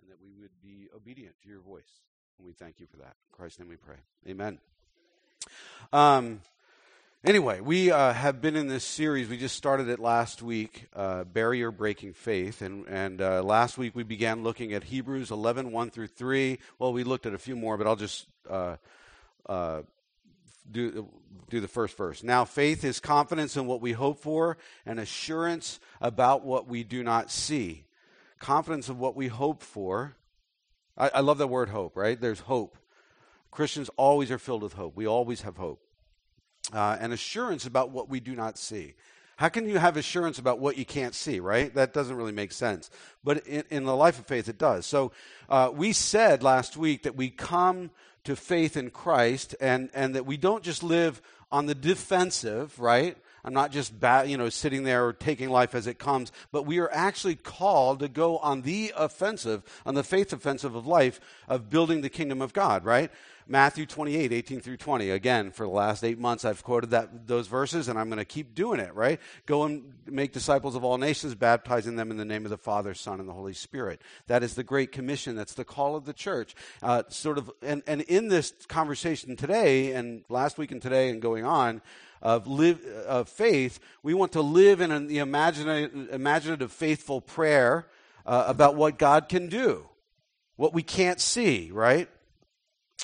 and 0.00 0.10
that 0.10 0.18
we 0.22 0.30
would 0.40 0.50
be 0.62 0.88
obedient 0.94 1.34
to 1.42 1.48
your 1.48 1.60
voice. 1.60 2.00
And 2.38 2.46
we 2.46 2.52
thank 2.52 2.80
you 2.80 2.86
for 2.86 2.98
that. 2.98 3.14
In 3.28 3.32
Christ's 3.32 3.60
name 3.60 3.68
we 3.68 3.76
pray. 3.76 3.96
Amen. 4.28 4.58
Um, 5.92 6.40
anyway, 7.24 7.60
we 7.60 7.90
uh, 7.90 8.12
have 8.12 8.40
been 8.40 8.56
in 8.56 8.68
this 8.68 8.84
series. 8.84 9.28
We 9.28 9.36
just 9.36 9.56
started 9.56 9.88
it 9.88 9.98
last 9.98 10.42
week, 10.42 10.86
uh, 10.94 11.24
Barrier 11.24 11.70
Breaking 11.70 12.12
Faith. 12.12 12.62
And, 12.62 12.86
and 12.88 13.20
uh, 13.20 13.42
last 13.42 13.78
week 13.78 13.94
we 13.94 14.02
began 14.02 14.42
looking 14.42 14.72
at 14.74 14.84
Hebrews 14.84 15.30
11, 15.30 15.72
1 15.72 15.90
through 15.90 16.08
3. 16.08 16.58
Well, 16.78 16.92
we 16.92 17.04
looked 17.04 17.26
at 17.26 17.34
a 17.34 17.38
few 17.38 17.56
more, 17.56 17.76
but 17.76 17.86
I'll 17.86 17.96
just 17.96 18.26
uh, 18.50 18.76
uh, 19.48 19.82
do, 20.70 21.08
do 21.48 21.60
the 21.60 21.68
first 21.68 21.96
verse. 21.96 22.22
Now, 22.22 22.44
faith 22.44 22.84
is 22.84 23.00
confidence 23.00 23.56
in 23.56 23.66
what 23.66 23.80
we 23.80 23.92
hope 23.92 24.20
for 24.20 24.58
and 24.84 25.00
assurance 25.00 25.80
about 26.00 26.44
what 26.44 26.66
we 26.66 26.84
do 26.84 27.02
not 27.02 27.30
see. 27.30 27.84
Confidence 28.38 28.88
of 28.88 28.98
what 28.98 29.16
we 29.16 29.28
hope 29.28 29.62
for. 29.62 30.16
I, 30.96 31.10
I 31.14 31.20
love 31.20 31.38
that 31.38 31.46
word 31.48 31.68
hope, 31.68 31.96
right? 31.96 32.20
There's 32.20 32.40
hope. 32.40 32.76
Christians 33.50 33.90
always 33.96 34.30
are 34.30 34.38
filled 34.38 34.62
with 34.62 34.74
hope. 34.74 34.96
We 34.96 35.06
always 35.06 35.42
have 35.42 35.56
hope. 35.56 35.80
Uh, 36.72 36.96
and 37.00 37.12
assurance 37.12 37.64
about 37.64 37.90
what 37.90 38.08
we 38.08 38.20
do 38.20 38.34
not 38.34 38.58
see. 38.58 38.94
How 39.36 39.50
can 39.50 39.68
you 39.68 39.78
have 39.78 39.96
assurance 39.96 40.38
about 40.38 40.60
what 40.60 40.78
you 40.78 40.84
can't 40.86 41.14
see, 41.14 41.40
right? 41.40 41.72
That 41.74 41.92
doesn't 41.92 42.16
really 42.16 42.32
make 42.32 42.52
sense. 42.52 42.90
But 43.22 43.46
in, 43.46 43.64
in 43.70 43.84
the 43.84 43.94
life 43.94 44.18
of 44.18 44.26
faith, 44.26 44.48
it 44.48 44.58
does. 44.58 44.86
So 44.86 45.12
uh, 45.48 45.70
we 45.74 45.92
said 45.92 46.42
last 46.42 46.76
week 46.76 47.02
that 47.02 47.16
we 47.16 47.28
come 47.28 47.90
to 48.24 48.34
faith 48.34 48.76
in 48.76 48.90
Christ 48.90 49.54
and, 49.60 49.90
and 49.94 50.14
that 50.14 50.26
we 50.26 50.36
don't 50.36 50.64
just 50.64 50.82
live 50.82 51.20
on 51.52 51.66
the 51.66 51.74
defensive, 51.74 52.78
right? 52.80 53.16
I'm 53.46 53.54
not 53.54 53.70
just 53.70 53.92
you 54.26 54.36
know 54.36 54.48
sitting 54.48 54.82
there 54.82 55.06
or 55.06 55.12
taking 55.12 55.48
life 55.48 55.74
as 55.74 55.86
it 55.86 55.98
comes, 55.98 56.32
but 56.50 56.64
we 56.66 56.78
are 56.80 56.92
actually 56.92 57.36
called 57.36 58.00
to 58.00 58.08
go 58.08 58.38
on 58.38 58.62
the 58.62 58.92
offensive, 58.96 59.62
on 59.86 59.94
the 59.94 60.02
faith 60.04 60.32
offensive 60.32 60.74
of 60.74 60.86
life 60.86 61.20
of 61.48 61.70
building 61.70 62.00
the 62.00 62.10
kingdom 62.10 62.42
of 62.42 62.52
God, 62.52 62.84
right? 62.84 63.10
Matthew 63.48 63.86
28, 63.86 64.32
18 64.32 64.60
through 64.60 64.76
20. 64.76 65.10
Again, 65.10 65.52
for 65.52 65.64
the 65.64 65.72
last 65.72 66.02
eight 66.02 66.18
months, 66.18 66.44
I've 66.44 66.64
quoted 66.64 66.90
that, 66.90 67.28
those 67.28 67.46
verses, 67.46 67.86
and 67.86 67.96
I'm 67.96 68.08
going 68.08 68.18
to 68.18 68.24
keep 68.24 68.56
doing 68.56 68.80
it, 68.80 68.92
right? 68.94 69.20
Go 69.46 69.62
and 69.62 69.92
make 70.04 70.32
disciples 70.32 70.74
of 70.74 70.84
all 70.84 70.98
nations, 70.98 71.36
baptizing 71.36 71.94
them 71.94 72.10
in 72.10 72.16
the 72.16 72.24
name 72.24 72.44
of 72.44 72.50
the 72.50 72.58
Father, 72.58 72.92
Son, 72.92 73.20
and 73.20 73.28
the 73.28 73.32
Holy 73.32 73.54
Spirit. 73.54 74.02
That 74.26 74.42
is 74.42 74.54
the 74.54 74.64
Great 74.64 74.90
Commission. 74.90 75.36
That's 75.36 75.54
the 75.54 75.64
call 75.64 75.94
of 75.94 76.06
the 76.06 76.12
church. 76.12 76.56
Uh, 76.82 77.04
sort 77.08 77.38
of, 77.38 77.52
and, 77.62 77.84
and 77.86 78.00
in 78.02 78.26
this 78.26 78.52
conversation 78.66 79.36
today, 79.36 79.92
and 79.92 80.24
last 80.28 80.58
week 80.58 80.72
and 80.72 80.82
today, 80.82 81.08
and 81.10 81.22
going 81.22 81.44
on, 81.44 81.82
of, 82.22 82.46
live, 82.46 82.84
of 83.06 83.28
faith, 83.28 83.78
we 84.02 84.14
want 84.14 84.32
to 84.32 84.42
live 84.42 84.80
in 84.80 85.06
the 85.06 85.18
imaginative, 85.18 86.10
imaginative 86.12 86.72
faithful 86.72 87.20
prayer 87.20 87.86
uh, 88.24 88.44
about 88.46 88.74
what 88.74 88.98
God 88.98 89.28
can 89.28 89.48
do, 89.48 89.88
what 90.56 90.72
we 90.72 90.82
can't 90.82 91.20
see, 91.20 91.70
right? 91.72 92.08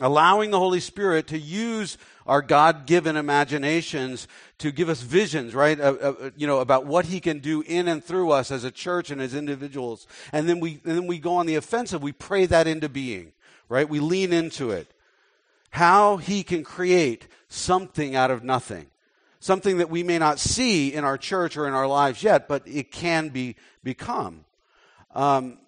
allowing 0.00 0.50
the 0.50 0.58
Holy 0.58 0.80
Spirit 0.80 1.26
to 1.28 1.38
use 1.38 1.98
our 2.26 2.40
God-given 2.40 3.16
imaginations 3.16 4.28
to 4.58 4.70
give 4.70 4.88
us 4.88 5.02
visions, 5.02 5.54
right? 5.54 5.78
Uh, 5.78 5.94
uh, 6.00 6.30
you 6.36 6.46
know, 6.46 6.60
about 6.60 6.86
what 6.86 7.06
He 7.06 7.20
can 7.20 7.40
do 7.40 7.62
in 7.62 7.88
and 7.88 8.02
through 8.02 8.30
us 8.30 8.50
as 8.50 8.64
a 8.64 8.70
church 8.70 9.10
and 9.10 9.20
as 9.20 9.34
individuals. 9.34 10.06
And 10.32 10.48
then 10.48 10.60
we, 10.60 10.80
and 10.84 10.96
then 10.96 11.06
we 11.06 11.18
go 11.18 11.34
on 11.34 11.46
the 11.46 11.56
offensive. 11.56 12.02
We 12.02 12.12
pray 12.12 12.46
that 12.46 12.66
into 12.66 12.88
being, 12.88 13.32
right? 13.68 13.88
We 13.88 14.00
lean 14.00 14.32
into 14.32 14.70
it. 14.70 14.92
How 15.70 16.16
He 16.16 16.42
can 16.42 16.62
create 16.62 17.26
something 17.48 18.14
out 18.14 18.30
of 18.30 18.44
nothing. 18.44 18.86
Something 19.42 19.78
that 19.78 19.90
we 19.90 20.02
may 20.02 20.18
not 20.18 20.38
see 20.38 20.94
in 20.94 21.04
our 21.04 21.18
church 21.18 21.56
or 21.56 21.66
in 21.66 21.74
our 21.74 21.86
lives 21.86 22.22
yet, 22.22 22.48
but 22.48 22.62
it 22.66 22.92
can 22.92 23.28
be 23.28 23.56
become. 23.82 24.44
Um, 25.14 25.58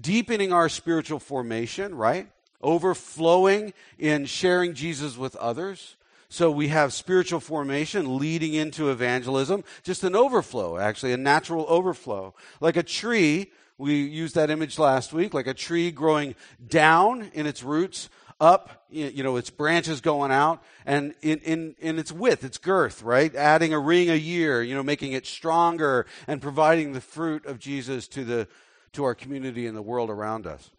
deepening 0.00 0.52
our 0.52 0.68
spiritual 0.68 1.20
formation, 1.20 1.94
right? 1.94 2.28
overflowing 2.62 3.72
in 3.98 4.26
sharing 4.26 4.74
Jesus 4.74 5.16
with 5.16 5.36
others. 5.36 5.96
So 6.28 6.50
we 6.50 6.68
have 6.68 6.92
spiritual 6.92 7.40
formation 7.40 8.18
leading 8.18 8.54
into 8.54 8.90
evangelism, 8.90 9.62
just 9.84 10.02
an 10.02 10.16
overflow, 10.16 10.76
actually, 10.76 11.12
a 11.12 11.16
natural 11.16 11.64
overflow. 11.68 12.34
Like 12.60 12.76
a 12.76 12.82
tree, 12.82 13.52
we 13.78 14.02
used 14.02 14.34
that 14.34 14.50
image 14.50 14.78
last 14.78 15.12
week, 15.12 15.32
like 15.32 15.46
a 15.46 15.54
tree 15.54 15.92
growing 15.92 16.34
down 16.66 17.30
in 17.32 17.46
its 17.46 17.62
roots, 17.62 18.08
up, 18.40 18.84
you 18.90 19.22
know, 19.22 19.36
its 19.36 19.50
branches 19.50 20.00
going 20.00 20.30
out, 20.30 20.62
and 20.84 21.14
in, 21.22 21.38
in, 21.38 21.74
in 21.78 21.98
its 21.98 22.12
width, 22.12 22.44
its 22.44 22.58
girth, 22.58 23.02
right? 23.02 23.34
Adding 23.34 23.72
a 23.72 23.78
ring 23.78 24.10
a 24.10 24.14
year, 24.14 24.62
you 24.62 24.74
know, 24.74 24.82
making 24.82 25.12
it 25.12 25.26
stronger 25.26 26.06
and 26.26 26.42
providing 26.42 26.92
the 26.92 27.00
fruit 27.00 27.46
of 27.46 27.58
Jesus 27.58 28.08
to 28.08 28.24
the 28.24 28.48
to 28.92 29.04
our 29.04 29.14
community 29.14 29.66
and 29.66 29.76
the 29.76 29.82
world 29.82 30.08
around 30.08 30.46
us. 30.46 30.70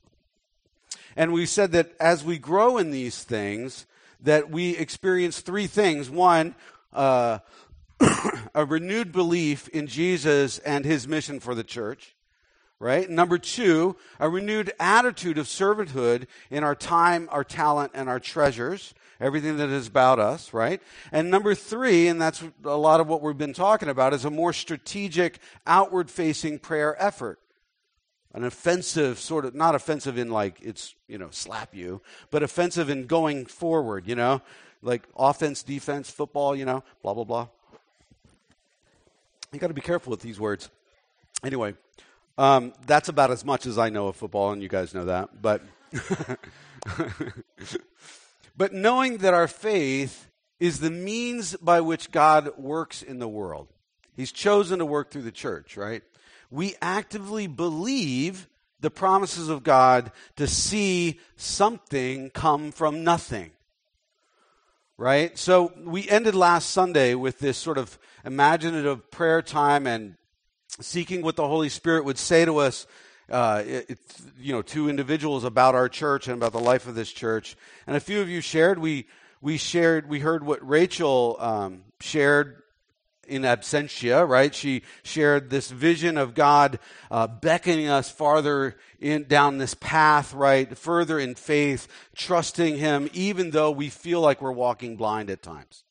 And 1.16 1.31
we 1.31 1.46
said 1.46 1.72
that 1.73 1.96
as 2.00 2.23
we 2.23 2.38
grow 2.40 2.78
in 2.78 2.90
these 2.90 3.23
things, 3.23 3.85
that 4.22 4.50
we 4.50 4.75
experience 4.75 5.41
three 5.41 5.67
things. 5.67 6.09
One, 6.09 6.56
uh, 6.94 7.40
a 8.56 8.66
renewed 8.66 9.12
belief 9.12 9.67
in 9.69 9.88
Jesus 9.88 10.57
and 10.59 10.84
his 10.84 11.07
mission 11.07 11.40
for 11.40 11.53
the 11.53 11.63
church. 11.63 12.16
Right? 12.80 13.10
Number 13.10 13.40
two, 13.40 13.96
a 14.20 14.30
renewed 14.30 14.72
attitude 14.80 15.40
of 15.40 15.48
servanthood 15.48 16.28
in 16.52 16.64
our 16.64 16.76
time, 16.76 17.28
our 17.32 17.44
talent, 17.44 17.94
and 17.96 18.08
our 18.08 18.20
treasures. 18.20 18.94
Everything 19.20 19.58
that 19.58 19.70
is 19.70 19.88
about 19.88 20.20
us, 20.20 20.54
right? 20.54 20.80
And 21.12 21.32
number 21.32 21.56
three, 21.56 22.08
and 22.08 22.22
that's 22.22 22.44
a 22.64 22.78
lot 22.78 23.00
of 23.00 23.08
what 23.08 23.24
we've 23.24 23.36
been 23.36 23.52
talking 23.52 23.90
about, 23.90 24.14
is 24.14 24.26
a 24.26 24.30
more 24.30 24.54
strategic, 24.54 25.40
outward 25.66 26.12
facing 26.12 26.60
prayer 26.60 26.96
effort 27.02 27.40
an 28.38 28.44
offensive 28.44 29.20
sort 29.20 29.46
of 29.46 29.56
not 29.56 29.74
offensive 29.74 30.16
in 30.16 30.30
like 30.30 30.59
it's 30.62 30.94
you 31.08 31.18
know 31.18 31.30
slap 31.32 31.74
you 31.74 32.00
but 32.30 32.44
offensive 32.44 32.88
in 32.88 33.08
going 33.08 33.48
forward 33.48 34.08
you 34.08 34.14
know 34.14 34.40
like 34.84 35.08
offense 35.18 35.64
defense 35.64 36.12
football 36.12 36.56
you 36.56 36.64
know 36.64 36.84
blah 37.02 37.16
blah 37.16 37.24
blah 37.24 37.48
you 39.52 39.59
got 39.59 39.70
to 39.70 39.74
be 39.74 39.82
careful 39.82 40.12
with 40.12 40.22
these 40.22 40.40
words 40.40 40.70
anyway 41.44 41.74
um, 42.38 42.74
that's 42.86 43.09
about 43.09 43.31
as 43.31 43.44
much 43.46 43.66
as 43.66 43.78
i 43.78 43.90
know 43.90 44.08
of 44.08 44.16
football 44.16 44.52
and 44.52 44.62
you 44.62 44.70
guys 44.70 44.94
know 44.94 45.06
that 45.06 45.42
but 45.42 45.62
but 48.58 48.74
knowing 48.74 49.18
that 49.18 49.34
our 49.34 49.48
faith 49.48 50.28
is 50.59 50.80
the 50.80 50.92
means 50.92 51.56
by 51.58 51.81
which 51.81 52.12
god 52.12 52.58
works 52.58 53.02
in 53.02 53.20
the 53.20 53.28
world 53.28 53.68
he's 54.16 54.31
chosen 54.31 54.80
to 54.80 54.86
work 54.86 55.12
through 55.12 55.24
the 55.24 55.31
church 55.31 55.78
right 55.78 56.03
we 56.50 56.76
actively 56.81 57.47
believe 57.47 58.47
the 58.80 58.92
promises 58.92 59.50
of 59.50 59.64
God 59.64 60.12
to 60.36 60.47
see 60.47 61.20
something 61.36 62.30
come 62.30 62.72
from 62.72 63.03
nothing. 63.03 63.52
Right? 64.97 65.38
So 65.38 65.74
we 65.84 66.09
ended 66.09 66.36
last 66.36 66.72
Sunday 66.72 67.14
with 67.14 67.40
this 67.40 67.58
sort 67.58 67.78
of 67.78 68.00
imaginative 68.26 69.12
prayer 69.12 69.42
time 69.42 69.86
and 69.86 70.16
seeking 70.79 71.22
what 71.22 71.35
the 71.35 71.47
Holy 71.47 71.69
Spirit 71.69 72.05
would 72.05 72.17
say 72.17 72.45
to 72.45 72.57
us. 72.57 72.88
Uh, 73.29 73.61
it, 73.66 74.00
you 74.39 74.53
know, 74.53 74.61
two 74.61 74.89
individuals 74.89 75.44
about 75.44 75.75
our 75.75 75.89
church 75.89 76.28
and 76.28 76.38
about 76.38 76.53
the 76.53 76.59
life 76.59 76.88
of 76.88 76.95
this 76.95 77.11
church, 77.11 77.57
and 77.85 77.97
a 77.97 78.00
few 78.00 78.22
of 78.22 78.29
you 78.29 78.39
shared. 78.39 78.79
We 78.79 79.05
we 79.41 79.57
shared. 79.57 80.07
We 80.07 80.19
heard 80.19 80.45
what 80.45 80.66
Rachel 80.66 81.35
um, 81.39 81.83
shared 82.00 82.63
in 83.28 83.41
absentia, 83.44 84.28
right? 84.28 84.53
She 84.53 84.83
shared 85.03 85.50
this 85.50 85.69
vision 85.69 86.17
of 86.17 86.33
God 86.33 86.79
uh, 87.11 87.28
beckoning 87.28 87.88
us 87.88 88.09
farther 88.09 88.75
in, 88.99 89.25
down 89.28 89.57
this 89.57 89.73
path, 89.73 90.34
right? 90.34 90.75
Further 90.78 91.19
in 91.19 91.35
faith, 91.35 91.88
trusting 92.16 92.78
Him, 92.78 93.09
even 93.13 93.51
though 93.51 93.72
we 93.72 93.89
feel 93.89 94.22
like 94.22 94.41
we're 94.41 94.51
walking 94.51 94.95
blind 94.95 95.29
at 95.29 95.44
times, 95.44 95.84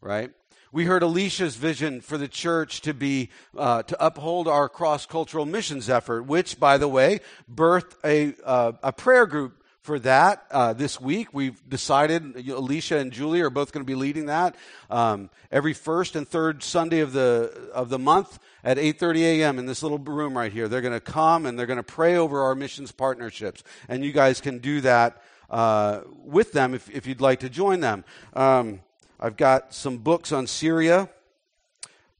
right? 0.00 0.30
We 0.74 0.86
heard 0.86 1.04
Alicia's 1.04 1.54
vision 1.54 2.00
for 2.00 2.18
the 2.18 2.26
church 2.26 2.80
to 2.80 2.92
be 2.92 3.30
uh, 3.56 3.84
to 3.84 4.04
uphold 4.04 4.48
our 4.48 4.68
cross 4.68 5.06
cultural 5.06 5.46
missions 5.46 5.88
effort, 5.88 6.24
which, 6.24 6.58
by 6.58 6.78
the 6.78 6.88
way, 6.88 7.20
birthed 7.48 7.94
a 8.04 8.34
uh, 8.44 8.72
a 8.82 8.92
prayer 8.92 9.24
group 9.26 9.62
for 9.82 10.00
that 10.00 10.44
uh, 10.50 10.72
this 10.72 11.00
week. 11.00 11.28
We've 11.32 11.62
decided 11.68 12.48
Alicia 12.48 12.98
and 12.98 13.12
Julie 13.12 13.40
are 13.42 13.50
both 13.50 13.70
going 13.70 13.84
to 13.84 13.86
be 13.86 13.94
leading 13.94 14.26
that 14.26 14.56
um, 14.90 15.30
every 15.52 15.74
first 15.74 16.16
and 16.16 16.26
third 16.26 16.64
Sunday 16.64 16.98
of 16.98 17.12
the 17.12 17.70
of 17.72 17.88
the 17.88 18.00
month 18.00 18.40
at 18.64 18.76
8:30 18.76 19.20
a.m. 19.20 19.60
in 19.60 19.66
this 19.66 19.80
little 19.80 19.98
room 19.98 20.36
right 20.36 20.52
here. 20.52 20.66
They're 20.66 20.80
going 20.80 20.92
to 20.92 20.98
come 20.98 21.46
and 21.46 21.56
they're 21.56 21.66
going 21.66 21.76
to 21.76 21.84
pray 21.84 22.16
over 22.16 22.42
our 22.42 22.56
missions 22.56 22.90
partnerships, 22.90 23.62
and 23.88 24.04
you 24.04 24.10
guys 24.10 24.40
can 24.40 24.58
do 24.58 24.80
that 24.80 25.22
uh, 25.50 26.00
with 26.24 26.50
them 26.50 26.74
if, 26.74 26.90
if 26.90 27.06
you'd 27.06 27.20
like 27.20 27.38
to 27.40 27.48
join 27.48 27.78
them. 27.78 28.04
Um, 28.32 28.80
I've 29.24 29.38
got 29.38 29.72
some 29.72 29.96
books 29.96 30.32
on 30.32 30.46
Syria. 30.46 31.08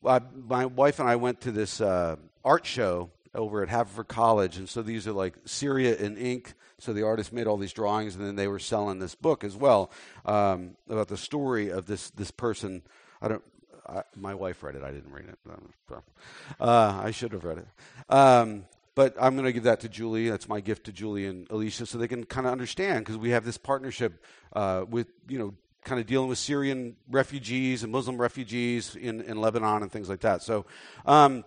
my 0.02 0.64
wife 0.64 1.00
and 1.00 1.06
I 1.06 1.16
went 1.16 1.42
to 1.42 1.52
this 1.52 1.82
uh, 1.82 2.16
art 2.42 2.64
show 2.64 3.10
over 3.34 3.62
at 3.62 3.68
Haverford 3.68 4.08
College, 4.08 4.56
and 4.56 4.66
so 4.66 4.80
these 4.80 5.06
are 5.06 5.12
like 5.12 5.34
Syria 5.44 5.96
in 5.96 6.16
ink. 6.16 6.54
So 6.78 6.94
the 6.94 7.02
artist 7.02 7.30
made 7.30 7.46
all 7.46 7.58
these 7.58 7.74
drawings, 7.74 8.16
and 8.16 8.24
then 8.24 8.36
they 8.36 8.48
were 8.48 8.58
selling 8.58 9.00
this 9.00 9.14
book 9.14 9.44
as 9.44 9.54
well 9.54 9.90
um, 10.24 10.78
about 10.88 11.08
the 11.08 11.18
story 11.18 11.68
of 11.68 11.84
this 11.84 12.08
this 12.08 12.30
person. 12.30 12.80
I 13.20 13.28
don't. 13.28 13.44
I, 13.86 14.04
my 14.16 14.34
wife 14.34 14.62
read 14.62 14.74
it. 14.74 14.82
I 14.82 14.90
didn't 14.90 15.12
read 15.12 15.26
it. 15.28 15.38
Uh, 16.58 17.02
I 17.04 17.10
should 17.10 17.32
have 17.32 17.44
read 17.44 17.58
it. 17.58 17.68
Um, 18.08 18.64
but 18.94 19.14
I'm 19.20 19.34
going 19.34 19.44
to 19.44 19.52
give 19.52 19.64
that 19.64 19.80
to 19.80 19.90
Julie. 19.90 20.30
That's 20.30 20.48
my 20.48 20.60
gift 20.60 20.84
to 20.84 20.92
Julie 20.92 21.26
and 21.26 21.50
Alicia, 21.50 21.84
so 21.84 21.98
they 21.98 22.08
can 22.08 22.24
kind 22.24 22.46
of 22.46 22.52
understand 22.52 23.04
because 23.04 23.18
we 23.18 23.30
have 23.30 23.44
this 23.44 23.58
partnership 23.58 24.24
uh, 24.54 24.86
with 24.88 25.08
you 25.28 25.38
know 25.38 25.54
kind 25.84 26.00
of 26.00 26.06
dealing 26.06 26.28
with 26.28 26.38
Syrian 26.38 26.96
refugees 27.10 27.82
and 27.82 27.92
Muslim 27.92 28.16
refugees 28.16 28.96
in, 28.96 29.20
in 29.20 29.40
Lebanon 29.40 29.82
and 29.82 29.92
things 29.92 30.08
like 30.08 30.20
that. 30.20 30.42
So, 30.42 30.66
um, 31.06 31.44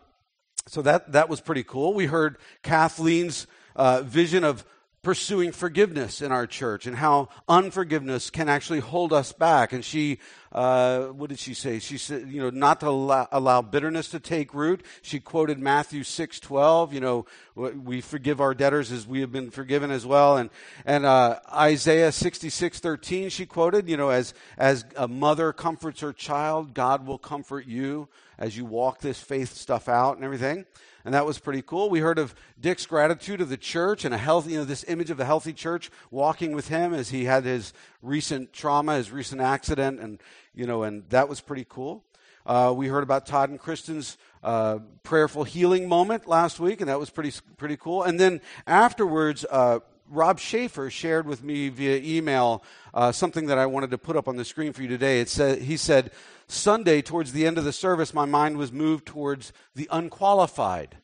so 0.67 0.81
that 0.81 1.11
that 1.13 1.29
was 1.29 1.41
pretty 1.41 1.63
cool. 1.63 1.93
We 1.93 2.05
heard 2.05 2.37
Kathleen's 2.61 3.47
uh, 3.75 4.01
vision 4.03 4.43
of 4.43 4.65
pursuing 5.03 5.51
forgiveness 5.51 6.21
in 6.21 6.31
our 6.31 6.45
church 6.45 6.85
and 6.85 6.97
how 6.97 7.29
unforgiveness 7.47 8.29
can 8.29 8.49
actually 8.49 8.79
hold 8.79 9.13
us 9.13 9.31
back. 9.31 9.71
And 9.71 9.85
she, 9.85 10.19
uh, 10.51 11.05
what 11.05 11.29
did 11.29 11.39
she 11.39 11.53
say? 11.53 11.79
She 11.79 11.97
said, 11.97 12.27
you 12.27 12.41
know, 12.41 12.49
not 12.49 12.81
to 12.81 12.89
allow, 12.89 13.27
allow 13.31 13.61
bitterness 13.61 14.09
to 14.09 14.19
take 14.19 14.53
root. 14.53 14.83
She 15.01 15.19
quoted 15.19 15.59
Matthew 15.59 16.03
six 16.03 16.39
twelve. 16.39 16.93
You 16.93 16.99
know, 16.99 17.25
we 17.55 18.01
forgive 18.01 18.41
our 18.41 18.53
debtors 18.53 18.91
as 18.91 19.07
we 19.07 19.21
have 19.21 19.31
been 19.31 19.51
forgiven 19.51 19.91
as 19.91 20.05
well. 20.05 20.37
And 20.37 20.49
and 20.85 21.05
uh, 21.05 21.39
Isaiah 21.53 22.11
sixty 22.11 22.49
six 22.49 22.79
thirteen. 22.79 23.29
She 23.29 23.45
quoted, 23.45 23.87
you 23.87 23.97
know, 23.97 24.09
as 24.09 24.33
as 24.57 24.83
a 24.95 25.07
mother 25.07 25.53
comforts 25.53 26.01
her 26.01 26.11
child, 26.11 26.73
God 26.73 27.05
will 27.05 27.19
comfort 27.19 27.65
you 27.65 28.09
as 28.37 28.57
you 28.57 28.65
walk 28.65 28.99
this 28.99 29.21
faith 29.21 29.55
stuff 29.55 29.87
out 29.87 30.15
and 30.15 30.25
everything 30.25 30.65
and 31.07 31.13
that 31.13 31.25
was 31.25 31.39
pretty 31.39 31.61
cool. 31.61 31.89
We 31.89 32.01
heard 32.01 32.19
of 32.19 32.35
Dick's 32.59 32.85
gratitude 32.85 33.39
of 33.39 33.47
the 33.47 33.55
church 33.55 34.03
and 34.03 34.13
a 34.13 34.17
healthy, 34.17 34.51
you 34.51 34.57
know, 34.57 34.65
this 34.65 34.83
image 34.89 35.09
of 35.09 35.21
a 35.21 35.25
healthy 35.25 35.53
church 35.53 35.89
walking 36.11 36.51
with 36.51 36.67
him 36.67 36.93
as 36.93 37.11
he 37.11 37.23
had 37.23 37.45
his 37.45 37.71
recent 38.01 38.51
trauma, 38.51 38.97
his 38.97 39.09
recent 39.09 39.39
accident, 39.39 40.01
and 40.01 40.19
you 40.53 40.67
know, 40.67 40.83
and 40.83 41.09
that 41.09 41.29
was 41.29 41.39
pretty 41.39 41.65
cool. 41.69 42.03
Uh, 42.45 42.73
we 42.75 42.89
heard 42.89 43.03
about 43.03 43.25
Todd 43.25 43.49
and 43.49 43.57
Kristen's 43.57 44.17
uh, 44.43 44.79
prayerful 45.03 45.45
healing 45.45 45.87
moment 45.87 46.27
last 46.27 46.59
week, 46.59 46.81
and 46.81 46.89
that 46.89 46.99
was 46.99 47.09
pretty 47.09 47.31
pretty 47.55 47.77
cool. 47.77 48.03
And 48.03 48.19
then 48.19 48.41
afterwards. 48.67 49.45
Uh, 49.49 49.79
Rob 50.09 50.39
Schaefer 50.39 50.89
shared 50.89 51.27
with 51.27 51.43
me 51.43 51.67
via 51.67 51.97
email 51.97 52.63
uh, 52.93 53.11
something 53.11 53.47
that 53.47 53.57
I 53.57 53.65
wanted 53.65 53.91
to 53.91 53.97
put 53.97 54.15
up 54.15 54.29
on 54.29 54.37
the 54.37 54.45
screen 54.45 54.71
for 54.71 54.81
you 54.81 54.87
today. 54.87 55.19
It 55.19 55.27
said, 55.27 55.63
he 55.63 55.75
said, 55.75 56.11
Sunday, 56.47 57.01
towards 57.01 57.33
the 57.33 57.45
end 57.45 57.57
of 57.57 57.65
the 57.65 57.73
service, 57.73 58.13
my 58.13 58.25
mind 58.25 58.57
was 58.57 58.71
moved 58.71 59.05
towards 59.05 59.51
the 59.75 59.87
unqualified 59.91 60.95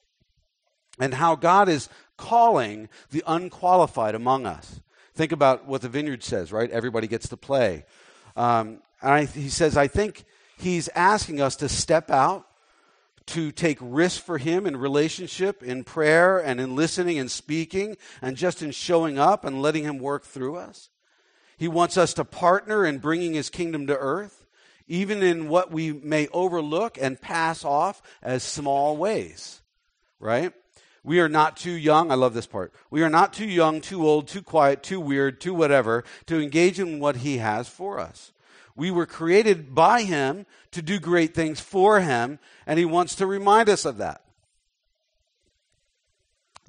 and 0.99 1.13
how 1.13 1.35
God 1.35 1.67
is 1.67 1.89
calling 2.17 2.87
the 3.11 3.23
unqualified 3.27 4.15
among 4.15 4.45
us. 4.45 4.79
Think 5.15 5.31
about 5.31 5.67
what 5.67 5.81
the 5.81 5.89
vineyard 5.89 6.23
says, 6.23 6.51
right? 6.51 6.69
Everybody 6.69 7.07
gets 7.07 7.27
to 7.29 7.37
play. 7.37 7.85
Um, 8.35 8.81
and 9.01 9.13
I, 9.13 9.25
he 9.25 9.49
says, 9.49 9.75
I 9.75 9.87
think 9.87 10.23
he's 10.57 10.87
asking 10.89 11.41
us 11.41 11.57
to 11.57 11.67
step 11.67 12.09
out, 12.09 12.47
to 13.27 13.51
take 13.51 13.77
risks 13.81 14.19
for 14.19 14.37
him 14.37 14.65
in 14.65 14.77
relationship, 14.77 15.61
in 15.61 15.83
prayer, 15.83 16.39
and 16.39 16.59
in 16.59 16.75
listening 16.75 17.19
and 17.19 17.29
speaking, 17.29 17.97
and 18.21 18.37
just 18.37 18.61
in 18.61 18.71
showing 18.71 19.19
up 19.19 19.43
and 19.43 19.61
letting 19.61 19.83
him 19.83 19.99
work 19.99 20.23
through 20.23 20.55
us. 20.55 20.89
He 21.57 21.67
wants 21.67 21.97
us 21.97 22.13
to 22.15 22.25
partner 22.25 22.85
in 22.85 22.99
bringing 22.99 23.33
his 23.33 23.49
kingdom 23.49 23.87
to 23.87 23.97
earth 23.97 24.42
even 24.87 25.23
in 25.23 25.47
what 25.49 25.71
we 25.71 25.91
may 25.91 26.27
overlook 26.29 26.97
and 26.99 27.19
pass 27.19 27.63
off 27.63 28.01
as 28.21 28.43
small 28.43 28.97
ways, 28.97 29.61
right? 30.19 30.53
We 31.03 31.19
are 31.19 31.29
not 31.29 31.57
too 31.57 31.71
young. 31.71 32.11
I 32.11 32.15
love 32.15 32.33
this 32.33 32.47
part. 32.47 32.73
We 32.89 33.03
are 33.03 33.09
not 33.09 33.33
too 33.33 33.47
young, 33.47 33.81
too 33.81 34.07
old, 34.07 34.27
too 34.27 34.41
quiet, 34.41 34.83
too 34.83 35.01
weird, 35.01 35.41
too 35.41 35.53
whatever 35.53 36.03
to 36.27 36.41
engage 36.41 36.79
in 36.79 36.99
what 36.99 37.17
He 37.17 37.37
has 37.37 37.67
for 37.67 37.99
us. 37.99 38.31
We 38.75 38.89
were 38.89 39.05
created 39.05 39.75
by 39.75 40.03
Him 40.03 40.45
to 40.71 40.81
do 40.81 40.99
great 40.99 41.33
things 41.33 41.59
for 41.59 41.99
Him, 41.99 42.39
and 42.65 42.79
He 42.79 42.85
wants 42.85 43.15
to 43.15 43.27
remind 43.27 43.69
us 43.69 43.85
of 43.85 43.97
that. 43.97 44.21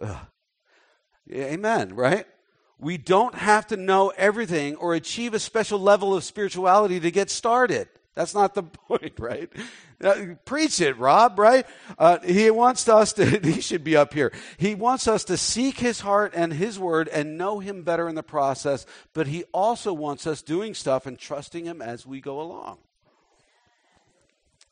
Ugh. 0.03 0.27
Amen, 1.33 1.95
right? 1.95 2.27
We 2.79 2.99
don't 2.99 3.35
have 3.35 3.69
to 3.69 3.77
know 3.77 4.13
everything 4.17 4.77
or 4.77 4.95
achieve 4.95 5.33
a 5.33 5.39
special 5.39 5.79
level 5.79 6.15
of 6.15 6.25
spirituality 6.25 7.01
to 7.01 7.11
get 7.11 7.31
started. 7.31 7.89
That's 8.15 8.35
not 8.35 8.55
the 8.55 8.63
point, 8.89 9.15
right? 9.19 9.51
Uh, 10.03 10.35
preach 10.45 10.81
it, 10.81 10.97
Rob, 10.99 11.39
right? 11.39 11.67
Uh, 11.99 12.19
he 12.21 12.51
wants 12.51 12.89
us 12.89 13.13
to, 13.15 13.25
he 13.43 13.61
should 13.61 13.85
be 13.85 13.97
up 13.97 14.15
here. 14.15 14.33
He 14.57 14.75
wants 14.75 15.09
us 15.09 15.25
to 15.25 15.37
seek 15.37 15.79
his 15.79 16.01
heart 16.01 16.33
and 16.35 16.53
his 16.53 16.79
word 16.79 17.09
and 17.09 17.37
know 17.37 17.59
him 17.59 17.83
better 17.83 18.09
in 18.09 18.15
the 18.15 18.23
process, 18.23 18.87
but 19.13 19.27
he 19.27 19.45
also 19.53 19.93
wants 19.93 20.27
us 20.27 20.43
doing 20.43 20.75
stuff 20.75 21.07
and 21.07 21.19
trusting 21.19 21.65
him 21.65 21.83
as 21.83 22.07
we 22.07 22.21
go 22.21 22.41
along. 22.41 22.79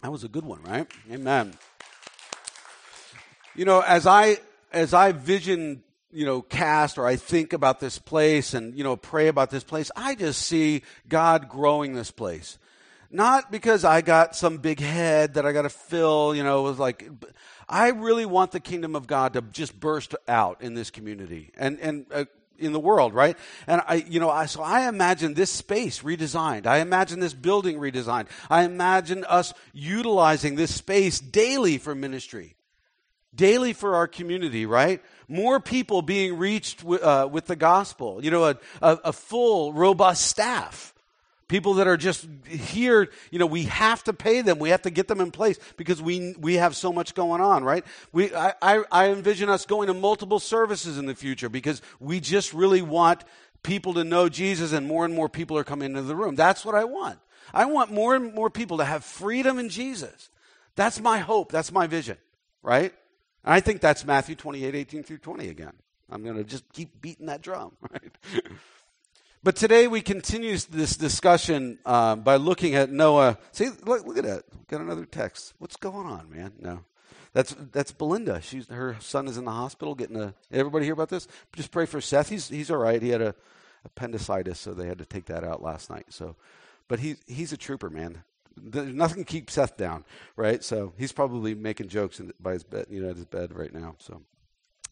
That 0.03 0.11
was 0.11 0.25
a 0.25 0.29
good 0.29 0.44
one, 0.44 0.62
right? 0.62 0.87
Amen. 1.11 1.55
You 3.55 3.65
know, 3.65 3.81
as 3.81 4.06
I, 4.06 4.39
as 4.73 4.94
I 4.94 5.12
vision 5.12 5.85
you 6.12 6.27
know, 6.27 6.43
cast 6.43 6.99
or 6.99 7.06
I 7.06 7.17
think 7.17 7.53
about 7.53 7.81
this 7.81 7.99
place 7.99 8.53
and, 8.53 8.77
you 8.77 8.85
know, 8.85 8.97
pray 8.97 9.29
about 9.29 9.50
this 9.50 9.65
place, 9.65 9.91
I 9.97 10.15
just 10.15 10.43
see 10.43 10.83
God 11.09 11.49
growing 11.49 11.94
this 11.94 12.11
place. 12.11 12.59
Not 13.14 13.53
because 13.53 13.85
I 13.85 14.00
got 14.00 14.35
some 14.35 14.56
big 14.56 14.81
head 14.81 15.35
that 15.35 15.44
I 15.44 15.53
got 15.53 15.62
to 15.62 15.69
fill, 15.69 16.35
you 16.35 16.43
know, 16.43 16.61
it 16.61 16.70
was 16.70 16.79
like, 16.79 17.09
I 17.69 17.88
really 17.88 18.25
want 18.25 18.53
the 18.53 18.61
kingdom 18.61 18.97
of 18.97 19.06
God 19.06 19.35
to 19.35 19.43
just 19.43 19.79
burst 19.79 20.14
out 20.26 20.62
in 20.62 20.73
this 20.73 20.91
community 20.91 21.53
and, 21.59 21.79
and, 21.81 22.06
uh, 22.11 22.25
in 22.59 22.73
the 22.73 22.81
world, 22.81 23.12
right? 23.12 23.37
And 23.67 23.82
I, 23.87 23.97
you 23.97 24.19
know, 24.19 24.31
I, 24.31 24.47
so 24.47 24.62
I 24.62 24.88
imagine 24.88 25.35
this 25.35 25.50
space 25.50 26.00
redesigned. 26.00 26.67
I 26.67 26.79
imagine 26.79 27.20
this 27.20 27.35
building 27.35 27.79
redesigned. 27.79 28.29
I 28.49 28.62
imagine 28.62 29.25
us 29.25 29.53
utilizing 29.75 30.55
this 30.55 30.75
space 30.75 31.20
daily 31.20 31.76
for 31.76 31.94
ministry, 31.94 32.56
daily 33.35 33.75
for 33.75 33.94
our 33.94 34.08
community, 34.08 34.65
right? 34.65 35.03
More 35.29 35.61
people 35.61 36.00
being 36.00 36.38
reached 36.38 36.79
w- 36.79 37.03
uh, 37.03 37.29
with 37.31 37.47
the 37.47 37.56
gospel. 37.56 38.25
You 38.25 38.31
know, 38.31 38.44
a, 38.44 38.58
a, 38.81 38.99
a 39.05 39.12
full, 39.12 39.75
robust 39.75 40.26
staff 40.26 40.93
People 41.53 41.75
that 41.75 41.87
are 41.87 41.99
just 41.99 42.27
here, 42.49 43.11
you 43.31 43.39
know, 43.39 43.45
we 43.45 43.65
have 43.65 44.03
to 44.05 44.15
pay 44.15 44.41
them. 44.41 44.59
We 44.59 44.71
have 44.71 44.81
to 44.83 44.91
get 44.91 45.07
them 45.07 45.21
in 45.21 45.31
place 45.31 45.59
because 45.77 46.01
we, 46.01 46.35
we 46.39 46.55
have 46.55 46.75
so 46.75 46.95
much 46.95 47.15
going 47.15 47.43
on, 47.43 47.63
right? 47.63 47.85
We, 48.11 48.35
I, 48.35 48.55
I, 48.63 48.85
I 48.91 49.11
envision 49.11 49.51
us 49.51 49.67
going 49.67 49.89
to 49.89 49.93
multiple 49.93 50.41
services 50.41 50.97
in 50.97 51.05
the 51.05 51.15
future 51.15 51.51
because 51.51 51.83
we 52.01 52.21
just 52.21 52.55
really 52.55 52.81
want 52.81 53.25
people 53.63 53.93
to 53.93 54.03
know 54.03 54.31
Jesus 54.31 54.73
and 54.73 54.87
more 54.87 55.05
and 55.05 55.13
more 55.13 55.29
people 55.29 55.59
are 55.59 55.63
coming 55.63 55.91
into 55.91 56.01
the 56.01 56.17
room. 56.17 56.37
That's 56.37 56.65
what 56.65 56.75
I 56.75 56.85
want. 56.85 57.19
I 57.53 57.67
want 57.67 57.93
more 57.93 58.15
and 58.15 58.33
more 58.33 58.49
people 58.49 58.79
to 58.79 58.87
have 58.87 59.05
freedom 59.05 59.59
in 59.59 59.69
Jesus. 59.69 60.31
That's 60.75 61.03
my 61.03 61.19
hope. 61.19 61.53
That's 61.53 61.71
my 61.71 61.87
vision, 61.87 62.17
right? 62.63 62.95
And 63.45 63.53
I 63.53 63.61
think 63.61 63.83
that's 63.83 64.07
Matthew 64.07 64.37
28, 64.37 64.75
18 64.75 65.03
through 65.03 65.19
20 65.19 65.49
again. 65.49 65.75
I'm 66.11 66.25
going 66.25 66.37
to 66.37 66.44
just 66.44 66.65
keep 66.73 67.03
beating 67.03 67.27
that 67.27 67.43
drum, 67.43 67.77
right? 67.93 68.17
But 69.44 69.56
today 69.56 69.89
we 69.89 70.03
continue 70.03 70.56
this 70.56 70.96
discussion 70.96 71.81
uh, 71.84 72.15
by 72.15 72.37
looking 72.37 72.77
at 72.77 72.93
Noah. 72.93 73.39
See, 73.51 73.70
look, 73.84 74.06
look 74.06 74.17
at 74.17 74.22
that. 74.22 74.44
Got 74.69 74.82
another 74.82 75.05
text. 75.05 75.55
What's 75.58 75.75
going 75.75 76.06
on, 76.06 76.31
man? 76.31 76.53
No. 76.61 76.84
That's 77.32 77.56
that's 77.72 77.91
Belinda. 77.91 78.41
She's 78.41 78.69
her 78.69 78.96
son 79.01 79.27
is 79.27 79.37
in 79.37 79.44
the 79.44 79.51
hospital 79.51 79.96
getting 79.96 80.17
a. 80.20 80.34
Everybody 80.53 80.84
hear 80.84 80.94
about 80.94 81.08
this? 81.08 81.27
Just 81.56 81.72
pray 81.72 81.87
for 81.87 82.01
Seth. 82.01 82.29
He's 82.29 82.49
he's 82.49 82.70
all 82.70 82.77
right. 82.77 83.03
He 83.03 83.08
had 83.08 83.22
a 83.22 83.34
appendicitis, 83.84 84.61
so 84.61 84.75
they 84.75 84.87
had 84.87 84.99
to 84.99 85.06
take 85.06 85.25
that 85.25 85.43
out 85.43 85.61
last 85.61 85.91
night. 85.91 86.06
So, 86.11 86.37
but 86.87 87.01
he's 87.01 87.17
he's 87.27 87.53
a 87.53 87.56
trooper, 87.56 87.91
man. 87.91 88.22
There's 88.56 88.94
nothing 88.94 89.25
keeps 89.25 89.55
Seth 89.55 89.77
down, 89.77 90.05
right? 90.37 90.63
So 90.63 90.93
he's 90.99 91.11
probably 91.11 91.55
making 91.55 91.89
jokes 91.89 92.20
in, 92.20 92.32
by 92.39 92.53
his 92.53 92.63
bed, 92.63 92.87
you 92.91 93.03
know, 93.03 93.11
at 93.11 93.17
his 93.17 93.25
bed 93.25 93.56
right 93.56 93.72
now. 93.72 93.96
So, 93.99 94.20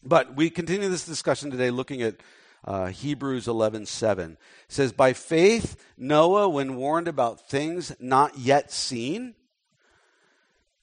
but 0.03 0.35
we 0.35 0.49
continue 0.49 0.89
this 0.89 1.05
discussion 1.05 1.51
today, 1.51 1.69
looking 1.69 2.01
at 2.01 2.15
uh, 2.63 2.87
Hebrews 2.87 3.47
11:7 3.47 4.37
says, 4.67 4.91
"By 4.91 5.13
faith 5.13 5.75
Noah, 5.97 6.49
when 6.49 6.75
warned 6.75 7.07
about 7.07 7.49
things 7.49 7.93
not 7.99 8.37
yet 8.37 8.71
seen, 8.71 9.35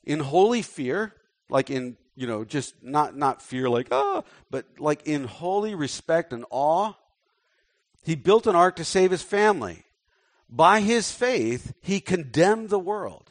in 0.02 0.20
holy 0.20 0.62
fear, 0.62 1.14
like 1.48 1.70
in 1.70 1.96
you 2.16 2.26
know 2.26 2.44
just 2.44 2.82
not 2.82 3.16
not 3.16 3.42
fear 3.42 3.68
like 3.68 3.88
ah, 3.92 4.22
but 4.50 4.66
like 4.78 5.06
in 5.06 5.24
holy 5.24 5.74
respect 5.74 6.32
and 6.32 6.44
awe, 6.50 6.94
he 8.02 8.16
built 8.16 8.46
an 8.46 8.56
ark 8.56 8.76
to 8.76 8.84
save 8.84 9.10
his 9.10 9.22
family. 9.22 9.84
By 10.50 10.80
his 10.80 11.12
faith, 11.12 11.74
he 11.80 12.00
condemned 12.00 12.70
the 12.70 12.78
world." 12.78 13.24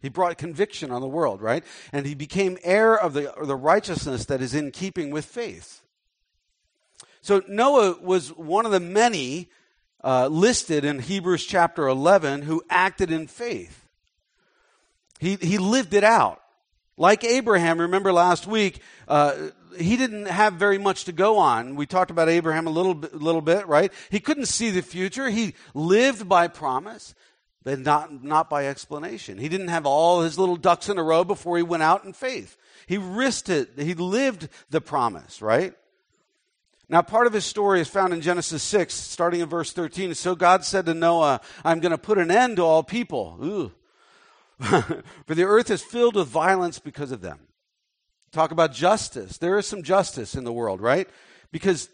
He 0.00 0.08
brought 0.08 0.36
conviction 0.36 0.90
on 0.90 1.00
the 1.00 1.06
world, 1.06 1.40
right? 1.40 1.64
And 1.92 2.06
he 2.06 2.16
became 2.16 2.58
heir 2.64 2.96
of 2.98 3.12
the, 3.12 3.32
the 3.40 3.54
righteousness 3.54 4.24
that 4.24 4.42
is 4.42 4.52
in 4.52 4.72
keeping 4.72 5.12
with 5.12 5.24
faith. 5.24 5.81
So 7.22 7.40
Noah 7.48 7.98
was 8.02 8.30
one 8.36 8.66
of 8.66 8.72
the 8.72 8.80
many 8.80 9.48
uh, 10.02 10.26
listed 10.26 10.84
in 10.84 10.98
Hebrews 10.98 11.46
chapter 11.46 11.86
11 11.86 12.42
who 12.42 12.62
acted 12.68 13.12
in 13.12 13.28
faith. 13.28 13.86
He, 15.20 15.36
he 15.36 15.58
lived 15.58 15.94
it 15.94 16.02
out. 16.02 16.42
Like 16.96 17.22
Abraham, 17.22 17.80
remember 17.80 18.12
last 18.12 18.48
week, 18.48 18.80
uh, 19.06 19.50
he 19.78 19.96
didn't 19.96 20.26
have 20.26 20.54
very 20.54 20.78
much 20.78 21.04
to 21.04 21.12
go 21.12 21.38
on. 21.38 21.76
We 21.76 21.86
talked 21.86 22.10
about 22.10 22.28
Abraham 22.28 22.66
a 22.66 22.70
little 22.70 22.94
bit, 22.94 23.14
little 23.14 23.40
bit, 23.40 23.68
right? 23.68 23.92
He 24.10 24.18
couldn't 24.18 24.46
see 24.46 24.70
the 24.70 24.82
future. 24.82 25.30
He 25.30 25.54
lived 25.74 26.28
by 26.28 26.48
promise, 26.48 27.14
but 27.62 27.78
not, 27.78 28.24
not 28.24 28.50
by 28.50 28.66
explanation. 28.66 29.38
He 29.38 29.48
didn't 29.48 29.68
have 29.68 29.86
all 29.86 30.22
his 30.22 30.40
little 30.40 30.56
ducks 30.56 30.88
in 30.88 30.98
a 30.98 31.02
row 31.04 31.22
before 31.22 31.56
he 31.56 31.62
went 31.62 31.84
out 31.84 32.04
in 32.04 32.12
faith. 32.12 32.56
He 32.86 32.98
risked 32.98 33.48
it. 33.48 33.70
He 33.78 33.94
lived 33.94 34.48
the 34.70 34.80
promise, 34.80 35.40
right? 35.40 35.74
Now, 36.88 37.00
part 37.00 37.26
of 37.26 37.32
his 37.32 37.44
story 37.44 37.80
is 37.80 37.88
found 37.88 38.12
in 38.12 38.20
Genesis 38.20 38.62
6, 38.62 38.92
starting 38.92 39.40
in 39.40 39.48
verse 39.48 39.72
13. 39.72 40.14
So 40.14 40.34
God 40.34 40.64
said 40.64 40.86
to 40.86 40.94
Noah, 40.94 41.40
I'm 41.64 41.80
going 41.80 41.92
to 41.92 41.98
put 41.98 42.18
an 42.18 42.30
end 42.30 42.56
to 42.56 42.62
all 42.62 42.82
people. 42.82 43.72
For 44.60 45.34
the 45.34 45.44
earth 45.44 45.70
is 45.70 45.82
filled 45.82 46.16
with 46.16 46.28
violence 46.28 46.78
because 46.78 47.12
of 47.12 47.20
them. 47.20 47.40
Talk 48.32 48.50
about 48.50 48.72
justice. 48.72 49.38
There 49.38 49.58
is 49.58 49.66
some 49.66 49.82
justice 49.82 50.34
in 50.34 50.44
the 50.44 50.52
world, 50.52 50.80
right? 50.80 51.08
Because, 51.50 51.88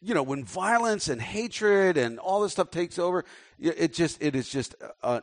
you 0.00 0.14
know, 0.14 0.22
when 0.22 0.44
violence 0.44 1.08
and 1.08 1.20
hatred 1.20 1.96
and 1.96 2.18
all 2.18 2.40
this 2.40 2.52
stuff 2.52 2.70
takes 2.70 2.98
over, 2.98 3.24
it 3.58 3.92
just, 3.92 4.22
it 4.22 4.34
is 4.36 4.48
just 4.48 4.74
uh, 5.02 5.20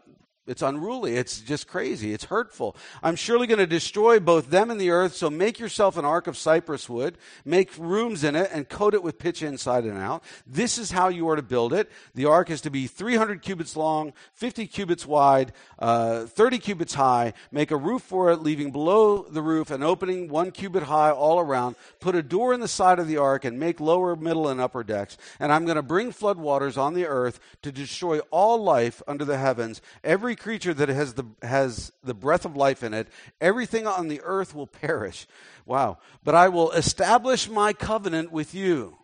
it's 0.48 0.64
unruly. 0.64 1.18
It's 1.18 1.40
just 1.40 1.68
crazy. 1.68 2.14
It's 2.14 2.26
hurtful. 2.26 2.76
I'm 3.04 3.16
surely 3.16 3.46
going 3.46 3.60
to 3.60 3.68
destroy 3.68 4.20
both 4.20 4.50
them 4.50 4.72
and 4.72 4.82
the 4.82 4.90
earth. 4.90 5.14
So 5.14 5.30
make 5.30 5.60
yourself 5.60 5.98
an 5.98 6.06
ark 6.06 6.26
of 6.26 6.36
cypress 6.36 6.90
wood, 6.90 7.20
make 7.46 7.78
rooms 7.78 8.24
in 8.24 8.36
it, 8.36 8.50
and 8.52 8.68
coat 8.68 8.96
it 8.96 9.04
with 9.04 9.20
pitch 9.20 9.44
inside 9.44 9.84
and 9.84 10.00
out. 10.00 10.24
This 10.48 10.80
is 10.80 10.90
how 10.90 11.10
you 11.10 11.30
are 11.30 11.36
to 11.36 11.44
build 11.44 11.74
it. 11.74 11.92
The 12.16 12.26
ark 12.26 12.50
is 12.50 12.60
to 12.62 12.72
be 12.72 12.88
300 12.88 13.44
cubits 13.44 13.76
long, 13.76 14.14
50 14.34 14.66
cubits 14.66 15.06
wide, 15.06 15.54
uh, 15.78 16.26
30 16.26 16.58
cubits 16.58 16.96
high. 16.96 17.34
Make 17.52 17.70
a 17.70 17.78
roof 17.78 18.02
for 18.02 18.32
it, 18.32 18.42
leaving 18.42 18.72
below 18.72 19.22
the 19.22 19.44
roof 19.44 19.70
an 19.70 19.84
opening 19.84 20.28
one 20.28 20.50
cubit 20.50 20.84
high 20.84 21.12
all 21.12 21.40
around. 21.40 21.76
Put 22.00 22.16
a 22.16 22.24
door 22.24 22.52
in 22.52 22.62
the 22.62 22.68
side 22.68 22.98
of 22.98 23.08
the 23.08 23.18
ark 23.18 23.46
and 23.46 23.60
make 23.60 23.80
lower, 23.80 24.16
middle, 24.16 24.48
and 24.48 24.60
upper 24.60 24.84
decks. 24.84 25.18
And 25.40 25.52
I'm 25.52 25.66
going 25.66 25.76
to 25.76 25.84
bring 25.84 26.12
flood 26.12 26.40
waters 26.40 26.78
on 26.78 26.96
the 26.96 27.06
earth 27.06 27.40
to 27.62 27.72
destroy 27.72 28.20
all 28.32 28.58
life 28.62 29.04
under 29.08 29.24
the 29.24 29.38
heavens. 29.38 29.82
Every 30.04 30.31
every 30.32 30.42
creature 30.42 30.74
that 30.74 30.88
has 30.88 31.16
the, 31.16 31.26
has 31.42 31.92
the 32.06 32.14
breath 32.14 32.46
of 32.46 32.56
life 32.56 32.84
in 32.84 32.94
it, 32.94 33.10
everything 33.42 33.86
on 33.86 34.08
the 34.08 34.22
earth 34.24 34.56
will 34.56 34.66
perish. 34.66 35.28
Wow. 35.66 35.98
But 36.24 36.36
I 36.36 36.48
will 36.48 36.72
establish 36.72 37.50
my 37.50 37.74
covenant 37.74 38.32
with 38.32 38.56
you. 38.56 38.98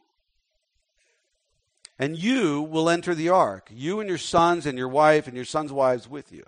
And 2.00 2.16
you 2.16 2.62
will 2.62 2.90
enter 2.90 3.14
the 3.14 3.28
ark, 3.28 3.70
you 3.74 4.00
and 4.00 4.08
your 4.08 4.18
sons 4.18 4.66
and 4.66 4.78
your 4.78 4.88
wife 4.88 5.28
and 5.28 5.36
your 5.36 5.44
sons' 5.44 5.74
wives 5.74 6.08
with 6.08 6.32
you. 6.32 6.46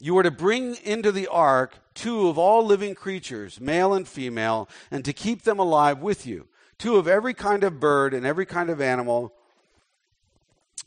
You 0.00 0.18
are 0.18 0.22
to 0.22 0.30
bring 0.30 0.74
into 0.84 1.10
the 1.10 1.28
ark 1.28 1.78
two 1.94 2.28
of 2.28 2.36
all 2.36 2.62
living 2.62 2.94
creatures, 2.94 3.58
male 3.58 3.94
and 3.94 4.06
female, 4.06 4.68
and 4.90 5.02
to 5.06 5.14
keep 5.14 5.42
them 5.42 5.58
alive 5.58 6.02
with 6.02 6.26
you. 6.26 6.46
Two 6.76 6.96
of 6.96 7.08
every 7.08 7.32
kind 7.32 7.64
of 7.64 7.80
bird 7.80 8.12
and 8.12 8.26
every 8.26 8.44
kind 8.44 8.68
of 8.68 8.82
animal 8.82 9.32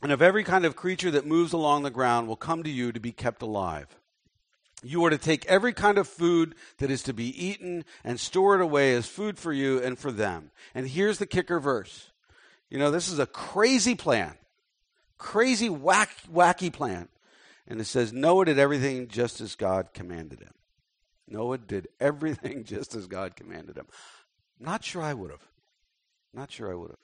and 0.02 0.12
of 0.12 0.22
every 0.22 0.44
kind 0.44 0.64
of 0.64 0.76
creature 0.76 1.10
that 1.10 1.26
moves 1.26 1.52
along 1.52 1.82
the 1.82 1.90
ground 1.90 2.26
will 2.26 2.36
come 2.36 2.62
to 2.62 2.70
you 2.70 2.92
to 2.92 3.00
be 3.00 3.12
kept 3.12 3.42
alive. 3.42 3.86
You 4.82 5.04
are 5.04 5.10
to 5.10 5.18
take 5.18 5.44
every 5.46 5.74
kind 5.74 5.98
of 5.98 6.08
food 6.08 6.54
that 6.78 6.90
is 6.90 7.02
to 7.02 7.12
be 7.12 7.46
eaten 7.46 7.84
and 8.02 8.18
store 8.18 8.54
it 8.54 8.62
away 8.62 8.94
as 8.94 9.06
food 9.06 9.38
for 9.38 9.52
you 9.52 9.78
and 9.78 9.98
for 9.98 10.10
them. 10.10 10.50
And 10.74 10.88
here's 10.88 11.18
the 11.18 11.26
kicker 11.26 11.60
verse. 11.60 12.10
You 12.70 12.78
know, 12.78 12.90
this 12.90 13.08
is 13.08 13.18
a 13.18 13.26
crazy 13.26 13.94
plan. 13.94 14.34
Crazy, 15.18 15.68
whack, 15.68 16.10
wacky 16.32 16.72
plan. 16.72 17.08
And 17.66 17.80
it 17.80 17.84
says, 17.84 18.12
Noah 18.12 18.46
did 18.46 18.58
everything 18.58 19.08
just 19.08 19.40
as 19.42 19.54
God 19.54 19.92
commanded 19.92 20.40
him. 20.40 20.54
Noah 21.28 21.58
did 21.58 21.88
everything 22.00 22.64
just 22.64 22.94
as 22.94 23.06
God 23.06 23.36
commanded 23.36 23.76
him. 23.76 23.86
Not 24.58 24.82
sure 24.82 25.02
I 25.02 25.12
would 25.12 25.30
have. 25.30 25.46
Not 26.32 26.50
sure 26.50 26.70
I 26.70 26.74
would 26.74 26.90
have. 26.90 26.98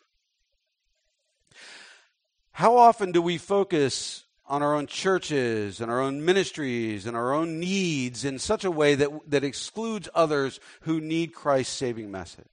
How 2.57 2.79
often 2.79 3.13
do 3.13 3.21
we 3.21 3.37
focus 3.37 4.25
on 4.47 4.63
our 4.63 4.77
own 4.77 4.87
churches 4.87 5.83
and 5.83 5.91
our 5.91 6.01
own 6.01 6.25
ministries 6.25 7.05
and 7.05 7.15
our 7.15 7.35
own 7.35 7.61
needs 7.61 8.25
in 8.25 8.39
such 8.39 8.65
a 8.65 8.71
way 8.71 8.95
that, 8.95 9.11
that 9.29 9.45
excludes 9.45 10.09
others 10.15 10.59
who 10.81 10.99
need 10.99 11.35
Christ's 11.35 11.77
saving 11.77 12.11
message? 12.11 12.47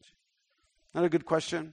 Not 0.94 1.06
a 1.06 1.10
good 1.10 1.26
question? 1.26 1.72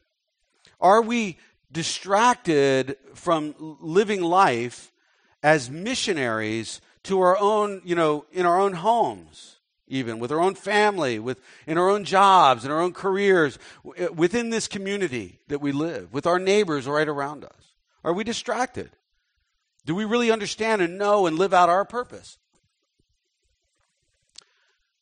Are 0.81 1.03
we 1.03 1.39
distracted 1.73 2.97
from 3.15 3.53
living 3.59 4.23
life 4.23 4.93
as 5.43 5.69
missionaries 5.69 6.81
to 7.03 7.21
our 7.23 7.37
own, 7.37 7.83
you 7.85 7.97
know, 7.97 8.27
in 8.31 8.47
our 8.47 8.61
own 8.61 8.75
homes? 8.75 9.57
even 9.93 10.21
with 10.21 10.31
our 10.31 10.39
own 10.39 10.55
family, 10.55 11.19
with 11.19 11.41
in 11.67 11.77
our 11.77 11.91
own 11.91 12.05
jobs, 12.05 12.65
in 12.65 12.71
our 12.71 12.81
own 12.81 12.93
careers, 12.93 13.59
within 14.15 14.51
this 14.51 14.69
community 14.69 15.41
that 15.49 15.61
we 15.61 15.73
live, 15.73 16.13
with 16.13 16.29
our 16.29 16.39
neighbors 16.39 16.87
right 16.87 17.09
around 17.09 17.45
us. 17.45 17.70
Are 18.05 18.13
we 18.13 18.25
distracted? 18.25 18.91
Do 19.85 19.95
we 19.95 20.05
really 20.05 20.31
understand 20.31 20.83
and 20.83 20.99
know 20.99 21.27
and 21.27 21.39
live 21.39 21.55
out 21.55 21.69
our 21.69 21.85
purpose? 21.85 22.39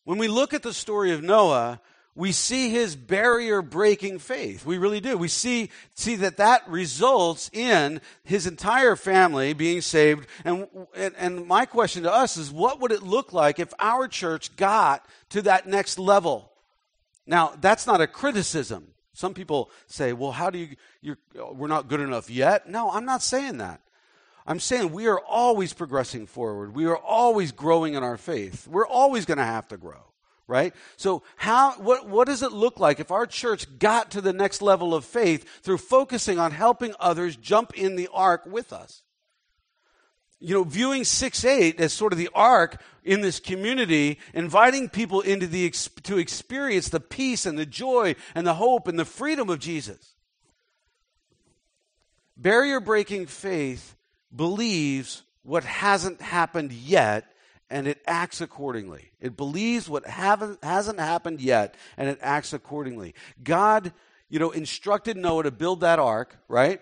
When 0.05 0.19
we 0.19 0.29
look 0.29 0.55
at 0.55 0.63
the 0.63 0.73
story 0.73 1.13
of 1.13 1.23
Noah, 1.23 1.81
we 2.15 2.33
see 2.33 2.71
his 2.71 2.97
barrier 2.97 3.63
breaking 3.63 4.19
faith. 4.19 4.67
We 4.67 4.79
really 4.79 5.01
do. 5.01 5.17
We 5.17 5.29
see, 5.29 5.71
see 5.95 6.17
that 6.17 6.39
that 6.39 6.69
results 6.69 7.49
in 7.53 8.01
his 8.25 8.47
entire 8.47 8.97
family 8.97 9.53
being 9.53 9.83
saved. 9.83 10.27
And, 10.45 10.67
and, 10.97 11.15
and 11.17 11.47
my 11.47 11.65
question 11.65 12.03
to 12.03 12.13
us 12.13 12.37
is 12.37 12.51
what 12.51 12.81
would 12.81 12.91
it 12.91 13.05
look 13.05 13.33
like 13.33 13.61
if 13.61 13.73
our 13.79 14.09
church 14.09 14.57
got 14.57 15.07
to 15.29 15.43
that 15.43 15.69
next 15.69 15.97
level? 15.97 16.51
Now, 17.25 17.53
that's 17.61 17.87
not 17.87 18.01
a 18.01 18.09
criticism. 18.09 18.89
Some 19.19 19.35
people 19.35 19.69
say, 19.89 20.13
well, 20.13 20.31
how 20.31 20.49
do 20.49 20.61
you, 20.61 20.77
you're, 21.01 21.19
we're 21.53 21.67
not 21.67 21.89
good 21.89 21.99
enough 21.99 22.31
yet. 22.31 22.69
No, 22.69 22.89
I'm 22.93 23.05
not 23.05 23.21
saying 23.21 23.59
that. 23.59 23.81
I'm 24.47 24.61
saying 24.61 24.93
we 24.93 25.09
are 25.09 25.19
always 25.19 25.73
progressing 25.73 26.29
forward. 26.29 26.73
We 26.73 26.87
are 26.87 26.97
always 26.97 27.51
growing 27.51 27.95
in 27.95 28.05
our 28.05 28.17
faith. 28.17 28.69
We're 28.69 28.87
always 28.87 29.25
going 29.25 29.39
to 29.39 29.45
have 29.45 29.67
to 29.69 29.77
grow, 29.77 30.05
right? 30.47 30.73
So 30.97 31.25
how, 31.35 31.73
what, 31.79 32.09
what 32.09 32.29
does 32.29 32.45
it 32.45 32.53
look 32.53 32.79
like 32.79 33.01
if 33.01 33.11
our 33.11 33.27
church 33.27 33.67
got 33.81 34.13
to 34.13 34.21
the 34.21 34.33
next 34.33 34.63
level 34.63 34.95
of 34.95 35.05
faith 35.05 35.63
through 35.63 35.79
focusing 35.79 36.39
on 36.39 36.53
helping 36.53 36.95
others 37.01 37.35
jump 37.35 37.77
in 37.77 37.97
the 37.97 38.09
ark 38.13 38.47
with 38.47 38.73
us? 38.73 39.03
You 40.41 40.55
know, 40.55 40.65
viewing 40.65 41.05
6 41.05 41.45
8 41.45 41.81
as 41.81 41.93
sort 41.93 42.13
of 42.13 42.19
the 42.19 42.31
ark 42.35 42.81
in 43.05 43.21
this 43.21 43.41
community, 43.41 44.19
inviting 44.35 44.89
people 44.89 45.21
into 45.21 45.47
the, 45.47 45.71
to 46.05 46.19
experience 46.19 46.89
the 46.89 47.01
peace 47.01 47.47
and 47.47 47.59
the 47.59 47.67
joy 47.67 48.15
and 48.35 48.47
the 48.47 48.55
hope 48.55 48.87
and 48.87 48.99
the 48.99 49.05
freedom 49.05 49.49
of 49.49 49.59
Jesus. 49.59 50.15
Barrier 52.37 52.79
breaking 52.79 53.27
faith 53.27 53.97
believes 54.35 55.23
what 55.43 55.65
hasn't 55.65 56.21
happened 56.21 56.73
yet 56.73 57.33
and 57.71 57.89
it 57.89 58.01
acts 58.07 58.41
accordingly. 58.41 59.11
It 59.21 59.37
believes 59.37 59.89
what 59.89 60.07
haven't, 60.07 60.63
hasn't 60.63 61.01
happened 61.01 61.41
yet 61.41 61.75
and 61.97 62.09
it 62.09 62.19
acts 62.23 62.53
accordingly. 62.53 63.15
God, 63.43 63.93
you 64.29 64.39
know, 64.39 64.51
instructed 64.51 65.17
Noah 65.17 65.43
to 65.45 65.51
build 65.51 65.81
that 65.81 65.99
ark, 65.99 66.37
right? 66.49 66.81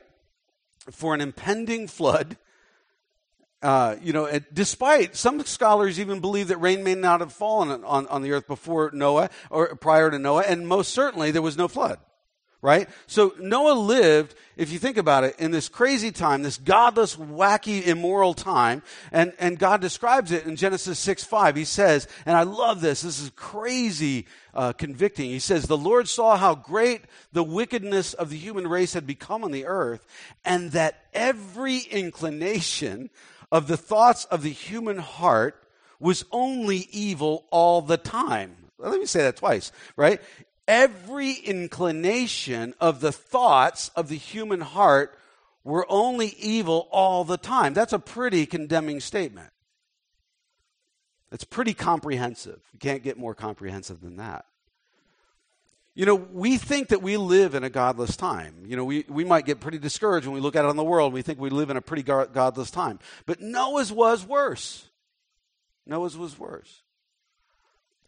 For 0.90 1.14
an 1.14 1.20
impending 1.20 1.88
flood 1.88 2.36
uh, 3.66 3.96
you 4.00 4.12
know, 4.12 4.30
despite 4.52 5.16
some 5.16 5.44
scholars 5.44 5.98
even 5.98 6.20
believe 6.20 6.46
that 6.48 6.58
rain 6.58 6.84
may 6.84 6.94
not 6.94 7.18
have 7.18 7.32
fallen 7.32 7.82
on, 7.82 8.06
on 8.06 8.22
the 8.22 8.30
earth 8.30 8.46
before 8.46 8.92
Noah 8.94 9.28
or 9.50 9.74
prior 9.74 10.08
to 10.08 10.20
Noah, 10.20 10.44
and 10.46 10.68
most 10.68 10.94
certainly 10.94 11.32
there 11.32 11.42
was 11.42 11.56
no 11.58 11.66
flood, 11.66 11.98
right? 12.62 12.88
So 13.08 13.34
Noah 13.40 13.74
lived, 13.74 14.36
if 14.56 14.70
you 14.70 14.78
think 14.78 14.98
about 14.98 15.24
it, 15.24 15.34
in 15.40 15.50
this 15.50 15.68
crazy 15.68 16.12
time, 16.12 16.44
this 16.44 16.58
godless, 16.58 17.16
wacky, 17.16 17.84
immoral 17.84 18.34
time, 18.34 18.84
and, 19.10 19.32
and 19.40 19.58
God 19.58 19.80
describes 19.80 20.30
it 20.30 20.46
in 20.46 20.54
Genesis 20.54 21.00
6 21.00 21.24
5. 21.24 21.56
He 21.56 21.64
says, 21.64 22.06
and 22.24 22.36
I 22.36 22.44
love 22.44 22.80
this, 22.80 23.02
this 23.02 23.20
is 23.20 23.32
crazy 23.34 24.28
uh, 24.54 24.74
convicting. 24.74 25.28
He 25.28 25.40
says, 25.40 25.64
The 25.64 25.76
Lord 25.76 26.08
saw 26.08 26.36
how 26.36 26.54
great 26.54 27.00
the 27.32 27.42
wickedness 27.42 28.14
of 28.14 28.30
the 28.30 28.38
human 28.38 28.68
race 28.68 28.94
had 28.94 29.08
become 29.08 29.42
on 29.42 29.50
the 29.50 29.66
earth, 29.66 30.06
and 30.44 30.70
that 30.70 31.02
every 31.12 31.78
inclination 31.78 33.10
of 33.50 33.66
the 33.66 33.76
thoughts 33.76 34.24
of 34.26 34.42
the 34.42 34.50
human 34.50 34.98
heart 34.98 35.62
was 35.98 36.24
only 36.30 36.88
evil 36.90 37.46
all 37.50 37.82
the 37.82 37.96
time. 37.96 38.56
Let 38.78 38.98
me 38.98 39.06
say 39.06 39.22
that 39.22 39.36
twice, 39.36 39.72
right? 39.96 40.20
Every 40.68 41.32
inclination 41.32 42.74
of 42.80 43.00
the 43.00 43.12
thoughts 43.12 43.90
of 43.96 44.08
the 44.08 44.16
human 44.16 44.60
heart 44.60 45.16
were 45.64 45.86
only 45.88 46.28
evil 46.38 46.88
all 46.90 47.24
the 47.24 47.36
time. 47.36 47.72
That's 47.72 47.92
a 47.92 47.98
pretty 47.98 48.46
condemning 48.46 49.00
statement. 49.00 49.50
It's 51.32 51.44
pretty 51.44 51.74
comprehensive. 51.74 52.60
You 52.72 52.78
can't 52.78 53.02
get 53.02 53.18
more 53.18 53.34
comprehensive 53.34 54.00
than 54.00 54.16
that. 54.16 54.44
You 55.96 56.04
know, 56.04 56.14
we 56.14 56.58
think 56.58 56.88
that 56.88 57.00
we 57.00 57.16
live 57.16 57.54
in 57.54 57.64
a 57.64 57.70
godless 57.70 58.18
time. 58.18 58.66
You 58.66 58.76
know, 58.76 58.84
we, 58.84 59.06
we 59.08 59.24
might 59.24 59.46
get 59.46 59.60
pretty 59.60 59.78
discouraged 59.78 60.26
when 60.26 60.34
we 60.34 60.40
look 60.40 60.54
out 60.54 60.66
on 60.66 60.76
the 60.76 60.84
world. 60.84 61.14
We 61.14 61.22
think 61.22 61.40
we 61.40 61.48
live 61.48 61.70
in 61.70 61.78
a 61.78 61.80
pretty 61.80 62.02
godless 62.02 62.70
time. 62.70 62.98
But 63.24 63.40
Noah's 63.40 63.90
was 63.90 64.24
worse. 64.24 64.90
Noah's 65.86 66.14
was 66.14 66.38
worse. 66.38 66.82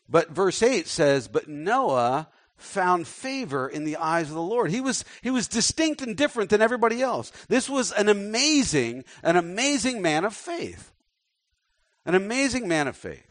But 0.06 0.28
verse 0.28 0.62
8 0.62 0.86
says, 0.86 1.28
But 1.28 1.48
Noah 1.48 2.28
found 2.58 3.06
favor 3.06 3.66
in 3.66 3.84
the 3.84 3.96
eyes 3.96 4.28
of 4.28 4.34
the 4.34 4.42
Lord. 4.42 4.70
He 4.70 4.82
was, 4.82 5.06
he 5.22 5.30
was 5.30 5.48
distinct 5.48 6.02
and 6.02 6.14
different 6.14 6.50
than 6.50 6.60
everybody 6.60 7.00
else. 7.00 7.32
This 7.48 7.70
was 7.70 7.90
an 7.92 8.10
amazing, 8.10 9.04
an 9.22 9.36
amazing 9.36 10.02
man 10.02 10.26
of 10.26 10.34
faith. 10.34 10.92
An 12.04 12.14
amazing 12.14 12.68
man 12.68 12.86
of 12.86 12.98
faith. 12.98 13.27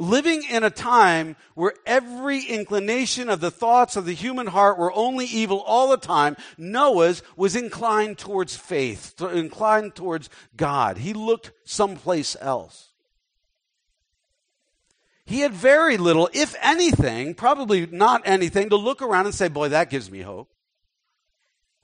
Living 0.00 0.42
in 0.50 0.64
a 0.64 0.70
time 0.70 1.36
where 1.54 1.74
every 1.84 2.40
inclination 2.42 3.28
of 3.28 3.40
the 3.40 3.50
thoughts 3.50 3.96
of 3.96 4.06
the 4.06 4.14
human 4.14 4.46
heart 4.46 4.78
were 4.78 4.92
only 4.92 5.26
evil 5.26 5.60
all 5.60 5.90
the 5.90 5.98
time, 5.98 6.36
Noah's 6.56 7.22
was 7.36 7.54
inclined 7.54 8.18
towards 8.18 8.56
faith, 8.56 9.20
inclined 9.20 9.94
towards 9.94 10.30
God. 10.56 10.96
He 10.96 11.12
looked 11.12 11.52
someplace 11.64 12.34
else. 12.40 12.88
He 15.26 15.40
had 15.40 15.52
very 15.52 15.96
little, 15.98 16.28
if 16.32 16.56
anything, 16.60 17.34
probably 17.34 17.86
not 17.86 18.22
anything, 18.24 18.70
to 18.70 18.76
look 18.76 19.02
around 19.02 19.26
and 19.26 19.34
say, 19.34 19.48
boy, 19.48 19.68
that 19.68 19.90
gives 19.90 20.10
me 20.10 20.22
hope. 20.22 20.48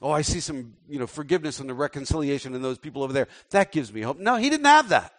Oh, 0.01 0.11
I 0.11 0.23
see 0.23 0.41
some, 0.41 0.75
you 0.89 0.99
know, 0.99 1.07
forgiveness 1.07 1.61
and 1.61 1.69
the 1.69 1.75
reconciliation 1.75 2.55
in 2.55 2.63
those 2.63 2.79
people 2.79 3.03
over 3.03 3.13
there. 3.13 3.29
That 3.51 3.73
gives 3.73 3.93
me 3.93 4.01
hope. 4.01 4.19
No, 4.19 4.37
he 4.37 4.51
didn't 4.51 4.67
have 4.67 4.89
that. 4.89 5.13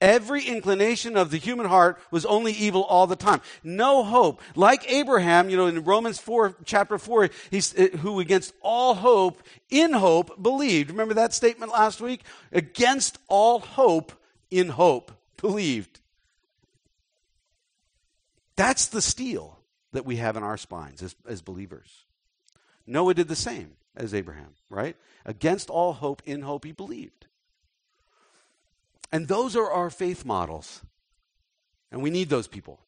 Every 0.00 0.44
inclination 0.44 1.16
of 1.16 1.30
the 1.30 1.38
human 1.38 1.66
heart 1.66 1.98
was 2.12 2.24
only 2.24 2.52
evil 2.52 2.84
all 2.84 3.08
the 3.08 3.16
time. 3.16 3.40
No 3.64 4.04
hope. 4.04 4.40
Like 4.54 4.88
Abraham, 4.90 5.50
you 5.50 5.56
know, 5.56 5.66
in 5.66 5.82
Romans 5.82 6.20
4, 6.20 6.54
chapter 6.64 6.98
4, 6.98 7.30
he's, 7.50 7.76
uh, 7.76 7.88
who 7.98 8.20
against 8.20 8.54
all 8.62 8.94
hope, 8.94 9.42
in 9.70 9.92
hope, 9.92 10.40
believed. 10.40 10.90
Remember 10.90 11.14
that 11.14 11.34
statement 11.34 11.72
last 11.72 12.00
week? 12.00 12.22
Against 12.52 13.18
all 13.26 13.58
hope, 13.58 14.12
in 14.52 14.68
hope, 14.68 15.10
believed. 15.36 16.00
That's 18.54 18.86
the 18.86 19.02
steel 19.02 19.58
that 19.92 20.06
we 20.06 20.16
have 20.16 20.36
in 20.36 20.42
our 20.42 20.56
spines 20.56 21.02
as, 21.02 21.16
as 21.26 21.42
believers. 21.42 22.04
Noah 22.86 23.14
did 23.14 23.28
the 23.28 23.36
same 23.36 23.72
as 23.96 24.14
Abraham, 24.14 24.54
right? 24.70 24.96
Against 25.24 25.70
all 25.70 25.92
hope, 25.92 26.22
in 26.24 26.42
hope, 26.42 26.64
he 26.64 26.72
believed. 26.72 27.27
And 29.10 29.26
those 29.26 29.56
are 29.56 29.70
our 29.70 29.90
faith 29.90 30.24
models. 30.24 30.82
And 31.90 32.02
we 32.02 32.10
need 32.10 32.28
those 32.28 32.48
people. 32.48 32.80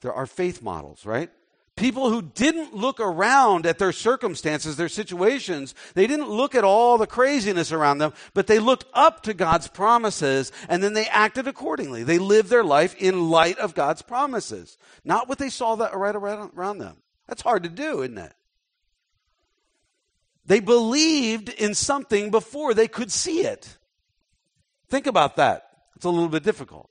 They're 0.00 0.12
our 0.12 0.26
faith 0.26 0.60
models, 0.62 1.06
right? 1.06 1.30
People 1.76 2.08
who 2.08 2.22
didn't 2.22 2.74
look 2.74 3.00
around 3.00 3.66
at 3.66 3.78
their 3.78 3.90
circumstances, 3.90 4.76
their 4.76 4.88
situations. 4.88 5.74
They 5.94 6.06
didn't 6.06 6.28
look 6.28 6.54
at 6.54 6.62
all 6.62 6.98
the 6.98 7.06
craziness 7.06 7.72
around 7.72 7.98
them, 7.98 8.12
but 8.32 8.46
they 8.46 8.60
looked 8.60 8.84
up 8.92 9.24
to 9.24 9.34
God's 9.34 9.66
promises 9.66 10.52
and 10.68 10.82
then 10.82 10.92
they 10.92 11.06
acted 11.06 11.48
accordingly. 11.48 12.04
They 12.04 12.18
lived 12.18 12.48
their 12.48 12.62
life 12.62 12.94
in 12.96 13.28
light 13.28 13.58
of 13.58 13.74
God's 13.74 14.02
promises, 14.02 14.78
not 15.04 15.28
what 15.28 15.38
they 15.38 15.50
saw 15.50 15.74
that 15.76 15.96
right 15.96 16.14
around 16.14 16.78
them. 16.78 16.98
That's 17.26 17.42
hard 17.42 17.64
to 17.64 17.68
do, 17.68 18.02
isn't 18.02 18.18
it? 18.18 18.34
They 20.46 20.60
believed 20.60 21.48
in 21.48 21.74
something 21.74 22.30
before 22.30 22.74
they 22.74 22.86
could 22.86 23.10
see 23.10 23.40
it. 23.40 23.78
Think 24.88 25.06
about 25.06 25.36
that. 25.36 25.68
It's 25.96 26.04
a 26.04 26.10
little 26.10 26.28
bit 26.28 26.42
difficult. 26.42 26.90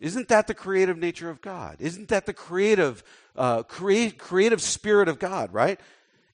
Isn't 0.00 0.28
that 0.28 0.46
the 0.46 0.54
creative 0.54 0.98
nature 0.98 1.30
of 1.30 1.40
God? 1.40 1.76
Isn't 1.78 2.08
that 2.08 2.26
the 2.26 2.32
creative, 2.32 3.02
uh, 3.36 3.62
create, 3.62 4.18
creative 4.18 4.60
spirit 4.60 5.08
of 5.08 5.18
God, 5.18 5.52
right? 5.52 5.80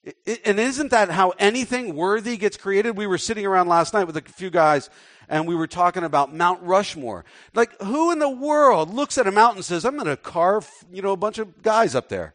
It, 0.03 0.17
it, 0.25 0.41
and 0.45 0.59
isn't 0.59 0.91
that 0.91 1.09
how 1.09 1.33
anything 1.37 1.95
worthy 1.95 2.37
gets 2.37 2.57
created? 2.57 2.97
We 2.97 3.07
were 3.07 3.19
sitting 3.19 3.45
around 3.45 3.67
last 3.67 3.93
night 3.93 4.05
with 4.05 4.17
a 4.17 4.21
few 4.21 4.49
guys 4.49 4.89
and 5.31 5.47
we 5.47 5.55
were 5.55 5.67
talking 5.67 6.03
about 6.03 6.35
Mount 6.35 6.61
Rushmore. 6.61 7.23
Like, 7.53 7.81
who 7.81 8.11
in 8.11 8.19
the 8.19 8.29
world 8.29 8.93
looks 8.93 9.17
at 9.17 9.25
a 9.25 9.31
mountain 9.31 9.59
and 9.59 9.65
says, 9.65 9.85
I'm 9.85 9.95
going 9.95 10.07
to 10.07 10.17
carve, 10.17 10.69
you 10.91 11.01
know, 11.01 11.13
a 11.13 11.17
bunch 11.17 11.37
of 11.37 11.63
guys 11.63 11.95
up 11.95 12.09
there? 12.09 12.33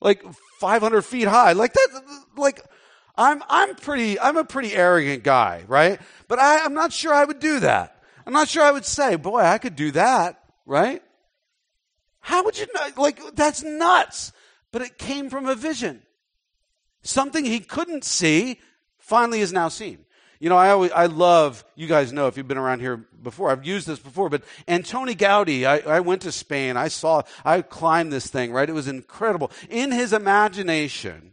Like, 0.00 0.22
500 0.60 1.02
feet 1.02 1.26
high. 1.26 1.52
Like 1.52 1.72
that, 1.72 2.02
like, 2.36 2.62
I'm, 3.18 3.42
I'm 3.48 3.74
pretty, 3.74 4.18
I'm 4.18 4.36
a 4.36 4.44
pretty 4.44 4.74
arrogant 4.74 5.24
guy, 5.24 5.64
right? 5.66 6.00
But 6.28 6.38
I, 6.38 6.64
I'm 6.64 6.72
not 6.72 6.92
sure 6.92 7.12
I 7.12 7.24
would 7.24 7.40
do 7.40 7.60
that. 7.60 8.00
I'm 8.24 8.32
not 8.32 8.48
sure 8.48 8.62
I 8.62 8.70
would 8.70 8.84
say, 8.84 9.16
boy, 9.16 9.40
I 9.40 9.58
could 9.58 9.74
do 9.74 9.90
that, 9.90 10.40
right? 10.64 11.02
How 12.20 12.44
would 12.44 12.58
you 12.58 12.66
know? 12.72 12.88
Like, 12.96 13.20
that's 13.34 13.64
nuts. 13.64 14.32
But 14.70 14.82
it 14.82 14.98
came 14.98 15.30
from 15.30 15.46
a 15.46 15.54
vision. 15.54 16.02
Something 17.02 17.44
he 17.44 17.60
couldn't 17.60 18.04
see 18.04 18.60
finally 18.98 19.40
is 19.40 19.52
now 19.52 19.68
seen. 19.68 20.04
You 20.38 20.48
know, 20.48 20.56
I 20.56 20.70
always, 20.70 20.92
I 20.92 21.06
love, 21.06 21.64
you 21.74 21.88
guys 21.88 22.12
know 22.12 22.28
if 22.28 22.36
you've 22.36 22.46
been 22.46 22.58
around 22.58 22.78
here 22.78 22.98
before, 23.20 23.50
I've 23.50 23.66
used 23.66 23.88
this 23.88 23.98
before, 23.98 24.28
but 24.28 24.44
Antoni 24.68 25.16
Gaudi, 25.16 25.64
I, 25.64 25.78
I 25.96 26.00
went 26.00 26.22
to 26.22 26.30
Spain, 26.30 26.76
I 26.76 26.86
saw, 26.86 27.22
I 27.44 27.62
climbed 27.62 28.12
this 28.12 28.28
thing, 28.28 28.52
right? 28.52 28.68
It 28.68 28.74
was 28.74 28.86
incredible. 28.86 29.50
In 29.68 29.90
his 29.90 30.12
imagination, 30.12 31.32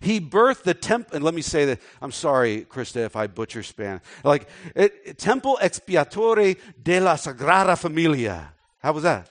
he 0.00 0.20
birthed 0.20 0.62
the 0.62 0.74
temple, 0.74 1.16
and 1.16 1.24
let 1.24 1.34
me 1.34 1.42
say 1.42 1.64
that, 1.66 1.80
I'm 2.00 2.12
sorry, 2.12 2.66
Krista, 2.68 3.04
if 3.04 3.16
I 3.16 3.26
butcher 3.26 3.62
Spanish. 3.62 4.02
Like, 4.24 4.48
it, 4.74 5.18
Temple 5.18 5.58
Expiatory 5.60 6.56
de 6.82 7.00
la 7.00 7.14
Sagrada 7.16 7.78
Familia. 7.78 8.52
How 8.78 8.92
was 8.92 9.02
that? 9.02 9.30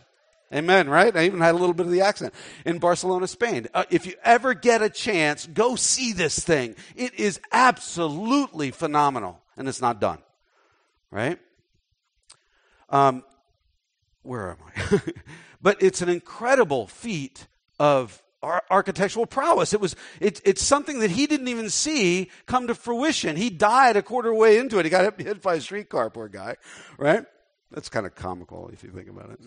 Amen, 0.54 0.90
right? 0.90 1.16
I 1.16 1.26
even 1.26 1.42
had 1.42 1.56
a 1.56 1.58
little 1.58 1.74
bit 1.74 1.86
of 1.86 1.92
the 1.92 2.02
accent 2.02 2.34
in 2.66 2.78
Barcelona, 2.78 3.28
Spain. 3.28 3.68
Uh, 3.74 3.84
if 3.90 4.06
you 4.06 4.14
ever 4.24 4.54
get 4.54 4.82
a 4.82 4.90
chance, 4.90 5.48
go 5.48 5.76
see 5.76 6.14
this 6.14 6.40
thing. 6.40 6.76
It 6.96 7.20
is 7.20 7.40
absolutely 7.52 8.72
phenomenal, 8.72 9.42
and 9.58 9.68
it's 9.68 9.82
not 9.82 10.00
done, 10.00 10.20
right? 11.10 11.40
Um, 12.90 13.24
where 14.22 14.52
am 14.52 14.58
I? 14.66 15.02
but 15.62 15.82
it's 15.82 16.02
an 16.02 16.10
incredible 16.10 16.88
feat 16.88 17.48
of 17.80 18.22
architectural 18.70 19.26
prowess. 19.26 19.74
It 19.74 19.82
was, 19.82 19.96
it, 20.20 20.42
it's 20.46 20.62
something 20.62 21.00
that 21.00 21.12
he 21.12 21.28
didn't 21.28 21.48
even 21.48 21.70
see 21.70 22.30
come 22.46 22.68
to 22.68 22.76
fruition. 22.76 23.36
He 23.36 23.50
died 23.50 23.98
a 23.98 24.02
quarter 24.02 24.34
way 24.34 24.58
into 24.58 24.80
it. 24.80 24.86
He 24.86 24.90
got 24.90 25.20
hit 25.20 25.42
by 25.42 25.56
a 25.56 25.62
streetcar, 25.62 26.10
poor 26.10 26.28
guy, 26.28 26.56
right? 26.98 27.26
That's 27.72 27.90
kind 27.90 28.06
of 28.06 28.16
comical 28.16 28.70
if 28.72 28.84
you 28.84 28.92
think 28.92 29.10
about 29.10 29.32
it. 29.32 29.40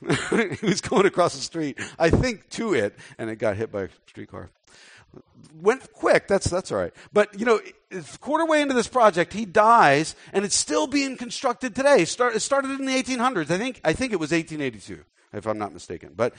he 0.60 0.66
was 0.66 0.80
going 0.80 1.06
across 1.06 1.34
the 1.34 1.40
street, 1.40 1.78
I 1.98 2.10
think, 2.10 2.48
to 2.50 2.74
it, 2.74 2.96
and 3.18 3.28
it 3.30 3.36
got 3.36 3.56
hit 3.56 3.72
by 3.72 3.84
a 3.84 3.88
streetcar. 4.06 4.50
Went 5.60 5.92
quick. 5.92 6.28
That's 6.28 6.48
that's 6.48 6.70
all 6.70 6.78
right. 6.78 6.92
But 7.12 7.38
you 7.38 7.46
know, 7.46 7.60
quarter 8.20 8.46
way 8.46 8.60
into 8.60 8.74
this 8.74 8.86
project, 8.86 9.32
he 9.32 9.44
dies, 9.44 10.14
and 10.32 10.44
it's 10.44 10.54
still 10.54 10.86
being 10.86 11.16
constructed 11.16 11.74
today. 11.74 12.04
Start, 12.04 12.36
it 12.36 12.40
started 12.40 12.78
in 12.78 12.84
the 12.84 12.92
1800s. 12.92 13.50
I 13.50 13.58
think 13.58 13.80
I 13.84 13.92
think 13.92 14.12
it 14.12 14.20
was 14.20 14.30
1882 14.30 15.02
if 15.32 15.46
I'm 15.46 15.58
not 15.58 15.72
mistaken. 15.72 16.12
But 16.14 16.34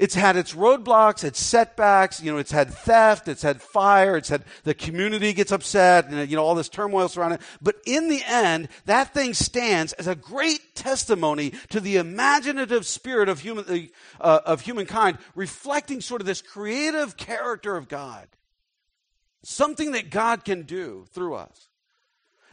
it's 0.00 0.14
had 0.14 0.34
its 0.36 0.54
roadblocks, 0.54 1.24
its 1.24 1.38
setbacks, 1.38 2.22
you 2.22 2.32
know, 2.32 2.38
it's 2.38 2.50
had 2.50 2.72
theft, 2.72 3.28
it's 3.28 3.42
had 3.42 3.60
fire, 3.60 4.16
it's 4.16 4.30
had 4.30 4.44
the 4.64 4.72
community 4.72 5.34
gets 5.34 5.52
upset, 5.52 6.06
and, 6.08 6.30
you 6.30 6.36
know, 6.36 6.42
all 6.42 6.54
this 6.54 6.70
turmoil 6.70 7.06
surrounding 7.06 7.38
it. 7.38 7.44
But 7.60 7.76
in 7.84 8.08
the 8.08 8.22
end, 8.26 8.68
that 8.86 9.12
thing 9.12 9.34
stands 9.34 9.92
as 9.92 10.06
a 10.06 10.14
great 10.14 10.74
testimony 10.74 11.52
to 11.68 11.80
the 11.80 11.98
imaginative 11.98 12.86
spirit 12.86 13.28
of 13.28 13.40
human, 13.40 13.90
uh, 14.18 14.40
of 14.46 14.62
humankind, 14.62 15.18
reflecting 15.34 16.00
sort 16.00 16.22
of 16.22 16.26
this 16.26 16.40
creative 16.40 17.18
character 17.18 17.76
of 17.76 17.86
God. 17.86 18.26
Something 19.42 19.92
that 19.92 20.08
God 20.08 20.46
can 20.46 20.62
do 20.62 21.04
through 21.12 21.34
us. 21.34 21.69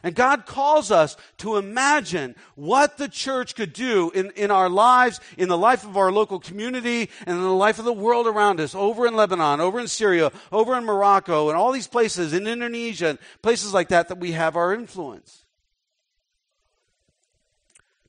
And 0.02 0.14
God 0.14 0.46
calls 0.46 0.90
us 0.90 1.16
to 1.38 1.56
imagine 1.56 2.36
what 2.54 2.98
the 2.98 3.08
church 3.08 3.56
could 3.56 3.72
do 3.72 4.10
in, 4.14 4.30
in 4.36 4.50
our 4.50 4.68
lives, 4.68 5.20
in 5.36 5.48
the 5.48 5.58
life 5.58 5.84
of 5.84 5.96
our 5.96 6.12
local 6.12 6.38
community, 6.38 7.10
and 7.26 7.36
in 7.36 7.42
the 7.42 7.52
life 7.52 7.80
of 7.80 7.84
the 7.84 7.92
world 7.92 8.26
around 8.26 8.60
us, 8.60 8.74
over 8.74 9.06
in 9.06 9.16
Lebanon, 9.16 9.60
over 9.60 9.80
in 9.80 9.88
Syria, 9.88 10.30
over 10.52 10.76
in 10.76 10.84
Morocco, 10.84 11.48
and 11.48 11.58
all 11.58 11.72
these 11.72 11.88
places, 11.88 12.32
in 12.32 12.46
Indonesia, 12.46 13.08
and 13.08 13.18
places 13.42 13.74
like 13.74 13.88
that, 13.88 14.08
that 14.08 14.18
we 14.18 14.32
have 14.32 14.54
our 14.54 14.72
influence. 14.72 15.44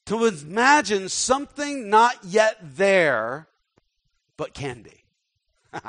To 0.05 0.25
imagine 0.25 1.09
something 1.09 1.89
not 1.89 2.17
yet 2.23 2.57
there, 2.61 3.47
but 4.37 4.53
can 4.53 4.83
be. 4.83 5.03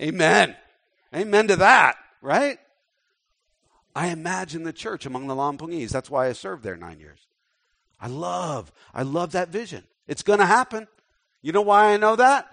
Amen. 0.00 0.56
Amen 1.14 1.48
to 1.48 1.56
that, 1.56 1.96
right? 2.22 2.58
I 3.94 4.08
imagine 4.08 4.62
the 4.62 4.72
church 4.72 5.06
among 5.06 5.26
the 5.26 5.34
Lampungese. 5.34 5.90
That's 5.90 6.10
why 6.10 6.28
I 6.28 6.32
served 6.32 6.62
there 6.62 6.76
nine 6.76 6.98
years. 6.98 7.26
I 8.00 8.08
love, 8.08 8.72
I 8.92 9.02
love 9.02 9.32
that 9.32 9.50
vision. 9.50 9.84
It's 10.08 10.22
going 10.22 10.40
to 10.40 10.46
happen. 10.46 10.88
You 11.42 11.52
know 11.52 11.62
why 11.62 11.92
I 11.92 11.96
know 11.96 12.16
that? 12.16 12.48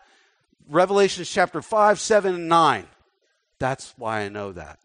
Revelations 0.69 1.29
chapter 1.29 1.61
5, 1.61 1.99
7, 1.99 2.35
and 2.35 2.49
9. 2.49 2.85
That's 3.57 3.93
why 3.97 4.21
I 4.21 4.29
know 4.29 4.51
that. 4.51 4.79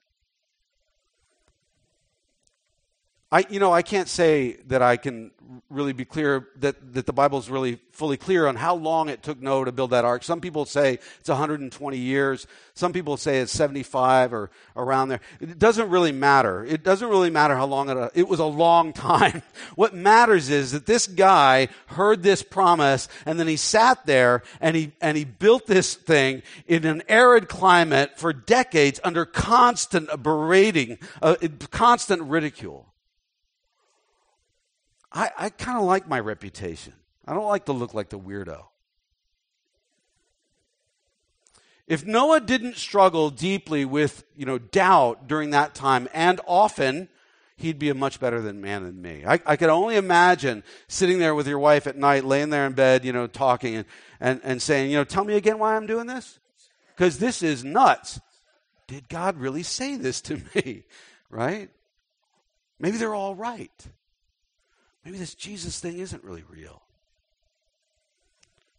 I, 3.35 3.45
you 3.51 3.59
know, 3.59 3.73
I 3.73 3.83
can't 3.83 4.09
say 4.09 4.59
that 4.69 4.81
I 4.81 4.97
can 4.97 5.33
really 5.69 5.93
be 5.93 6.05
clear 6.05 6.51
that, 6.59 6.95
that 6.95 7.05
the 7.05 7.13
Bible 7.13 7.37
is 7.41 7.51
really 7.51 7.81
fully 7.91 8.17
clear 8.17 8.47
on 8.47 8.55
how 8.55 8.77
long 8.77 9.09
it 9.09 9.25
took 9.25 9.43
Noah 9.43 9.65
to 9.65 9.73
build 9.73 9.91
that 9.91 10.05
ark. 10.05 10.23
Some 10.23 10.41
people 10.41 10.65
say 10.67 11.01
it's 11.19 11.29
120 11.29 11.99
years. 11.99 12.47
Some 12.75 12.93
people 12.93 13.17
say 13.17 13.41
it's 13.41 13.51
75 13.51 14.33
or 14.33 14.53
around 14.77 15.09
there. 15.09 15.19
It 15.41 15.59
doesn't 15.59 15.91
really 15.91 16.13
matter. 16.13 16.65
It 16.65 16.85
doesn't 16.85 17.09
really 17.09 17.29
matter 17.29 17.57
how 17.57 17.67
long 17.67 17.91
it, 17.91 18.13
it 18.15 18.29
was 18.29 18.39
a 18.39 18.45
long 18.45 18.93
time. 19.13 19.43
what 19.75 19.95
matters 19.95 20.49
is 20.49 20.71
that 20.71 20.87
this 20.87 21.09
guy 21.09 21.67
heard 21.87 22.23
this 22.23 22.45
promise 22.45 23.09
and 23.27 23.41
then 23.41 23.49
he 23.49 23.57
sat 23.57 24.07
there 24.07 24.45
and 24.61 24.77
he, 24.77 24.93
and 25.01 25.17
he 25.17 25.25
built 25.25 25.67
this 25.67 25.97
thing 25.97 26.45
in 26.69 26.85
an 26.85 27.03
arid 27.09 27.49
climate 27.49 28.17
for 28.17 28.33
decades 28.33 29.01
under 29.03 29.25
constant 29.25 30.23
berating, 30.23 30.99
uh, 31.21 31.35
constant 31.73 32.23
ridicule. 32.23 32.87
I, 35.15 35.31
I 35.39 35.49
kind 35.49 35.79
of 35.79 35.85
like 35.85 36.09
my 36.09 36.19
reputation. 36.19 36.93
I 37.27 37.33
don't 37.33 37.47
like 37.47 37.67
to 37.67 37.73
look 37.73 37.95
like 37.95 38.11
the 38.11 38.19
weirdo. 38.19 38.65
If 41.87 42.05
Noah 42.05 42.41
didn't 42.41 42.77
struggle 42.77 43.31
deeply 43.31 43.85
with, 43.85 44.25
you 44.37 44.47
know, 44.47 44.59
doubt 44.59 45.29
during 45.29 45.51
that 45.51 45.75
time, 45.75 46.09
and 46.13 46.41
often, 46.47 47.09
he'd 47.57 47.79
be 47.79 47.91
a 47.91 47.95
much 47.95 48.19
better 48.19 48.41
than 48.41 48.61
man 48.61 48.85
than 48.85 49.01
me. 49.01 49.25
I, 49.27 49.39
I 49.47 49.57
could 49.57 49.69
only 49.69 49.97
imagine 49.97 50.65
sitting 50.89 51.19
there 51.19 51.35
with 51.35 51.47
your 51.47 51.59
wife 51.59 51.87
at 51.87 51.97
night, 51.97 52.25
laying 52.25 52.51
there 52.51 52.67
in 52.67 52.73
bed, 52.73 53.05
you 53.05 53.13
know, 53.13 53.27
talking 53.27 53.77
and, 53.77 53.85
and, 54.19 54.41
and 54.43 54.63
saying, 54.63 54.91
you 54.91 54.97
know, 54.97 55.05
tell 55.05 55.25
me 55.25 55.37
again 55.37 55.59
why 55.59 55.77
I'm 55.77 55.87
doing 55.87 56.07
this? 56.07 56.39
Because 56.97 57.19
this 57.19 57.43
is 57.43 57.63
nuts. 57.63 58.19
Did 58.87 59.09
God 59.09 59.37
really 59.37 59.63
say 59.63 59.97
this 59.97 60.21
to 60.23 60.41
me? 60.55 60.85
right? 61.31 61.69
Maybe 62.79 62.97
they're 62.97 63.15
all 63.15 63.35
right. 63.35 63.89
Maybe 65.05 65.19
this 65.19 65.35
Jesus 65.35 65.81
thing 65.81 65.99
isn't 65.99 66.25
really 66.25 66.45
real. 66.49 66.83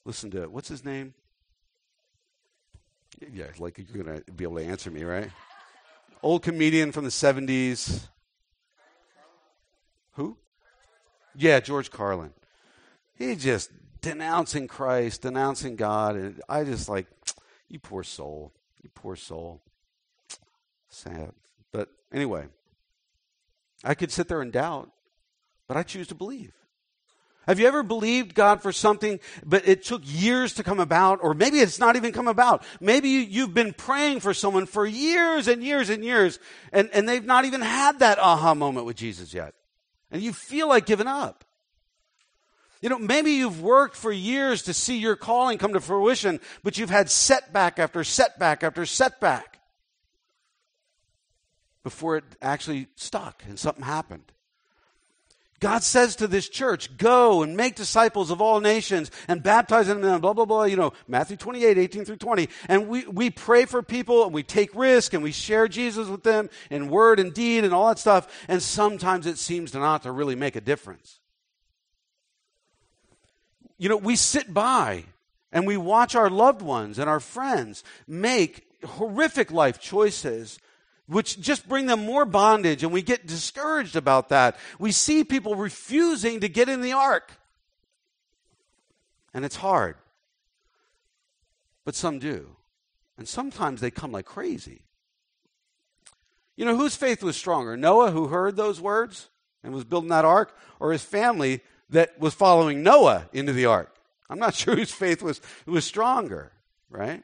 Listen 0.06 0.32
to 0.32 0.44
it. 0.44 0.52
What's 0.52 0.68
his 0.68 0.84
name? 0.84 1.14
Yeah, 3.34 3.46
like 3.60 3.78
you're 3.78 4.04
going 4.04 4.22
to 4.22 4.32
be 4.32 4.44
able 4.44 4.58
to 4.58 4.66
answer 4.66 4.92
me, 4.92 5.04
right? 5.04 5.30
Old 6.22 6.44
comedian 6.44 6.92
from 6.92 7.04
the 7.04 7.10
70s. 7.10 8.08
Who? 10.14 10.38
Yeah, 11.36 11.60
George 11.60 11.92
Carlin. 11.92 12.32
He 13.18 13.36
just 13.36 13.72
denouncing 14.02 14.68
Christ, 14.68 15.22
denouncing 15.22 15.76
God. 15.76 16.16
And 16.16 16.42
I 16.50 16.64
just 16.64 16.90
like, 16.90 17.08
you 17.70 17.80
poor 17.80 18.04
soul. 18.04 18.54
You 18.84 18.90
poor 18.94 19.16
soul. 19.16 19.62
Sad. 20.90 21.32
But 21.72 21.90
anyway, 22.12 22.46
I 23.84 23.94
could 23.94 24.12
sit 24.12 24.28
there 24.28 24.42
and 24.42 24.52
doubt, 24.52 24.92
but 25.68 25.78
I 25.78 25.84
choose 25.84 26.08
to 26.08 26.16
believe. 26.16 26.54
Have 27.48 27.60
you 27.60 27.68
ever 27.68 27.84
believed 27.84 28.34
God 28.34 28.62
for 28.62 28.72
something, 28.72 29.20
but 29.46 29.68
it 29.68 29.84
took 29.84 30.02
years 30.04 30.54
to 30.56 30.64
come 30.64 30.80
about, 30.80 31.20
or 31.22 31.36
maybe 31.36 31.60
it's 31.60 31.80
not 31.80 31.96
even 31.96 32.12
come 32.12 32.28
about? 32.28 32.64
Maybe 32.80 33.10
you, 33.10 33.46
have 33.46 33.54
been 33.54 33.74
praying 33.74 34.22
for 34.22 34.34
someone 34.34 34.66
for 34.66 34.86
years 34.86 35.48
and 35.48 35.64
years 35.64 35.90
and 35.92 36.04
years, 36.04 36.40
and, 36.74 36.90
and 36.92 37.08
they've 37.08 37.24
not 37.24 37.46
even 37.46 37.62
had 37.62 38.00
that 38.00 38.18
aha 38.18 38.56
moment 38.56 38.88
with 38.88 38.96
Jesus 38.96 39.34
yet. 39.34 39.54
And 40.10 40.24
you 40.24 40.34
feel 40.34 40.68
like 40.68 40.88
giving 40.88 41.08
up. 41.08 41.46
You 42.82 42.90
know, 42.90 43.00
maybe 43.00 43.32
you've 43.32 43.62
worked 43.62 43.96
for 43.96 44.12
years 44.12 44.64
to 44.64 44.74
see 44.74 44.98
your 44.98 45.16
calling 45.16 45.58
come 45.58 45.74
to 45.74 45.80
fruition, 45.80 46.40
but 46.64 46.78
you've 46.78 46.90
had 46.90 47.12
setback 47.12 47.78
after 47.80 48.04
setback 48.04 48.64
after 48.64 48.86
setback 48.86 49.60
before 51.84 52.18
it 52.18 52.24
actually 52.42 52.88
stuck 52.96 53.44
and 53.48 53.60
something 53.60 53.84
happened. 53.84 54.32
God 55.66 55.82
says 55.82 56.18
to 56.18 56.28
this 56.28 56.48
church, 56.48 56.96
go 56.96 57.42
and 57.42 57.58
make 57.58 57.74
disciples 57.74 58.30
of 58.30 58.40
all 58.40 58.62
nations 58.62 59.10
and 59.28 59.42
baptize 59.42 59.88
them 59.88 60.04
in 60.04 60.22
blah, 60.22 60.34
blah, 60.34 60.46
blah, 60.46 60.66
you 60.66 60.76
know, 60.76 60.94
Matthew 61.08 61.38
28, 61.38 61.80
18 61.80 62.06
through 62.06 62.18
20. 62.18 62.50
And 62.70 62.88
we, 62.88 63.04
we 63.08 63.32
pray 63.32 63.66
for 63.66 63.82
people 63.82 64.26
and 64.26 64.32
we 64.32 64.44
take 64.44 64.76
risk 64.76 65.16
and 65.16 65.24
we 65.24 65.32
share 65.32 65.68
Jesus 65.68 66.08
with 66.08 66.22
them 66.22 66.52
in 66.70 66.90
word 66.90 67.20
and 67.20 67.34
deed 67.34 67.64
and 67.64 67.74
all 67.74 67.88
that 67.88 67.98
stuff. 67.98 68.46
And 68.48 68.62
sometimes 68.62 69.26
it 69.26 69.40
seems 69.40 69.72
to 69.72 69.80
not 69.80 70.04
to 70.04 70.12
really 70.12 70.36
make 70.36 70.56
a 70.56 70.62
difference. 70.62 71.20
You 73.80 73.90
know, 73.90 73.98
we 73.98 74.16
sit 74.16 74.54
by 74.54 75.06
and 75.52 75.66
we 75.66 75.78
watch 75.78 76.14
our 76.14 76.30
loved 76.30 76.62
ones 76.62 77.00
and 77.00 77.10
our 77.10 77.20
friends 77.20 77.84
make 78.08 78.68
horrific 78.86 79.52
life 79.52 79.80
choices 79.80 80.60
which 81.08 81.40
just 81.40 81.68
bring 81.70 81.86
them 81.86 82.06
more 82.06 82.26
bondage, 82.26 82.84
and 82.84 82.92
we 82.92 83.02
get 83.02 83.28
discouraged 83.28 83.96
about 83.96 84.30
that. 84.30 84.58
We 84.80 84.92
see 84.92 85.24
people 85.24 85.56
refusing 85.56 86.40
to 86.40 86.50
get 86.50 86.70
in 86.70 86.82
the 86.82 86.94
ark. 86.94 87.32
And 89.34 89.46
it's 89.46 89.58
hard. 89.58 89.98
But 91.84 91.96
some 91.96 92.20
do. 92.20 92.56
And 93.18 93.28
sometimes 93.28 93.82
they 93.82 93.92
come 93.92 94.12
like 94.12 94.26
crazy. 94.26 94.82
You 96.56 96.66
know, 96.66 96.76
whose 96.76 96.96
faith 96.96 97.22
was 97.22 97.36
stronger? 97.36 97.78
Noah, 97.78 98.12
who 98.12 98.28
heard 98.28 98.56
those 98.56 98.82
words 98.82 99.30
and 99.64 99.74
was 99.74 99.84
building 99.84 100.10
that 100.10 100.26
ark, 100.26 100.56
or 100.80 100.92
his 100.92 101.04
family 101.04 101.62
that 101.90 102.20
was 102.20 102.34
following 102.34 102.82
Noah 102.82 103.30
into 103.34 103.54
the 103.54 103.66
ark? 103.66 103.96
I'm 104.30 104.40
not 104.40 104.56
sure 104.56 104.76
whose 104.76 104.92
faith 104.92 105.22
was, 105.22 105.42
was 105.66 105.86
stronger, 105.86 106.52
right? 106.90 107.24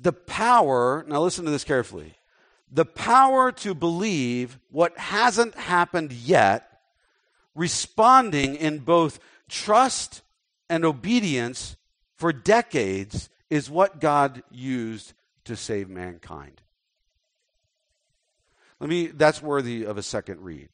The 0.00 0.12
power, 0.12 1.04
now 1.08 1.22
listen 1.22 1.44
to 1.44 1.50
this 1.50 1.64
carefully, 1.64 2.14
the 2.70 2.84
power 2.84 3.52
to 3.52 3.74
believe 3.74 4.58
what 4.70 4.96
hasn't 4.98 5.54
happened 5.54 6.12
yet, 6.12 6.80
responding 7.54 8.56
in 8.56 8.80
both 8.80 9.18
trust 9.48 10.22
and 10.68 10.84
obedience 10.84 11.76
for 12.16 12.32
decades 12.32 13.28
is 13.50 13.70
what 13.70 14.00
God 14.00 14.42
used 14.50 15.12
to 15.44 15.56
save 15.56 15.88
mankind. 15.88 16.60
Let 18.80 18.90
me 18.90 19.06
that's 19.06 19.40
worthy 19.40 19.84
of 19.84 19.96
a 19.96 20.02
second 20.02 20.42
read. 20.42 20.68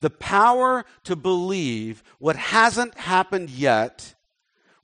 The 0.00 0.10
power 0.10 0.84
to 1.04 1.16
believe 1.16 2.02
what 2.18 2.36
hasn't 2.36 2.96
happened 2.96 3.50
yet 3.50 4.14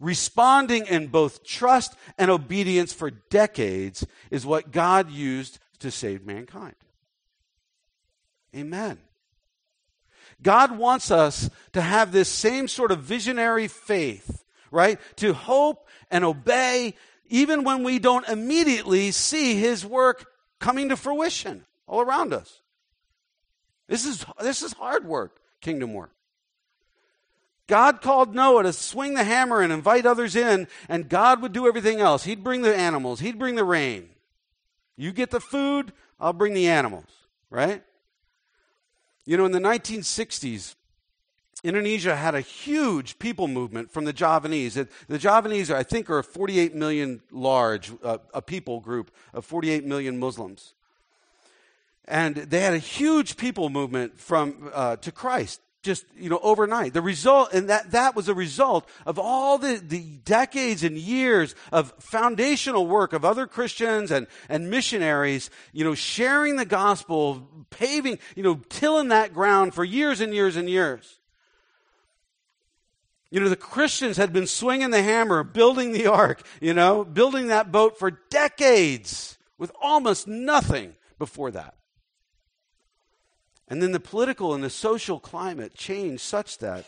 responding 0.04 0.86
in 0.86 1.08
both 1.08 1.44
trust 1.44 1.96
and 2.18 2.30
obedience 2.30 2.92
for 2.92 3.10
decades 3.10 4.06
is 4.30 4.44
what 4.44 4.70
God 4.70 5.10
used 5.10 5.58
to 5.80 5.90
save 5.90 6.24
mankind. 6.24 6.74
Amen. 8.54 8.98
God 10.42 10.76
wants 10.76 11.10
us 11.10 11.48
to 11.72 11.80
have 11.80 12.12
this 12.12 12.28
same 12.28 12.68
sort 12.68 12.90
of 12.90 13.00
visionary 13.00 13.66
faith, 13.66 14.44
right? 14.70 15.00
To 15.16 15.32
hope 15.32 15.88
and 16.10 16.24
obey 16.24 16.94
even 17.26 17.64
when 17.64 17.82
we 17.82 17.98
don't 17.98 18.28
immediately 18.28 19.10
see 19.10 19.56
his 19.56 19.86
work 19.86 20.26
coming 20.60 20.90
to 20.90 20.96
fruition 20.96 21.64
all 21.86 22.02
around 22.02 22.34
us. 22.34 22.60
This 23.88 24.04
is, 24.04 24.24
this 24.40 24.62
is 24.62 24.72
hard 24.74 25.06
work, 25.06 25.40
kingdom 25.60 25.94
work. 25.94 26.13
God 27.66 28.02
called 28.02 28.34
Noah 28.34 28.64
to 28.64 28.72
swing 28.72 29.14
the 29.14 29.24
hammer 29.24 29.60
and 29.60 29.72
invite 29.72 30.04
others 30.04 30.36
in, 30.36 30.68
and 30.88 31.08
God 31.08 31.40
would 31.40 31.52
do 31.52 31.66
everything 31.66 32.00
else. 32.00 32.24
He'd 32.24 32.44
bring 32.44 32.62
the 32.62 32.74
animals, 32.74 33.20
He'd 33.20 33.38
bring 33.38 33.54
the 33.54 33.64
rain. 33.64 34.10
You 34.96 35.12
get 35.12 35.30
the 35.30 35.40
food, 35.40 35.92
I'll 36.20 36.32
bring 36.32 36.54
the 36.54 36.68
animals, 36.68 37.06
right? 37.50 37.82
You 39.26 39.36
know, 39.36 39.46
in 39.46 39.52
the 39.52 39.58
1960s, 39.58 40.74
Indonesia 41.64 42.14
had 42.14 42.34
a 42.34 42.42
huge 42.42 43.18
people 43.18 43.48
movement 43.48 43.90
from 43.90 44.04
the 44.04 44.12
Javanese. 44.12 44.74
The 44.74 45.18
Javanese, 45.18 45.70
I 45.70 45.82
think, 45.82 46.10
are 46.10 46.22
48 46.22 46.74
million 46.74 47.22
large, 47.32 47.90
uh, 48.02 48.18
a 48.34 48.42
people 48.42 48.80
group 48.80 49.10
of 49.32 49.46
48 49.46 49.84
million 49.84 50.18
Muslims. 50.18 50.74
And 52.04 52.36
they 52.36 52.60
had 52.60 52.74
a 52.74 52.78
huge 52.78 53.38
people 53.38 53.70
movement 53.70 54.20
from, 54.20 54.70
uh, 54.74 54.96
to 54.96 55.10
Christ 55.10 55.62
just 55.84 56.04
you 56.18 56.28
know 56.28 56.40
overnight. 56.42 56.94
The 56.94 57.02
result 57.02 57.52
and 57.52 57.68
that 57.68 57.92
that 57.92 58.16
was 58.16 58.28
a 58.28 58.34
result 58.34 58.88
of 59.06 59.18
all 59.18 59.58
the, 59.58 59.76
the 59.76 60.00
decades 60.24 60.82
and 60.82 60.98
years 60.98 61.54
of 61.70 61.92
foundational 62.00 62.86
work 62.86 63.12
of 63.12 63.24
other 63.24 63.46
christians 63.46 64.10
and 64.10 64.26
and 64.48 64.70
missionaries 64.70 65.50
you 65.72 65.84
know 65.84 65.94
sharing 65.94 66.56
the 66.56 66.64
gospel 66.64 67.48
paving 67.70 68.18
you 68.34 68.42
know 68.42 68.60
tilling 68.68 69.08
that 69.08 69.32
ground 69.32 69.74
for 69.74 69.84
years 69.84 70.20
and 70.20 70.34
years 70.34 70.56
and 70.56 70.68
years. 70.68 71.20
You 73.30 73.40
know 73.40 73.48
the 73.48 73.56
christians 73.56 74.16
had 74.16 74.32
been 74.32 74.46
swinging 74.46 74.90
the 74.90 75.02
hammer 75.02 75.44
building 75.44 75.92
the 75.92 76.06
ark 76.06 76.44
you 76.60 76.74
know 76.74 77.04
building 77.04 77.48
that 77.48 77.70
boat 77.70 77.98
for 77.98 78.10
decades 78.30 79.38
with 79.58 79.70
almost 79.80 80.26
nothing 80.26 80.94
before 81.18 81.50
that 81.50 81.74
and 83.68 83.82
then 83.82 83.92
the 83.92 84.00
political 84.00 84.54
and 84.54 84.62
the 84.62 84.70
social 84.70 85.18
climate 85.18 85.74
changed 85.74 86.22
such 86.22 86.58
that 86.58 86.84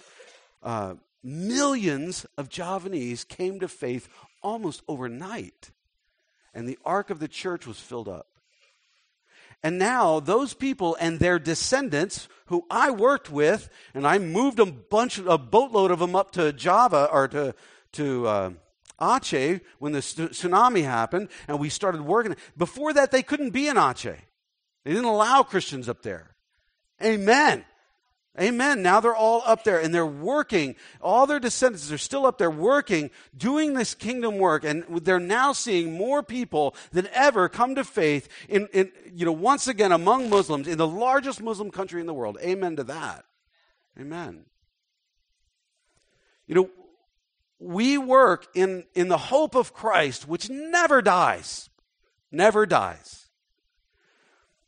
uh, 0.63 0.95
millions 1.23 2.27
of 2.37 2.49
Javanese 2.49 3.25
came 3.25 3.61
to 3.61 3.69
faith 3.69 4.09
almost 4.43 4.83
overnight. 4.87 5.71
And 6.55 6.69
the 6.69 6.79
ark 6.85 7.11
of 7.11 7.19
the 7.19 7.29
church 7.29 7.67
was 7.67 7.79
filled 7.79 8.09
up. 8.09 8.29
And 9.63 9.79
now 9.79 10.21
those 10.21 10.55
people 10.55 10.97
and 11.01 11.19
their 11.19 11.39
descendants, 11.39 12.29
who 12.47 12.65
I 12.71 12.91
worked 12.91 13.31
with, 13.31 13.69
and 13.95 14.07
I 14.07 14.19
moved 14.19 14.59
a 14.59 14.67
bunch, 14.67 15.19
a 15.19 15.39
boatload 15.39 15.91
of 15.91 15.99
them 15.99 16.15
up 16.15 16.31
to 16.33 16.53
Java 16.53 17.09
or 17.11 17.27
to 17.29 17.55
to 17.93 18.27
uh, 18.27 18.51
Aceh 19.01 19.61
when 19.79 19.93
the 19.93 20.01
tsunami 20.01 20.85
happened, 20.85 21.29
and 21.49 21.59
we 21.59 21.69
started 21.69 22.03
working. 22.03 22.37
Before 22.57 22.93
that, 22.93 23.11
they 23.11 23.23
couldn't 23.23 23.51
be 23.51 23.69
in 23.69 23.77
Aceh. 23.77 24.19
They 24.85 24.91
didn't 24.93 25.07
allow 25.07 25.43
Christians 25.43 25.89
up 25.89 26.03
there. 26.03 26.36
Amen. 27.03 27.65
Amen. 28.39 28.83
Now 28.83 29.01
they're 29.01 29.17
all 29.17 29.43
up 29.47 29.65
there 29.65 29.81
and 29.81 29.95
they're 29.95 30.05
working. 30.05 30.77
All 31.01 31.27
their 31.27 31.41
descendants 31.41 31.91
are 31.91 31.99
still 31.99 32.27
up 32.27 32.37
there 32.37 32.51
working, 32.51 33.11
doing 33.35 33.73
this 33.73 33.95
kingdom 33.95 34.37
work. 34.37 34.63
And 34.65 34.85
they're 35.03 35.19
now 35.19 35.53
seeing 35.53 35.97
more 35.97 36.23
people 36.23 36.75
than 36.93 37.09
ever 37.15 37.49
come 37.49 37.75
to 37.77 37.85
faith 37.85 38.29
in, 38.49 38.69
in, 38.75 38.93
you 39.15 39.25
know, 39.25 39.33
once 39.33 39.69
again 39.69 39.91
among 39.91 40.29
Muslims 40.29 40.69
in 40.69 40.77
the 40.77 40.87
largest 40.87 41.41
Muslim 41.41 41.71
country 41.71 42.01
in 42.01 42.07
the 42.07 42.13
world. 42.13 42.37
Amen 42.43 42.77
to 42.77 42.85
that. 42.85 43.25
Amen. 43.99 44.45
You 46.47 46.55
know, 46.55 46.71
we 47.59 47.97
work 47.97 48.49
in, 48.55 48.85
in 48.95 49.09
the 49.09 49.17
hope 49.17 49.55
of 49.55 49.73
Christ, 49.73 50.29
which 50.29 50.51
never 50.51 51.01
dies. 51.01 51.71
Never 52.31 52.67
dies. 52.67 53.29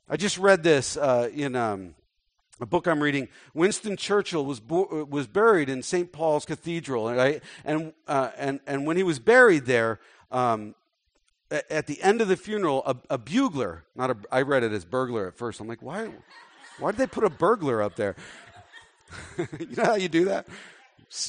I 0.09 0.17
just 0.17 0.39
read 0.39 0.63
this 0.63 0.97
uh, 0.97 1.29
in 1.35 1.55
um, 1.55 1.95
a 2.61 2.67
book 2.67 2.87
I'm 2.87 3.03
reading. 3.03 3.29
Winston 3.55 3.97
Churchill 3.97 4.45
was, 4.45 4.61
bo- 4.61 5.07
was 5.09 5.27
buried 5.27 5.69
in 5.69 5.83
St. 5.83 6.13
Paul's 6.13 6.45
Cathedral. 6.45 7.13
Right? 7.13 7.43
And, 7.65 7.93
uh, 8.07 8.31
and, 8.37 8.61
and 8.67 8.87
when 8.87 8.97
he 8.97 9.03
was 9.03 9.19
buried 9.19 9.67
there, 9.67 10.01
um, 10.31 10.75
at 11.51 11.87
the 11.87 12.01
end 12.03 12.21
of 12.21 12.29
the 12.29 12.37
funeral, 12.37 12.83
a, 12.85 12.97
a 13.15 13.19
bugler, 13.19 13.85
not 13.95 14.11
a, 14.11 14.17
I 14.31 14.43
read 14.43 14.63
it 14.63 14.73
as 14.73 14.85
burglar 14.85 15.27
at 15.29 15.37
first. 15.37 15.61
I'm 15.61 15.69
like, 15.69 15.83
why, 15.83 16.11
why 16.79 16.91
did 16.91 16.99
they 16.99 17.07
put 17.07 17.25
a 17.25 17.31
burglar 17.31 17.83
up 17.83 17.97
there? 17.97 18.17
you 19.39 19.77
know 19.77 19.85
how 19.85 19.95
you 19.95 20.09
do 20.09 20.27
that? 20.27 20.47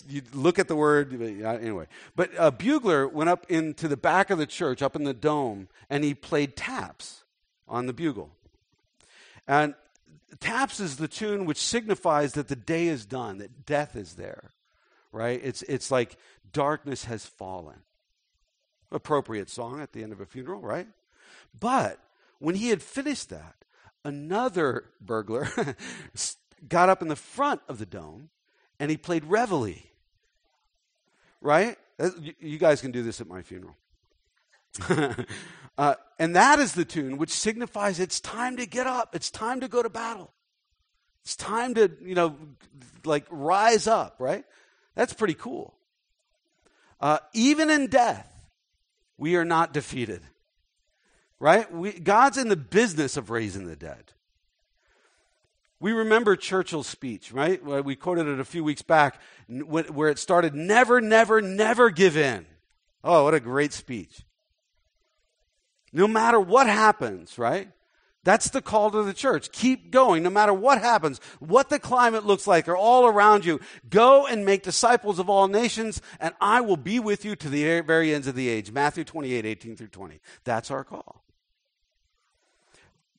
You 0.09 0.21
look 0.33 0.59
at 0.59 0.67
the 0.67 0.75
word, 0.75 1.13
anyway. 1.13 1.87
But 2.15 2.31
a 2.37 2.51
bugler 2.51 3.07
went 3.07 3.29
up 3.29 3.49
into 3.49 3.87
the 3.87 3.95
back 3.95 4.29
of 4.29 4.37
the 4.37 4.45
church, 4.45 4.81
up 4.81 4.95
in 4.95 5.05
the 5.05 5.13
dome, 5.13 5.69
and 5.89 6.03
he 6.03 6.13
played 6.13 6.57
taps 6.57 7.23
on 7.65 7.85
the 7.85 7.93
bugle. 7.93 8.31
And 9.47 9.75
taps 10.39 10.79
is 10.79 10.97
the 10.97 11.07
tune 11.07 11.45
which 11.45 11.57
signifies 11.57 12.33
that 12.33 12.47
the 12.47 12.55
day 12.55 12.87
is 12.87 13.05
done, 13.05 13.39
that 13.39 13.65
death 13.65 13.95
is 13.95 14.13
there, 14.13 14.51
right? 15.11 15.39
It's, 15.43 15.61
it's 15.63 15.91
like 15.91 16.17
darkness 16.51 17.05
has 17.05 17.25
fallen. 17.25 17.81
Appropriate 18.91 19.49
song 19.49 19.81
at 19.81 19.93
the 19.93 20.03
end 20.03 20.11
of 20.11 20.19
a 20.19 20.25
funeral, 20.25 20.61
right? 20.61 20.87
But 21.57 21.99
when 22.39 22.55
he 22.55 22.69
had 22.69 22.81
finished 22.81 23.29
that, 23.29 23.55
another 24.03 24.85
burglar 24.99 25.49
got 26.67 26.89
up 26.89 27.01
in 27.01 27.07
the 27.07 27.15
front 27.15 27.61
of 27.67 27.79
the 27.79 27.85
dome 27.85 28.29
and 28.79 28.89
he 28.89 28.97
played 28.97 29.25
reveille. 29.25 29.75
Right? 31.41 31.77
Uh, 31.99 32.09
you 32.39 32.57
guys 32.57 32.81
can 32.81 32.91
do 32.91 33.03
this 33.03 33.21
at 33.21 33.27
my 33.27 33.41
funeral. 33.41 33.75
uh, 35.77 35.95
and 36.17 36.35
that 36.35 36.59
is 36.59 36.73
the 36.73 36.85
tune 36.85 37.17
which 37.17 37.31
signifies 37.31 37.99
it's 37.99 38.19
time 38.19 38.57
to 38.57 38.65
get 38.65 38.87
up. 38.87 39.15
It's 39.15 39.31
time 39.31 39.61
to 39.61 39.67
go 39.67 39.81
to 39.81 39.89
battle. 39.89 40.33
It's 41.23 41.35
time 41.35 41.75
to, 41.75 41.91
you 42.01 42.15
know, 42.15 42.35
like 43.05 43.25
rise 43.29 43.87
up, 43.87 44.15
right? 44.19 44.45
That's 44.95 45.13
pretty 45.13 45.33
cool. 45.33 45.75
Uh, 46.99 47.19
even 47.33 47.69
in 47.69 47.87
death, 47.87 48.27
we 49.17 49.35
are 49.35 49.45
not 49.45 49.73
defeated, 49.73 50.21
right? 51.39 51.71
We, 51.71 51.93
God's 51.93 52.37
in 52.37 52.49
the 52.49 52.55
business 52.55 53.15
of 53.15 53.29
raising 53.29 53.67
the 53.67 53.75
dead. 53.75 54.13
We 55.79 55.93
remember 55.93 56.35
Churchill's 56.35 56.87
speech, 56.87 57.31
right? 57.31 57.63
We 57.63 57.95
quoted 57.95 58.27
it 58.27 58.39
a 58.39 58.45
few 58.45 58.65
weeks 58.65 58.81
back, 58.81 59.21
where 59.47 60.09
it 60.09 60.19
started, 60.19 60.53
never, 60.53 60.99
never, 60.99 61.41
never 61.41 61.89
give 61.89 62.17
in. 62.17 62.45
Oh, 63.01 63.23
what 63.23 63.33
a 63.33 63.39
great 63.39 63.71
speech. 63.71 64.25
No 65.91 66.07
matter 66.07 66.39
what 66.39 66.67
happens, 66.67 67.37
right? 67.37 67.69
That's 68.23 68.49
the 68.49 68.61
call 68.61 68.91
to 68.91 69.03
the 69.03 69.13
church. 69.13 69.51
Keep 69.51 69.91
going 69.91 70.23
no 70.23 70.29
matter 70.29 70.53
what 70.53 70.81
happens, 70.81 71.19
what 71.39 71.69
the 71.69 71.79
climate 71.79 72.25
looks 72.25 72.45
like, 72.45 72.67
or 72.67 72.75
all 72.75 73.07
around 73.07 73.45
you. 73.45 73.59
Go 73.89 74.27
and 74.27 74.45
make 74.45 74.61
disciples 74.61 75.19
of 75.19 75.29
all 75.29 75.47
nations, 75.47 76.01
and 76.19 76.33
I 76.41 76.61
will 76.61 76.77
be 76.77 76.99
with 76.99 77.23
you 77.23 77.35
to 77.37 77.49
the 77.49 77.81
very 77.81 78.13
ends 78.13 78.27
of 78.27 78.35
the 78.35 78.49
age. 78.49 78.71
Matthew 78.71 79.05
28, 79.05 79.45
18 79.45 79.75
through 79.77 79.87
20. 79.87 80.19
That's 80.43 80.69
our 80.69 80.83
call. 80.83 81.23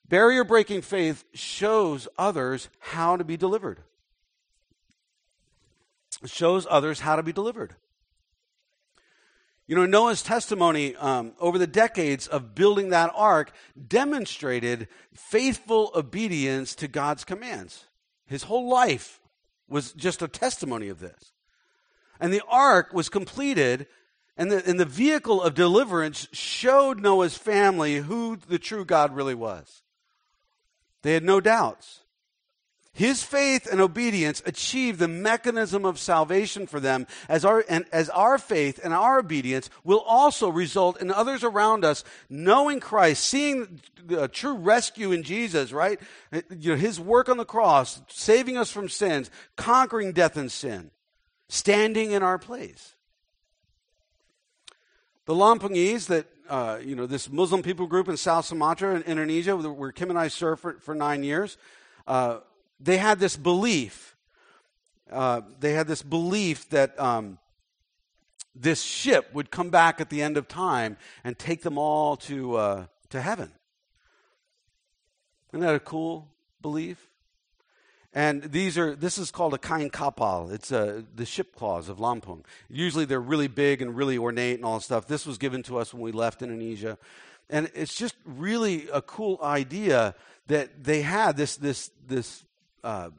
Barrier 0.07 0.45
breaking 0.45 0.83
faith 0.83 1.25
shows 1.33 2.07
others 2.19 2.69
how 2.81 3.17
to 3.17 3.25
be 3.25 3.37
delivered. 3.37 3.81
Shows 6.27 6.67
others 6.69 7.01
how 7.01 7.17
to 7.17 7.23
be 7.23 7.33
delivered. 7.33 7.77
You 9.71 9.77
know, 9.77 9.87
Noah's 9.87 10.25
testimony 10.25 10.97
um, 10.97 11.33
over 11.39 11.57
the 11.57 11.65
decades 11.65 12.27
of 12.27 12.57
building 12.57 12.89
that 12.89 13.13
ark 13.15 13.53
demonstrated 13.87 14.89
faithful 15.15 15.93
obedience 15.95 16.75
to 16.75 16.89
God's 16.89 17.23
commands. 17.23 17.85
His 18.27 18.43
whole 18.43 18.69
life 18.69 19.21
was 19.69 19.93
just 19.93 20.23
a 20.23 20.27
testimony 20.27 20.89
of 20.89 20.99
this. 20.99 21.31
And 22.19 22.33
the 22.33 22.43
ark 22.49 22.93
was 22.93 23.09
completed, 23.09 23.87
and 24.37 24.51
the, 24.51 24.69
and 24.69 24.81
the 24.81 24.85
vehicle 24.85 25.41
of 25.41 25.55
deliverance 25.55 26.27
showed 26.33 26.99
Noah's 26.99 27.37
family 27.37 27.99
who 27.99 28.39
the 28.49 28.59
true 28.59 28.85
God 28.85 29.15
really 29.15 29.37
was. 29.37 29.83
They 31.03 31.15
had 31.15 31.23
no 31.23 31.41
doubts. 31.41 32.01
His 32.93 33.23
faith 33.23 33.69
and 33.71 33.81
obedience 33.81 34.43
achieve 34.45 34.99
the 34.99 35.09
mechanism 35.09 35.85
of 35.85 35.99
salvation 35.99 36.67
for 36.67 36.81
them, 36.81 37.07
as 37.29 37.45
our, 37.45 37.65
and 37.69 37.85
as 37.93 38.11
our 38.11 38.37
faith 38.37 38.81
and 38.83 38.93
our 38.93 39.21
obedience 39.21 39.71
will 39.85 40.01
also 40.01 40.49
result 40.49 41.01
in 41.01 41.11
others 41.11 41.45
around 41.45 41.85
us 41.85 42.03
knowing 42.29 42.81
Christ, 42.81 43.25
seeing 43.25 43.81
the 44.05 44.27
true 44.27 44.57
rescue 44.57 45.13
in 45.13 45.23
Jesus, 45.23 45.73
right? 45.73 46.01
You 46.33 46.73
know, 46.73 46.77
his 46.77 46.99
work 46.99 47.29
on 47.29 47.37
the 47.37 47.45
cross, 47.45 48.03
saving 48.09 48.57
us 48.57 48.73
from 48.73 48.89
sins, 48.89 49.31
conquering 49.57 50.13
death 50.13 50.37
and 50.37 50.51
sin, 50.51 50.91
standing 51.49 52.11
in 52.11 52.25
our 52.25 52.39
place. 52.39 52.97
The 55.27 55.35
Lampungese 55.35 56.07
that 56.09 56.27
uh, 56.49 56.81
you 56.85 56.97
know, 56.97 57.07
this 57.07 57.31
Muslim 57.31 57.63
people 57.63 57.87
group 57.87 58.09
in 58.09 58.17
South 58.17 58.45
Sumatra 58.45 58.97
in 58.97 59.03
Indonesia, 59.03 59.57
where 59.57 59.93
Kim 59.93 60.11
and 60.11 60.19
I 60.19 60.27
served 60.27 60.61
for, 60.61 60.81
for 60.81 60.97
nine 60.97 61.23
years, 61.23 61.57
uh, 62.09 62.39
they 62.81 62.97
had 62.97 63.21
this 63.21 63.37
belief. 63.37 64.17
Uh, 65.11 65.43
they 65.59 65.73
had 65.73 65.87
this 65.87 66.03
belief 66.03 66.69
that 66.71 66.99
um, 66.99 67.39
this 68.55 68.83
ship 68.83 69.33
would 69.35 69.51
come 69.51 69.71
back 69.71 70.01
at 70.01 70.11
the 70.11 70.23
end 70.23 70.37
of 70.37 70.49
time 70.49 70.97
and 71.25 71.39
take 71.39 71.63
them 71.63 71.79
all 71.79 72.17
to 72.17 72.57
uh, 72.57 72.87
to 73.11 73.21
heaven. 73.21 73.53
Isn't 75.53 75.61
that 75.61 75.75
a 75.75 75.81
cool 75.81 76.29
belief? 76.63 77.09
And 78.13 78.43
these 78.43 78.77
are 78.77 78.97
this 78.97 79.19
is 79.19 79.31
called 79.31 79.55
a 79.55 79.59
kain 79.59 79.91
kapal. 79.91 80.53
It's 80.53 80.73
a, 80.73 80.99
uh, 80.99 81.03
the 81.15 81.27
ship 81.27 81.55
clause 81.55 81.89
of 81.89 81.99
Lampung. 81.99 82.45
Usually 82.69 83.05
they're 83.05 83.21
really 83.21 83.49
big 83.49 83.83
and 83.83 83.97
really 83.97 84.19
ornate 84.19 84.57
and 84.57 84.65
all 84.65 84.79
that 84.79 84.85
stuff. 84.85 85.07
This 85.07 85.27
was 85.27 85.39
given 85.39 85.63
to 85.65 85.79
us 85.79 85.95
when 85.95 86.03
we 86.03 86.13
left 86.13 86.43
Indonesia. 86.43 86.99
And 87.49 87.71
it's 87.75 87.95
just 87.95 88.15
really 88.25 88.89
a 88.93 89.03
cool 89.03 89.39
idea 89.43 90.15
that 90.49 90.83
they 90.83 91.03
had 91.03 91.37
this 91.37 91.57
this 91.57 91.91
this 92.07 92.45
uh, 92.83 93.11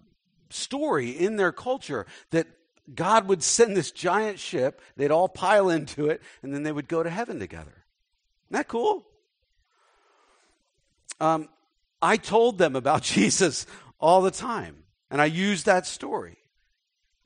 story 0.50 1.10
in 1.10 1.36
their 1.36 1.52
culture 1.52 2.06
that 2.32 2.48
God 2.94 3.28
would 3.28 3.44
send 3.44 3.76
this 3.76 3.92
giant 3.92 4.40
ship, 4.40 4.82
they'd 4.98 5.12
all 5.12 5.30
pile 5.30 5.70
into 5.70 6.08
it, 6.08 6.22
and 6.42 6.54
then 6.54 6.64
they 6.64 6.72
would 6.72 6.88
go 6.88 7.04
to 7.04 7.10
heaven 7.10 7.40
together. 7.40 7.86
Isn't 8.50 8.58
that 8.58 8.68
cool? 8.68 9.06
Um, 11.20 11.48
I 12.02 12.18
told 12.18 12.58
them 12.58 12.76
about 12.76 13.04
Jesus 13.04 13.66
all 14.00 14.22
the 14.22 14.32
time. 14.32 14.78
And 15.10 15.22
I 15.22 15.26
used 15.26 15.66
that 15.66 15.86
story. 15.86 16.38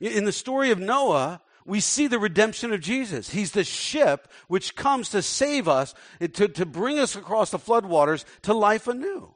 In 0.00 0.24
the 0.24 0.32
story 0.32 0.70
of 0.70 0.78
Noah, 0.78 1.40
we 1.64 1.80
see 1.80 2.06
the 2.06 2.18
redemption 2.18 2.72
of 2.72 2.80
Jesus. 2.80 3.30
He's 3.30 3.52
the 3.52 3.64
ship 3.64 4.28
which 4.48 4.76
comes 4.76 5.08
to 5.10 5.22
save 5.22 5.68
us, 5.68 5.94
to, 6.20 6.48
to 6.48 6.66
bring 6.66 6.98
us 6.98 7.16
across 7.16 7.50
the 7.50 7.58
floodwaters 7.58 8.24
to 8.42 8.52
life 8.52 8.88
anew. 8.88 9.35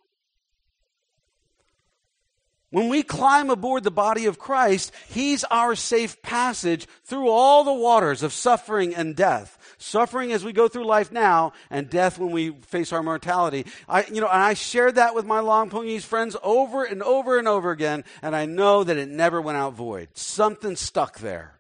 When 2.70 2.88
we 2.88 3.02
climb 3.02 3.50
aboard 3.50 3.83
the 3.83 3.90
body 3.90 4.26
of 4.26 4.38
Christ, 4.38 4.92
He's 5.09 5.42
our 5.44 5.74
safe 5.74 6.22
passage 6.22 6.87
through 7.04 7.28
all 7.28 7.64
the 7.64 7.72
waters 7.72 8.22
of 8.22 8.33
suffering 8.33 8.94
and 8.94 9.16
death. 9.16 9.59
Suffering 9.78 10.30
as 10.30 10.44
we 10.44 10.52
go 10.52 10.68
through 10.68 10.85
life 10.85 11.11
now, 11.11 11.52
and 11.68 11.90
death 11.90 12.18
when 12.18 12.30
we 12.30 12.50
face 12.50 12.92
our 12.92 13.02
mortality. 13.02 13.66
I, 13.88 14.04
you 14.04 14.20
know, 14.20 14.28
and 14.28 14.42
I 14.42 14.54
shared 14.54 14.96
that 14.96 15.14
with 15.14 15.24
my 15.26 15.40
Lampungese 15.40 16.02
friends 16.02 16.37
over 16.42 16.85
and 16.85 17.02
over 17.02 17.38
and 17.38 17.48
over 17.48 17.70
again, 17.70 18.04
and 18.22 18.37
I 18.37 18.46
know 18.46 18.85
that 18.85 18.96
it 18.96 19.09
never 19.09 19.40
went 19.40 19.59
out 19.59 19.74
void. 19.74 20.09
Something 20.14 20.76
stuck 20.76 21.18
there. 21.18 21.59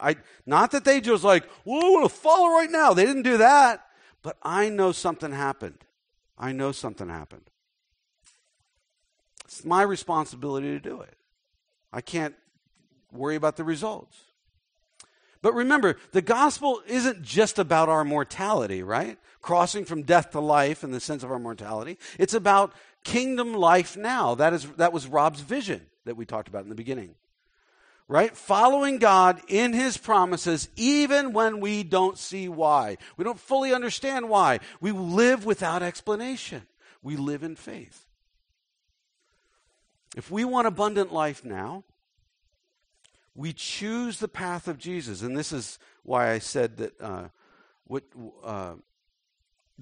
I, 0.00 0.16
not 0.44 0.72
that 0.72 0.84
they 0.84 1.00
just 1.00 1.22
like, 1.22 1.44
well, 1.64 1.84
I 1.84 1.90
want 1.90 2.10
to 2.10 2.16
follow 2.16 2.48
right 2.48 2.70
now. 2.70 2.94
They 2.94 3.04
didn't 3.04 3.22
do 3.22 3.36
that. 3.36 3.86
But 4.22 4.36
I 4.42 4.68
know 4.68 4.92
something 4.92 5.32
happened. 5.32 5.84
I 6.38 6.52
know 6.52 6.72
something 6.72 7.08
happened. 7.08 7.50
It's 9.52 9.66
my 9.66 9.82
responsibility 9.82 10.68
to 10.68 10.80
do 10.80 11.02
it. 11.02 11.14
I 11.92 12.00
can't 12.00 12.34
worry 13.12 13.36
about 13.36 13.56
the 13.56 13.64
results. 13.64 14.18
But 15.42 15.54
remember, 15.54 15.96
the 16.12 16.22
gospel 16.22 16.80
isn't 16.86 17.22
just 17.22 17.58
about 17.58 17.90
our 17.90 18.02
mortality, 18.02 18.82
right? 18.82 19.18
Crossing 19.42 19.84
from 19.84 20.04
death 20.04 20.30
to 20.30 20.40
life 20.40 20.82
in 20.84 20.90
the 20.90 21.00
sense 21.00 21.22
of 21.22 21.30
our 21.30 21.38
mortality. 21.38 21.98
It's 22.18 22.32
about 22.32 22.72
kingdom 23.04 23.52
life 23.52 23.94
now. 23.94 24.34
That 24.36 24.54
is 24.54 24.66
that 24.76 24.92
was 24.92 25.06
Rob's 25.06 25.40
vision 25.40 25.82
that 26.06 26.16
we 26.16 26.24
talked 26.24 26.48
about 26.48 26.62
in 26.62 26.70
the 26.70 26.74
beginning. 26.74 27.14
Right? 28.08 28.34
Following 28.34 28.98
God 28.98 29.42
in 29.48 29.74
his 29.74 29.98
promises 29.98 30.68
even 30.76 31.32
when 31.32 31.60
we 31.60 31.82
don't 31.82 32.16
see 32.16 32.48
why. 32.48 32.96
We 33.16 33.24
don't 33.24 33.38
fully 33.38 33.74
understand 33.74 34.30
why. 34.30 34.60
We 34.80 34.92
live 34.92 35.44
without 35.44 35.82
explanation. 35.82 36.62
We 37.02 37.16
live 37.16 37.42
in 37.42 37.56
faith. 37.56 38.06
If 40.16 40.30
we 40.30 40.44
want 40.44 40.66
abundant 40.66 41.12
life 41.12 41.44
now, 41.44 41.84
we 43.34 43.52
choose 43.52 44.18
the 44.18 44.28
path 44.28 44.68
of 44.68 44.78
Jesus. 44.78 45.22
And 45.22 45.36
this 45.36 45.52
is 45.52 45.78
why 46.02 46.30
I 46.30 46.38
said 46.38 46.76
that 46.78 47.00
uh, 47.00 47.28
what 47.86 48.04
uh, 48.44 48.74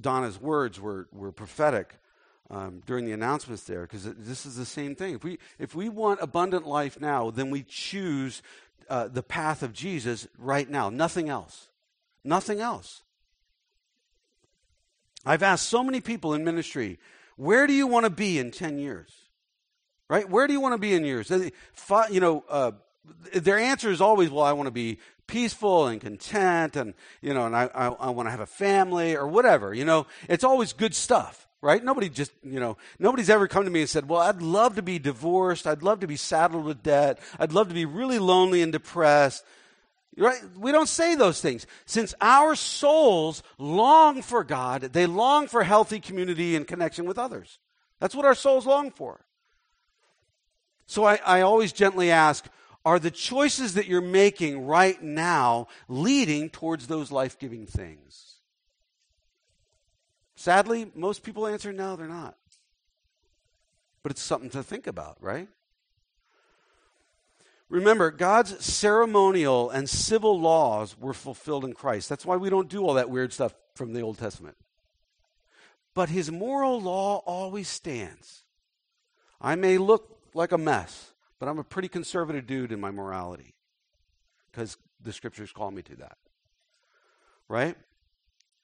Donna's 0.00 0.40
words 0.40 0.80
were, 0.80 1.08
were 1.12 1.32
prophetic 1.32 1.94
um, 2.48 2.82
during 2.86 3.04
the 3.04 3.12
announcements 3.12 3.64
there, 3.64 3.82
because 3.82 4.04
this 4.04 4.46
is 4.46 4.56
the 4.56 4.64
same 4.64 4.94
thing. 4.94 5.14
If 5.14 5.24
we, 5.24 5.38
if 5.58 5.74
we 5.74 5.88
want 5.88 6.20
abundant 6.20 6.66
life 6.66 7.00
now, 7.00 7.30
then 7.30 7.50
we 7.50 7.62
choose 7.62 8.42
uh, 8.88 9.08
the 9.08 9.22
path 9.22 9.62
of 9.62 9.72
Jesus 9.72 10.26
right 10.36 10.68
now, 10.68 10.90
nothing 10.90 11.28
else. 11.28 11.68
Nothing 12.24 12.60
else. 12.60 13.02
I've 15.24 15.42
asked 15.42 15.68
so 15.68 15.82
many 15.82 16.00
people 16.00 16.34
in 16.34 16.44
ministry, 16.44 16.98
where 17.36 17.66
do 17.66 17.72
you 17.72 17.86
want 17.86 18.04
to 18.04 18.10
be 18.10 18.38
in 18.38 18.50
10 18.50 18.78
years? 18.78 19.19
Right? 20.10 20.28
Where 20.28 20.48
do 20.48 20.52
you 20.52 20.60
want 20.60 20.74
to 20.74 20.78
be 20.78 20.92
in 20.92 21.04
years? 21.04 21.30
You 21.30 22.20
know, 22.20 22.44
uh, 22.50 22.72
their 23.32 23.58
answer 23.58 23.92
is 23.92 24.00
always, 24.00 24.28
well, 24.28 24.44
I 24.44 24.52
want 24.54 24.66
to 24.66 24.72
be 24.72 24.98
peaceful 25.28 25.86
and 25.86 26.00
content 26.00 26.74
and, 26.74 26.94
you 27.22 27.32
know, 27.32 27.46
and 27.46 27.54
I, 27.54 27.70
I, 27.72 27.86
I 27.86 28.10
want 28.10 28.26
to 28.26 28.32
have 28.32 28.40
a 28.40 28.46
family 28.46 29.16
or 29.16 29.28
whatever. 29.28 29.72
You 29.72 29.84
know, 29.84 30.08
it's 30.28 30.42
always 30.42 30.74
good 30.74 30.94
stuff 30.94 31.46
right? 31.62 31.84
Nobody 31.84 32.08
just, 32.08 32.32
you 32.42 32.58
know, 32.58 32.78
nobody's 32.98 33.28
ever 33.28 33.46
come 33.46 33.64
to 33.64 33.70
me 33.70 33.80
and 33.80 33.88
said, 33.88 34.08
well, 34.08 34.22
I'd 34.22 34.40
love 34.40 34.76
to 34.76 34.82
be 34.82 34.98
divorced. 34.98 35.66
I'd 35.66 35.82
love 35.82 36.00
to 36.00 36.06
be 36.06 36.16
saddled 36.16 36.64
with 36.64 36.82
debt. 36.82 37.18
I'd 37.38 37.52
love 37.52 37.68
to 37.68 37.74
be 37.74 37.84
really 37.84 38.18
lonely 38.18 38.62
and 38.62 38.72
depressed. 38.72 39.44
Right? 40.16 40.40
We 40.56 40.72
don't 40.72 40.88
say 40.88 41.16
those 41.16 41.42
things. 41.42 41.66
Since 41.84 42.14
our 42.18 42.54
souls 42.54 43.42
long 43.58 44.22
for 44.22 44.42
God, 44.42 44.80
they 44.94 45.04
long 45.04 45.48
for 45.48 45.62
healthy 45.62 46.00
community 46.00 46.56
and 46.56 46.66
connection 46.66 47.04
with 47.04 47.18
others. 47.18 47.58
That's 47.98 48.14
what 48.14 48.24
our 48.24 48.34
souls 48.34 48.64
long 48.64 48.90
for. 48.90 49.20
So 50.90 51.04
I, 51.04 51.20
I 51.24 51.42
always 51.42 51.72
gently 51.72 52.10
ask, 52.10 52.44
are 52.84 52.98
the 52.98 53.12
choices 53.12 53.74
that 53.74 53.86
you're 53.86 54.00
making 54.00 54.66
right 54.66 55.00
now 55.00 55.68
leading 55.86 56.50
towards 56.50 56.88
those 56.88 57.12
life 57.12 57.38
giving 57.38 57.64
things? 57.64 58.38
Sadly, 60.34 60.90
most 60.96 61.22
people 61.22 61.46
answer 61.46 61.72
no, 61.72 61.94
they're 61.94 62.08
not. 62.08 62.36
But 64.02 64.10
it's 64.10 64.20
something 64.20 64.50
to 64.50 64.64
think 64.64 64.88
about, 64.88 65.16
right? 65.20 65.46
Remember, 67.68 68.10
God's 68.10 68.64
ceremonial 68.64 69.70
and 69.70 69.88
civil 69.88 70.40
laws 70.40 70.98
were 70.98 71.14
fulfilled 71.14 71.64
in 71.64 71.72
Christ. 71.72 72.08
That's 72.08 72.26
why 72.26 72.36
we 72.36 72.50
don't 72.50 72.68
do 72.68 72.84
all 72.84 72.94
that 72.94 73.10
weird 73.10 73.32
stuff 73.32 73.54
from 73.76 73.92
the 73.92 74.00
Old 74.00 74.18
Testament. 74.18 74.56
But 75.94 76.08
his 76.08 76.32
moral 76.32 76.80
law 76.80 77.18
always 77.26 77.68
stands. 77.68 78.42
I 79.40 79.54
may 79.54 79.78
look 79.78 80.16
like 80.34 80.52
a 80.52 80.58
mess, 80.58 81.12
but 81.38 81.48
I'm 81.48 81.58
a 81.58 81.64
pretty 81.64 81.88
conservative 81.88 82.46
dude 82.46 82.72
in 82.72 82.80
my 82.80 82.90
morality 82.90 83.54
because 84.50 84.76
the 85.02 85.12
scriptures 85.12 85.52
call 85.52 85.70
me 85.70 85.82
to 85.82 85.96
that. 85.96 86.18
Right? 87.48 87.76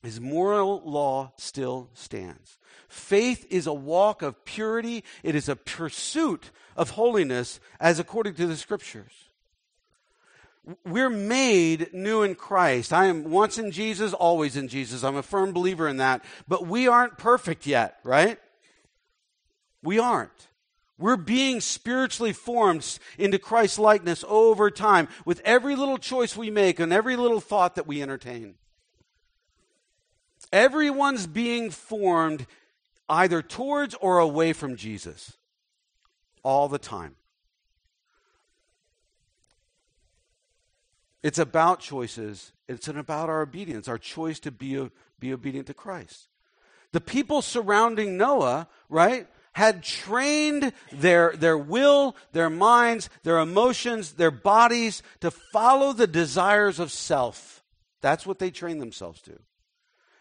His 0.02 0.20
moral 0.20 0.83
law 0.85 1.33
still 1.37 1.90
stands. 1.94 2.59
Faith 2.88 3.46
is 3.50 3.66
a 3.66 3.74
walk 3.74 4.22
of 4.22 4.44
purity, 4.44 5.02
it 5.22 5.35
is 5.35 5.48
a 5.48 5.57
pursuit 5.57 6.50
of 6.76 6.90
holiness 6.90 7.59
as 7.81 7.98
according 7.98 8.35
to 8.35 8.46
the 8.46 8.57
scriptures. 8.57 9.12
We're 10.85 11.11
made 11.11 11.92
new 11.92 12.22
in 12.22 12.35
Christ. 12.35 12.92
I 12.92 13.07
am 13.07 13.31
once 13.31 13.57
in 13.57 13.70
Jesus, 13.70 14.12
always 14.12 14.57
in 14.57 14.66
Jesus. 14.66 15.05
I'm 15.05 15.16
a 15.16 15.22
firm 15.22 15.52
believer 15.52 15.87
in 15.87 15.98
that. 15.98 16.24
But 16.48 16.66
we 16.66 16.88
aren't 16.88 17.18
perfect 17.18 17.66
yet, 17.66 17.98
right? 18.02 18.38
We 19.83 20.00
aren't. 20.00 20.48
We're 20.98 21.16
being 21.16 21.61
spiritually 21.61 22.32
formed 22.32 22.98
into 23.18 23.38
Christ's 23.38 23.78
likeness 23.78 24.24
over 24.28 24.70
time 24.70 25.09
with 25.24 25.42
every 25.44 25.76
little 25.76 25.98
choice 25.98 26.37
we 26.37 26.50
make 26.50 26.80
and 26.80 26.92
every 26.92 27.16
little 27.16 27.40
thought 27.40 27.74
that 27.74 27.87
we 27.87 28.02
entertain. 28.02 28.54
Everyone's 30.52 31.26
being 31.26 31.70
formed 31.70 32.46
either 33.09 33.42
towards 33.42 33.94
or 33.96 34.18
away 34.18 34.52
from 34.52 34.76
Jesus 34.76 35.37
all 36.42 36.68
the 36.68 36.78
time. 36.78 37.16
It's 41.22 41.38
about 41.38 41.80
choices. 41.80 42.52
It's 42.68 42.88
about 42.88 43.28
our 43.28 43.42
obedience, 43.42 43.88
our 43.88 43.98
choice 43.98 44.38
to 44.40 44.50
be, 44.50 44.88
be 45.18 45.32
obedient 45.32 45.66
to 45.66 45.74
Christ. 45.74 46.28
The 46.92 47.00
people 47.00 47.42
surrounding 47.42 48.16
Noah, 48.16 48.68
right, 48.88 49.26
had 49.57 49.83
trained 49.83 50.71
their, 50.92 51.35
their 51.35 51.57
will, 51.57 52.14
their 52.33 52.51
minds, 52.51 53.09
their 53.23 53.38
emotions, 53.38 54.12
their 54.12 54.31
bodies 54.31 55.03
to 55.21 55.31
follow 55.31 55.95
the 55.95 56.07
desires 56.07 56.79
of 56.79 56.92
self. 56.92 57.64
That's 58.03 58.27
what 58.27 58.38
they 58.38 58.51
trained 58.51 58.83
themselves 58.83 59.23
to. 59.23 59.38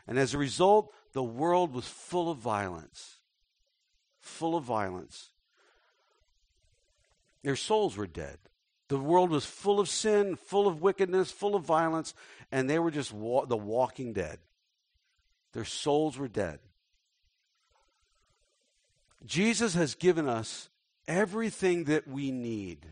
And 0.08 0.17
as 0.17 0.34
a 0.34 0.38
result, 0.38 0.93
the 1.12 1.21
world 1.21 1.74
was 1.74 1.86
full 1.86 2.32
of 2.32 2.38
violence. 2.38 3.17
Full 4.21 4.56
of 4.56 4.63
violence. 4.63 5.32
Their 7.43 7.58
souls 7.58 7.98
were 7.98 8.08
dead. 8.08 8.38
The 8.88 8.98
world 8.98 9.32
was 9.32 9.45
full 9.45 9.82
of 9.82 9.89
sin, 9.89 10.38
full 10.38 10.65
of 10.65 10.82
wickedness, 10.82 11.30
full 11.30 11.56
of 11.56 11.65
violence, 11.65 12.13
and 12.54 12.69
they 12.69 12.80
were 12.80 12.89
just 12.89 13.12
wa- 13.12 13.43
the 13.43 13.58
walking 13.58 14.13
dead. 14.13 14.39
Their 15.52 15.65
souls 15.65 16.17
were 16.17 16.30
dead. 16.30 16.60
Jesus 19.25 19.73
has 19.73 19.95
given 19.95 20.29
us 20.29 20.69
everything 21.07 21.85
that 21.85 22.07
we 22.07 22.31
need 22.31 22.88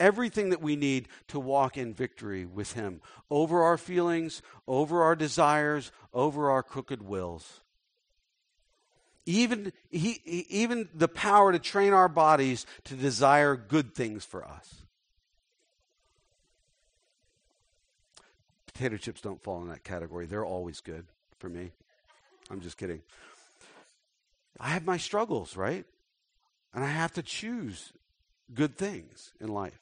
everything 0.00 0.50
that 0.50 0.60
we 0.60 0.76
need 0.76 1.08
to 1.28 1.38
walk 1.38 1.76
in 1.76 1.94
victory 1.94 2.44
with 2.44 2.72
Him 2.72 3.00
over 3.30 3.62
our 3.62 3.78
feelings, 3.78 4.42
over 4.66 5.02
our 5.02 5.16
desires, 5.16 5.92
over 6.12 6.50
our 6.50 6.62
crooked 6.62 7.02
wills. 7.02 7.60
Even, 9.26 9.72
he, 9.90 10.20
even 10.50 10.88
the 10.94 11.08
power 11.08 11.50
to 11.52 11.58
train 11.58 11.94
our 11.94 12.08
bodies 12.08 12.66
to 12.84 12.94
desire 12.94 13.56
good 13.56 13.94
things 13.94 14.24
for 14.24 14.44
us. 14.44 14.82
Potato 18.66 18.98
chips 18.98 19.22
don't 19.22 19.42
fall 19.42 19.62
in 19.62 19.68
that 19.68 19.84
category. 19.84 20.26
They're 20.26 20.44
always 20.44 20.80
good 20.80 21.06
for 21.38 21.48
me. 21.48 21.70
I'm 22.50 22.60
just 22.60 22.76
kidding. 22.76 23.00
I 24.58 24.68
have 24.68 24.84
my 24.84 24.96
struggles, 24.96 25.56
right? 25.56 25.84
And 26.72 26.84
I 26.84 26.88
have 26.88 27.12
to 27.14 27.22
choose 27.22 27.92
good 28.52 28.76
things 28.76 29.32
in 29.40 29.48
life. 29.48 29.80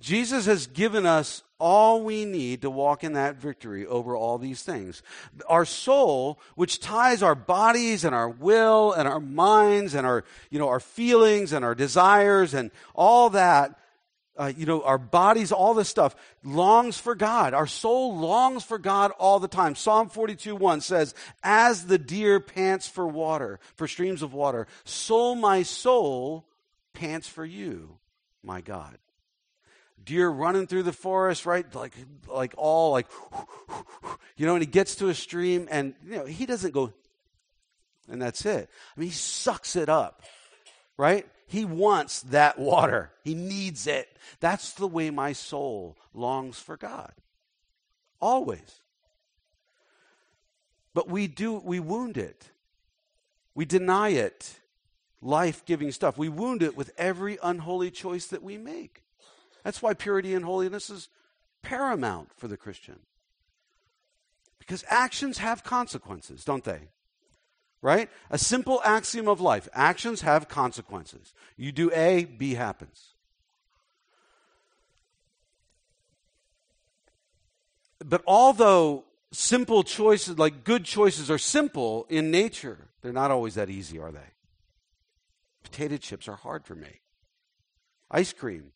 Jesus 0.00 0.46
has 0.46 0.66
given 0.66 1.06
us 1.06 1.44
all 1.60 2.02
we 2.02 2.24
need 2.24 2.62
to 2.62 2.70
walk 2.70 3.04
in 3.04 3.12
that 3.12 3.36
victory 3.36 3.86
over 3.86 4.16
all 4.16 4.36
these 4.36 4.62
things. 4.62 5.00
Our 5.48 5.64
soul, 5.64 6.40
which 6.56 6.80
ties 6.80 7.22
our 7.22 7.36
bodies 7.36 8.04
and 8.04 8.12
our 8.12 8.28
will 8.28 8.92
and 8.92 9.06
our 9.06 9.20
minds 9.20 9.94
and 9.94 10.04
our, 10.04 10.24
you 10.50 10.58
know, 10.58 10.68
our 10.68 10.80
feelings 10.80 11.52
and 11.52 11.64
our 11.64 11.76
desires 11.76 12.52
and 12.52 12.72
all 12.94 13.30
that, 13.30 13.78
uh, 14.36 14.52
you 14.56 14.66
know, 14.66 14.82
our 14.82 14.98
bodies, 14.98 15.52
all 15.52 15.74
this 15.74 15.88
stuff, 15.88 16.16
longs 16.42 16.98
for 16.98 17.14
God. 17.14 17.54
Our 17.54 17.66
soul 17.66 18.16
longs 18.16 18.64
for 18.64 18.78
God 18.78 19.12
all 19.18 19.38
the 19.40 19.48
time. 19.48 19.74
Psalm 19.74 20.08
42 20.08 20.56
1 20.56 20.80
says, 20.80 21.14
As 21.42 21.86
the 21.86 21.98
deer 21.98 22.40
pants 22.40 22.88
for 22.88 23.06
water, 23.06 23.60
for 23.76 23.86
streams 23.86 24.22
of 24.22 24.32
water, 24.32 24.66
so 24.84 25.34
my 25.34 25.62
soul 25.62 26.46
pants 26.94 27.28
for 27.28 27.44
you, 27.44 27.98
my 28.42 28.60
God 28.60 28.98
deer 30.04 30.28
running 30.28 30.66
through 30.66 30.82
the 30.82 30.92
forest, 30.92 31.46
right? 31.46 31.72
Like, 31.74 31.92
like 32.26 32.54
all 32.56 32.92
like, 32.92 33.06
you 34.36 34.46
know, 34.46 34.54
and 34.54 34.62
he 34.62 34.66
gets 34.66 34.96
to 34.96 35.08
a 35.08 35.14
stream 35.14 35.68
and, 35.70 35.94
you 36.04 36.16
know, 36.16 36.24
he 36.24 36.46
doesn't 36.46 36.72
go, 36.72 36.92
and 38.08 38.20
that's 38.20 38.44
it. 38.44 38.68
I 38.96 39.00
mean, 39.00 39.08
he 39.08 39.14
sucks 39.14 39.76
it 39.76 39.88
up, 39.88 40.22
right? 40.96 41.26
He 41.52 41.66
wants 41.66 42.22
that 42.22 42.58
water. 42.58 43.10
He 43.22 43.34
needs 43.34 43.86
it. 43.86 44.16
That's 44.40 44.72
the 44.72 44.88
way 44.88 45.10
my 45.10 45.34
soul 45.34 45.98
longs 46.14 46.58
for 46.58 46.78
God. 46.78 47.12
Always. 48.22 48.80
But 50.94 51.10
we 51.10 51.26
do, 51.26 51.52
we 51.58 51.78
wound 51.78 52.16
it. 52.16 52.48
We 53.54 53.66
deny 53.66 54.08
it. 54.08 54.60
Life 55.20 55.66
giving 55.66 55.92
stuff. 55.92 56.16
We 56.16 56.30
wound 56.30 56.62
it 56.62 56.74
with 56.74 56.90
every 56.96 57.36
unholy 57.42 57.90
choice 57.90 58.24
that 58.28 58.42
we 58.42 58.56
make. 58.56 59.02
That's 59.62 59.82
why 59.82 59.92
purity 59.92 60.32
and 60.32 60.46
holiness 60.46 60.88
is 60.88 61.10
paramount 61.60 62.30
for 62.34 62.48
the 62.48 62.56
Christian. 62.56 63.00
Because 64.58 64.86
actions 64.88 65.36
have 65.36 65.64
consequences, 65.64 66.44
don't 66.44 66.64
they? 66.64 66.88
Right? 67.82 68.08
A 68.30 68.38
simple 68.38 68.80
axiom 68.84 69.28
of 69.28 69.40
life 69.40 69.68
actions 69.74 70.20
have 70.20 70.48
consequences. 70.48 71.34
You 71.56 71.72
do 71.72 71.90
A, 71.92 72.24
B 72.24 72.54
happens. 72.54 73.14
But 78.04 78.22
although 78.26 79.04
simple 79.32 79.82
choices, 79.82 80.38
like 80.38 80.64
good 80.64 80.84
choices, 80.84 81.30
are 81.30 81.38
simple 81.38 82.06
in 82.08 82.30
nature, 82.30 82.88
they're 83.00 83.12
not 83.12 83.30
always 83.30 83.54
that 83.56 83.68
easy, 83.68 83.98
are 83.98 84.12
they? 84.12 84.20
Potato 85.64 85.96
chips 85.96 86.28
are 86.28 86.36
hard 86.36 86.64
for 86.64 86.74
me. 86.74 87.00
Ice 88.10 88.32
cream 88.32 88.72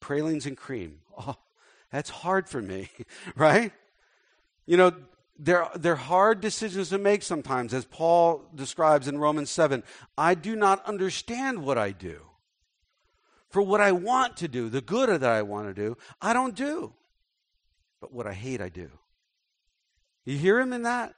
pralines 0.00 0.46
and 0.46 0.56
cream. 0.56 1.00
Oh, 1.26 1.34
that's 1.90 2.10
hard 2.10 2.48
for 2.48 2.62
me, 2.62 2.90
right? 3.36 3.72
You 4.66 4.76
know, 4.76 4.92
they're, 5.38 5.68
they're 5.76 5.96
hard 5.96 6.40
decisions 6.40 6.88
to 6.88 6.98
make 6.98 7.22
sometimes, 7.22 7.72
as 7.72 7.84
Paul 7.84 8.42
describes 8.54 9.06
in 9.06 9.18
Romans 9.18 9.50
7. 9.50 9.82
I 10.16 10.34
do 10.34 10.56
not 10.56 10.84
understand 10.84 11.62
what 11.62 11.78
I 11.78 11.92
do. 11.92 12.22
For 13.48 13.62
what 13.62 13.80
I 13.80 13.92
want 13.92 14.36
to 14.38 14.48
do, 14.48 14.68
the 14.68 14.80
good 14.80 15.08
that 15.08 15.30
I 15.30 15.42
want 15.42 15.68
to 15.68 15.74
do, 15.74 15.96
I 16.20 16.32
don't 16.32 16.54
do. 16.54 16.92
But 18.00 18.12
what 18.12 18.26
I 18.26 18.34
hate, 18.34 18.60
I 18.60 18.68
do. 18.68 18.90
You 20.24 20.36
hear 20.36 20.60
him 20.60 20.72
in 20.72 20.82
that? 20.82 21.14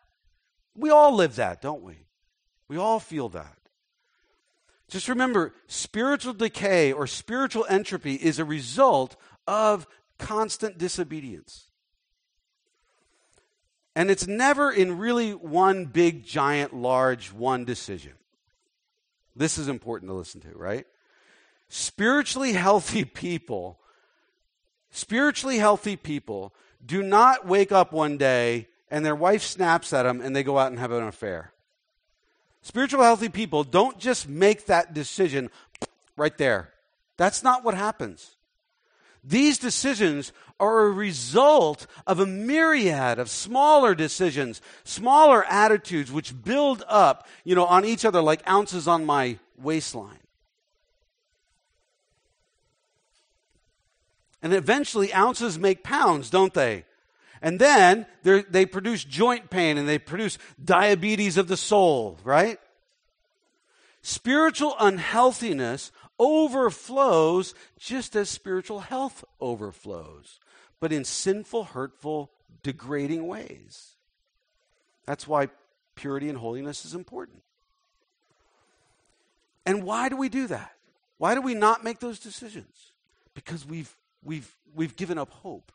We 0.76 0.90
all 0.90 1.14
live 1.14 1.36
that, 1.36 1.60
don't 1.60 1.82
we? 1.82 2.06
We 2.68 2.76
all 2.76 3.00
feel 3.00 3.28
that. 3.30 3.56
Just 4.88 5.08
remember, 5.08 5.54
spiritual 5.66 6.34
decay 6.34 6.92
or 6.92 7.06
spiritual 7.06 7.66
entropy 7.68 8.14
is 8.14 8.38
a 8.38 8.44
result 8.44 9.16
of 9.46 9.86
constant 10.18 10.78
disobedience. 10.78 11.69
And 14.00 14.10
it's 14.10 14.26
never 14.26 14.72
in 14.72 14.96
really 14.96 15.32
one 15.32 15.84
big, 15.84 16.24
giant, 16.24 16.74
large, 16.74 17.34
one 17.34 17.66
decision. 17.66 18.12
This 19.36 19.58
is 19.58 19.68
important 19.68 20.08
to 20.08 20.14
listen 20.14 20.40
to, 20.40 20.56
right? 20.56 20.86
Spiritually 21.68 22.54
healthy 22.54 23.04
people, 23.04 23.78
spiritually 24.90 25.58
healthy 25.58 25.96
people 25.96 26.54
do 26.82 27.02
not 27.02 27.46
wake 27.46 27.72
up 27.72 27.92
one 27.92 28.16
day 28.16 28.68
and 28.90 29.04
their 29.04 29.14
wife 29.14 29.42
snaps 29.42 29.92
at 29.92 30.04
them 30.04 30.22
and 30.22 30.34
they 30.34 30.44
go 30.44 30.56
out 30.56 30.70
and 30.70 30.78
have 30.78 30.92
an 30.92 31.02
affair. 31.02 31.52
Spiritual 32.62 33.02
healthy 33.02 33.28
people 33.28 33.64
don't 33.64 33.98
just 33.98 34.26
make 34.26 34.64
that 34.64 34.94
decision 34.94 35.50
right 36.16 36.38
there. 36.38 36.70
That's 37.18 37.42
not 37.42 37.64
what 37.64 37.74
happens. 37.74 38.34
These 39.22 39.58
decisions 39.58 40.32
are 40.58 40.80
a 40.86 40.90
result 40.90 41.86
of 42.06 42.20
a 42.20 42.26
myriad 42.26 43.18
of 43.18 43.30
smaller 43.30 43.94
decisions, 43.94 44.60
smaller 44.84 45.44
attitudes 45.44 46.12
which 46.12 46.42
build 46.42 46.82
up, 46.88 47.26
you 47.44 47.54
know, 47.54 47.66
on 47.66 47.84
each 47.84 48.04
other 48.04 48.20
like 48.20 48.48
ounces 48.48 48.88
on 48.88 49.04
my 49.04 49.38
waistline. 49.58 50.16
And 54.42 54.54
eventually 54.54 55.12
ounces 55.12 55.58
make 55.58 55.82
pounds, 55.82 56.30
don't 56.30 56.54
they? 56.54 56.84
And 57.42 57.58
then 57.58 58.06
they 58.22 58.66
produce 58.66 59.04
joint 59.04 59.50
pain 59.50 59.78
and 59.78 59.88
they 59.88 59.98
produce 59.98 60.38
diabetes 60.62 61.36
of 61.36 61.48
the 61.48 61.56
soul, 61.56 62.18
right? 62.24 62.58
Spiritual 64.02 64.74
unhealthiness 64.80 65.92
overflows 66.20 67.54
just 67.78 68.14
as 68.14 68.28
spiritual 68.28 68.80
health 68.80 69.24
overflows, 69.40 70.38
but 70.78 70.92
in 70.92 71.04
sinful, 71.04 71.64
hurtful, 71.64 72.30
degrading 72.62 73.26
ways. 73.26 73.96
That's 75.06 75.26
why 75.26 75.48
purity 75.96 76.28
and 76.28 76.38
holiness 76.38 76.84
is 76.84 76.94
important. 76.94 77.42
And 79.66 79.82
why 79.82 80.08
do 80.08 80.16
we 80.16 80.28
do 80.28 80.46
that? 80.48 80.72
Why 81.18 81.34
do 81.34 81.40
we 81.40 81.54
not 81.54 81.82
make 81.82 82.00
those 82.00 82.18
decisions? 82.18 82.92
Because 83.34 83.66
we've, 83.66 83.94
we've, 84.22 84.54
we've 84.74 84.96
given 84.96 85.18
up 85.18 85.30
hope. 85.30 85.72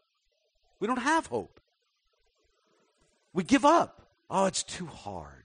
We 0.80 0.88
don't 0.88 0.98
have 0.98 1.28
hope. 1.28 1.60
We 3.34 3.44
give 3.44 3.66
up. 3.66 4.02
Oh, 4.30 4.46
it's 4.46 4.64
too 4.64 4.86
hard. 4.86 5.44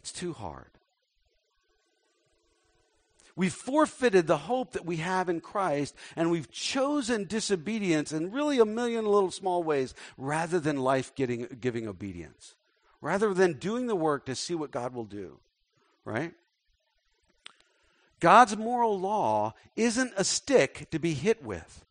It's 0.00 0.12
too 0.12 0.32
hard. 0.32 0.77
We've 3.38 3.54
forfeited 3.54 4.26
the 4.26 4.36
hope 4.36 4.72
that 4.72 4.84
we 4.84 4.96
have 4.96 5.28
in 5.28 5.40
Christ, 5.40 5.94
and 6.16 6.28
we've 6.28 6.50
chosen 6.50 7.24
disobedience 7.24 8.10
in 8.10 8.32
really 8.32 8.58
a 8.58 8.64
million 8.64 9.06
little 9.06 9.30
small 9.30 9.62
ways 9.62 9.94
rather 10.16 10.58
than 10.58 10.78
life 10.78 11.14
getting, 11.14 11.46
giving 11.60 11.86
obedience, 11.86 12.56
rather 13.00 13.32
than 13.32 13.52
doing 13.52 13.86
the 13.86 13.94
work 13.94 14.26
to 14.26 14.34
see 14.34 14.56
what 14.56 14.72
God 14.72 14.92
will 14.92 15.04
do, 15.04 15.38
right? 16.04 16.34
God's 18.18 18.56
moral 18.56 18.98
law 18.98 19.54
isn't 19.76 20.12
a 20.16 20.24
stick 20.24 20.88
to 20.90 20.98
be 20.98 21.14
hit 21.14 21.40
with. 21.40 21.84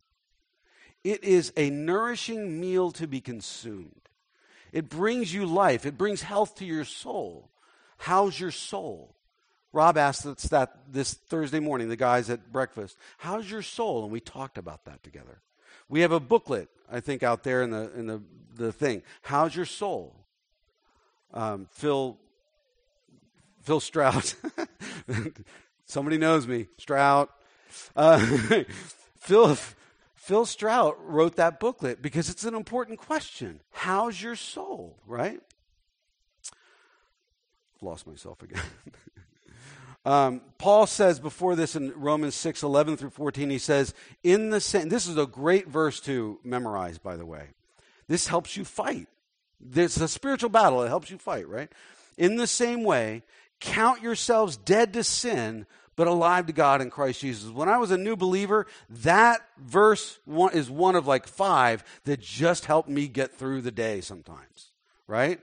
It 1.05 1.23
is 1.23 1.53
a 1.55 1.69
nourishing 1.69 2.59
meal 2.59 2.91
to 2.91 3.07
be 3.07 3.21
consumed. 3.21 4.09
It 4.73 4.89
brings 4.89 5.33
you 5.33 5.45
life, 5.45 5.85
it 5.85 5.97
brings 5.97 6.23
health 6.23 6.55
to 6.55 6.65
your 6.65 6.83
soul. 6.83 7.49
How's 7.99 8.37
your 8.37 8.51
soul? 8.51 9.15
Rob 9.77 9.95
asked 9.95 10.25
us 10.25 10.41
that 10.45 10.75
this 10.91 11.13
Thursday 11.13 11.59
morning, 11.59 11.87
the 11.87 11.95
guys 11.95 12.31
at 12.31 12.51
breakfast. 12.51 12.97
How's 13.19 13.49
your 13.51 13.61
soul? 13.61 14.01
And 14.01 14.11
we 14.11 14.19
talked 14.19 14.57
about 14.57 14.85
that 14.85 15.03
together. 15.03 15.39
We 15.87 16.01
have 16.01 16.11
a 16.11 16.19
booklet, 16.19 16.67
I 16.91 16.99
think, 16.99 17.21
out 17.21 17.43
there 17.43 17.61
in 17.61 17.69
the 17.69 17.93
in 17.95 18.07
the, 18.07 18.23
the 18.55 18.71
thing. 18.71 19.03
How's 19.21 19.55
your 19.55 19.67
soul? 19.67 20.15
Um, 21.31 21.67
Phil 21.73 22.17
Phil 23.61 23.79
Strout. 23.79 24.33
Somebody 25.85 26.17
knows 26.17 26.47
me. 26.47 26.69
Strout. 26.79 27.29
Uh, 27.95 28.17
Phil 29.19 29.55
Phil 30.15 30.45
Strout 30.47 30.97
wrote 31.05 31.35
that 31.35 31.59
booklet 31.59 32.01
because 32.01 32.31
it's 32.31 32.45
an 32.45 32.55
important 32.55 32.97
question. 32.97 33.59
How's 33.69 34.19
your 34.19 34.35
soul, 34.35 34.97
right? 35.05 35.39
Lost 37.79 38.07
myself 38.07 38.41
again. 38.41 38.63
Um, 40.07 40.39
Paul 40.57 40.87
says 40.87 41.19
before 41.19 41.57
this 41.57 41.75
in 41.75 41.91
Romans 41.99 42.33
6 42.33 42.63
11 42.63 42.95
through 42.95 43.09
14, 43.09 43.49
he 43.49 43.57
says, 43.57 43.93
In 44.23 44.51
the 44.51 44.61
same, 44.61 44.87
this 44.87 45.05
is 45.05 45.17
a 45.17 45.25
great 45.25 45.67
verse 45.67 45.99
to 46.01 46.39
memorize, 46.45 46.97
by 46.97 47.17
the 47.17 47.25
way. 47.25 47.49
This 48.07 48.25
helps 48.25 48.55
you 48.55 48.63
fight. 48.63 49.07
This 49.59 49.97
is 49.97 50.01
a 50.01 50.07
spiritual 50.07 50.49
battle. 50.49 50.81
It 50.81 50.87
helps 50.87 51.11
you 51.11 51.17
fight, 51.17 51.49
right? 51.49 51.69
In 52.17 52.37
the 52.37 52.47
same 52.47 52.85
way, 52.85 53.21
count 53.59 54.01
yourselves 54.01 54.55
dead 54.55 54.93
to 54.93 55.03
sin, 55.03 55.65
but 55.97 56.07
alive 56.07 56.45
to 56.45 56.53
God 56.53 56.81
in 56.81 56.89
Christ 56.89 57.19
Jesus. 57.19 57.51
When 57.51 57.67
I 57.67 57.77
was 57.77 57.91
a 57.91 57.97
new 57.97 58.15
believer, 58.15 58.65
that 58.89 59.41
verse 59.57 60.19
one, 60.23 60.53
is 60.53 60.69
one 60.69 60.95
of 60.95 61.05
like 61.05 61.27
five 61.27 61.83
that 62.05 62.21
just 62.21 62.63
helped 62.63 62.87
me 62.87 63.09
get 63.09 63.33
through 63.33 63.61
the 63.61 63.71
day 63.71 63.99
sometimes, 63.99 64.71
right? 65.05 65.41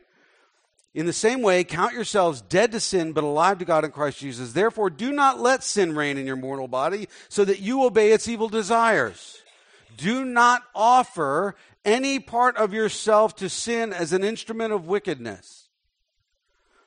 In 0.95 1.07
the 1.07 1.13
same 1.13 1.43
way, 1.43 1.65
count 1.65 1.93
yourselves 1.93 2.41
dead 2.41 2.71
to 2.73 2.81
sin, 2.81 3.13
but 3.13 3.25
alive 3.25 3.59
to 3.59 3.65
God 3.65 3.85
in 3.85 3.91
Christ 3.91 4.19
Jesus. 4.19 4.53
Therefore, 4.53 4.91
do 4.91 5.13
not 5.13 5.41
let 5.41 5.65
sin 5.65 5.97
reign 5.97 6.19
in 6.19 6.27
your 6.27 6.37
mortal 6.37 6.69
body, 6.69 7.09
so 7.29 7.45
that 7.45 7.59
you 7.59 7.85
obey 7.85 8.13
its 8.13 8.29
evil 8.29 8.49
desires. 8.49 9.43
Do 9.97 10.25
not 10.25 10.63
offer 10.75 11.57
any 11.85 12.21
part 12.21 12.57
of 12.57 12.73
yourself 12.73 13.35
to 13.37 13.49
sin 13.49 13.93
as 13.93 14.13
an 14.13 14.23
instrument 14.23 14.73
of 14.73 14.87
wickedness 14.87 15.64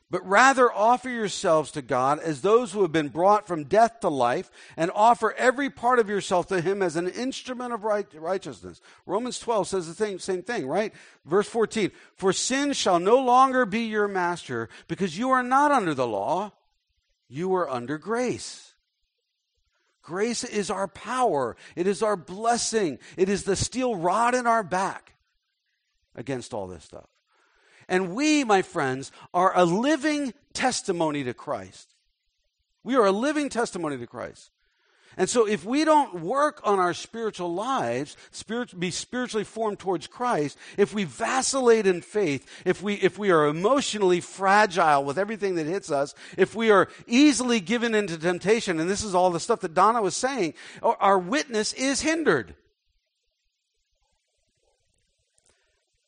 but 0.09 0.25
rather 0.25 0.71
offer 0.71 1.09
yourselves 1.09 1.71
to 1.71 1.81
God 1.81 2.19
as 2.19 2.41
those 2.41 2.71
who 2.71 2.81
have 2.81 2.91
been 2.91 3.09
brought 3.09 3.45
from 3.45 3.65
death 3.65 3.99
to 3.99 4.09
life, 4.09 4.49
and 4.77 4.89
offer 4.95 5.33
every 5.33 5.69
part 5.69 5.99
of 5.99 6.09
yourself 6.09 6.47
to 6.47 6.61
Him 6.61 6.81
as 6.81 6.95
an 6.95 7.09
instrument 7.09 7.73
of 7.73 7.83
right, 7.83 8.07
righteousness. 8.13 8.79
Romans 9.05 9.39
12 9.39 9.67
says 9.67 9.87
the 9.87 9.93
same, 9.93 10.19
same 10.19 10.43
thing, 10.43 10.67
right? 10.67 10.93
Verse 11.25 11.47
14 11.47 11.91
For 12.15 12.31
sin 12.31 12.73
shall 12.73 12.99
no 12.99 13.17
longer 13.17 13.65
be 13.65 13.81
your 13.81 14.07
master, 14.07 14.69
because 14.87 15.17
you 15.17 15.31
are 15.31 15.43
not 15.43 15.71
under 15.71 15.93
the 15.93 16.07
law, 16.07 16.53
you 17.27 17.53
are 17.55 17.69
under 17.69 17.97
grace. 17.97 18.73
Grace 20.01 20.45
is 20.45 20.69
our 20.69 20.87
power, 20.87 21.57
it 21.75 21.85
is 21.85 22.01
our 22.01 22.15
blessing, 22.15 22.97
it 23.17 23.27
is 23.27 23.43
the 23.43 23.57
steel 23.57 23.93
rod 23.93 24.35
in 24.35 24.47
our 24.47 24.63
back 24.63 25.15
against 26.15 26.53
all 26.53 26.65
this 26.67 26.85
stuff. 26.85 27.09
And 27.87 28.13
we, 28.15 28.43
my 28.43 28.61
friends, 28.61 29.11
are 29.33 29.51
a 29.55 29.65
living 29.65 30.33
testimony 30.53 31.23
to 31.23 31.33
Christ. 31.33 31.93
We 32.83 32.95
are 32.95 33.05
a 33.05 33.11
living 33.11 33.49
testimony 33.49 33.97
to 33.97 34.07
Christ. 34.07 34.51
And 35.17 35.27
so 35.27 35.47
if 35.47 35.65
we 35.65 35.83
don't 35.83 36.21
work 36.21 36.61
on 36.63 36.79
our 36.79 36.93
spiritual 36.93 37.51
lives, 37.53 38.15
spirit, 38.29 38.79
be 38.79 38.91
spiritually 38.91 39.43
formed 39.43 39.79
towards 39.79 40.05
Christ, 40.05 40.57
if 40.77 40.93
we 40.93 41.05
vacillate 41.05 41.87
in 41.87 42.01
faith, 42.01 42.47
if 42.65 42.83
we, 42.83 42.93
if 42.95 43.17
we 43.17 43.31
are 43.31 43.47
emotionally 43.47 44.21
fragile 44.21 45.03
with 45.03 45.17
everything 45.17 45.55
that 45.55 45.65
hits 45.65 45.89
us, 45.91 46.13
if 46.37 46.53
we 46.53 46.69
are 46.69 46.87
easily 47.07 47.59
given 47.59 47.95
into 47.95 48.17
temptation, 48.17 48.79
and 48.79 48.87
this 48.87 49.03
is 49.03 49.15
all 49.15 49.31
the 49.31 49.39
stuff 49.39 49.61
that 49.61 49.73
Donna 49.73 50.03
was 50.03 50.15
saying, 50.15 50.53
our 50.83 51.17
witness 51.17 51.73
is 51.73 52.01
hindered. 52.01 52.53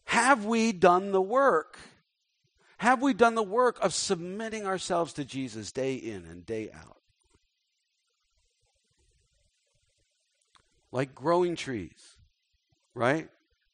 Have 0.10 0.44
we 0.44 0.72
done 0.72 1.12
the 1.12 1.22
work? 1.22 1.78
Have 2.80 3.00
we 3.00 3.14
done 3.14 3.36
the 3.36 3.44
work 3.44 3.78
of 3.80 3.94
submitting 3.94 4.66
ourselves 4.66 5.14
to 5.14 5.24
Jesus 5.24 5.72
day 5.72 5.94
in 5.94 6.26
and 6.26 6.44
day 6.44 6.72
out? 6.74 6.98
Like 10.92 11.14
growing 11.14 11.56
trees, 11.56 12.18
right? 12.96 13.30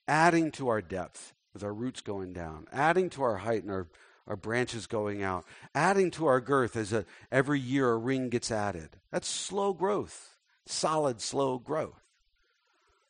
Adding 0.09 0.51
to 0.51 0.67
our 0.67 0.81
depth 0.81 1.31
with 1.53 1.63
our 1.63 1.73
roots 1.73 2.01
going 2.01 2.33
down, 2.33 2.67
adding 2.69 3.09
to 3.11 3.23
our 3.23 3.37
height 3.37 3.63
and 3.63 3.71
our, 3.71 3.87
our 4.27 4.35
branches 4.35 4.87
going 4.87 5.23
out, 5.23 5.45
adding 5.73 6.11
to 6.11 6.25
our 6.25 6.41
girth 6.41 6.75
as 6.75 6.91
a, 6.91 7.05
every 7.31 7.61
year 7.61 7.93
a 7.93 7.97
ring 7.97 8.27
gets 8.27 8.51
added. 8.51 8.89
That's 9.09 9.29
slow 9.29 9.71
growth, 9.71 10.35
solid, 10.65 11.21
slow 11.21 11.59
growth. 11.59 12.03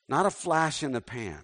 not 0.08 0.28
a 0.28 0.32
flash 0.32 0.84
in 0.84 0.92
the 0.92 1.02
pan. 1.02 1.42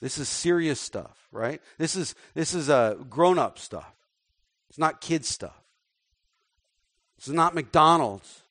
This 0.00 0.18
is 0.18 0.28
serious 0.28 0.80
stuff, 0.80 1.28
right? 1.32 1.60
This 1.78 1.96
is 1.96 2.14
this 2.34 2.54
is 2.54 2.68
uh, 2.68 2.94
grown-up 3.08 3.58
stuff. 3.58 3.92
It's 4.68 4.78
not 4.78 5.00
kid 5.00 5.24
stuff. 5.24 5.62
This 7.16 7.28
is 7.28 7.34
not 7.34 7.54
McDonald's. 7.54 8.42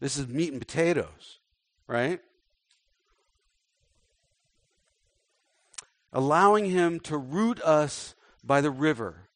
This 0.00 0.16
is 0.16 0.26
meat 0.26 0.52
and 0.52 0.60
potatoes, 0.60 1.38
right? 1.86 2.20
Allowing 6.12 6.64
him 6.64 6.98
to 7.00 7.18
root 7.18 7.60
us 7.60 8.14
by 8.42 8.60
the 8.60 8.70
river 8.70 9.28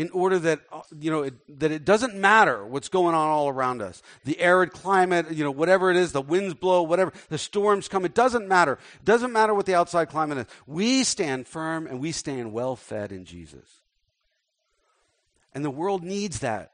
in 0.00 0.08
order 0.12 0.38
that 0.38 0.60
you 0.98 1.10
know 1.10 1.24
it, 1.24 1.34
that 1.60 1.70
it 1.70 1.84
doesn't 1.84 2.14
matter 2.14 2.64
what's 2.64 2.88
going 2.88 3.14
on 3.14 3.28
all 3.28 3.50
around 3.50 3.82
us. 3.82 4.02
The 4.24 4.40
arid 4.40 4.72
climate 4.72 5.30
you 5.30 5.44
know 5.44 5.50
whatever 5.50 5.90
it 5.90 5.96
is 5.98 6.12
the 6.12 6.22
winds 6.22 6.54
blow 6.54 6.82
whatever 6.82 7.12
the 7.28 7.36
storms 7.36 7.86
come 7.86 8.06
it 8.06 8.14
doesn't 8.14 8.48
matter. 8.48 8.78
It 8.94 9.04
doesn't 9.04 9.30
matter 9.30 9.52
what 9.52 9.66
the 9.66 9.74
outside 9.74 10.08
climate 10.08 10.38
is. 10.38 10.46
We 10.66 11.04
stand 11.04 11.46
firm 11.46 11.86
and 11.86 12.00
we 12.00 12.12
stand 12.12 12.54
well 12.54 12.76
fed 12.76 13.12
in 13.12 13.26
jesus. 13.26 13.82
And 15.52 15.62
the 15.62 15.70
world 15.70 16.02
needs 16.02 16.38
that. 16.38 16.72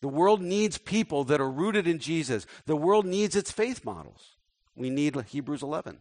The 0.00 0.08
world 0.08 0.42
needs 0.42 0.76
people 0.76 1.22
that 1.24 1.40
are 1.40 1.50
rooted 1.50 1.86
in 1.86 2.00
jesus. 2.00 2.46
The 2.66 2.74
world 2.74 3.06
needs 3.06 3.36
its 3.36 3.52
faith 3.52 3.84
models. 3.84 4.36
We 4.74 4.90
need 4.90 5.14
hebrews 5.28 5.62
11 5.62 6.00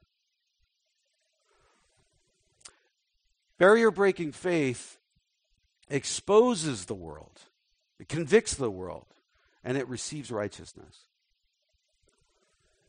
barrier 3.60 3.92
breaking 3.92 4.32
faith 4.32 4.99
exposes 5.90 6.86
the 6.86 6.96
world, 6.96 7.42
it 8.00 8.08
convicts 8.08 8.54
the 8.54 8.72
world, 8.72 9.08
and 9.64 9.78
it 9.78 9.88
receives 9.88 10.32
righteousness. 10.32 11.06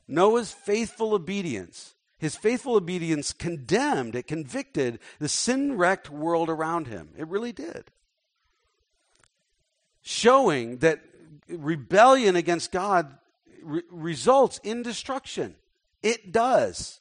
Noah's 0.06 0.52
faithful 0.52 1.14
obedience, 1.14 1.94
his 2.18 2.36
faithful 2.36 2.74
obedience 2.76 3.32
condemned, 3.32 4.14
it 4.14 4.26
convicted 4.26 4.98
the 5.18 5.28
sin 5.28 5.76
wrecked 5.76 6.10
world 6.10 6.50
around 6.50 6.88
him. 6.88 7.10
It 7.16 7.28
really 7.28 7.52
did. 7.52 7.90
Showing 10.02 10.78
that 10.78 11.00
rebellion 11.48 12.36
against 12.36 12.72
God 12.72 13.16
re- 13.62 13.82
results 13.90 14.60
in 14.62 14.82
destruction. 14.82 15.54
It 16.02 16.32
does. 16.32 17.00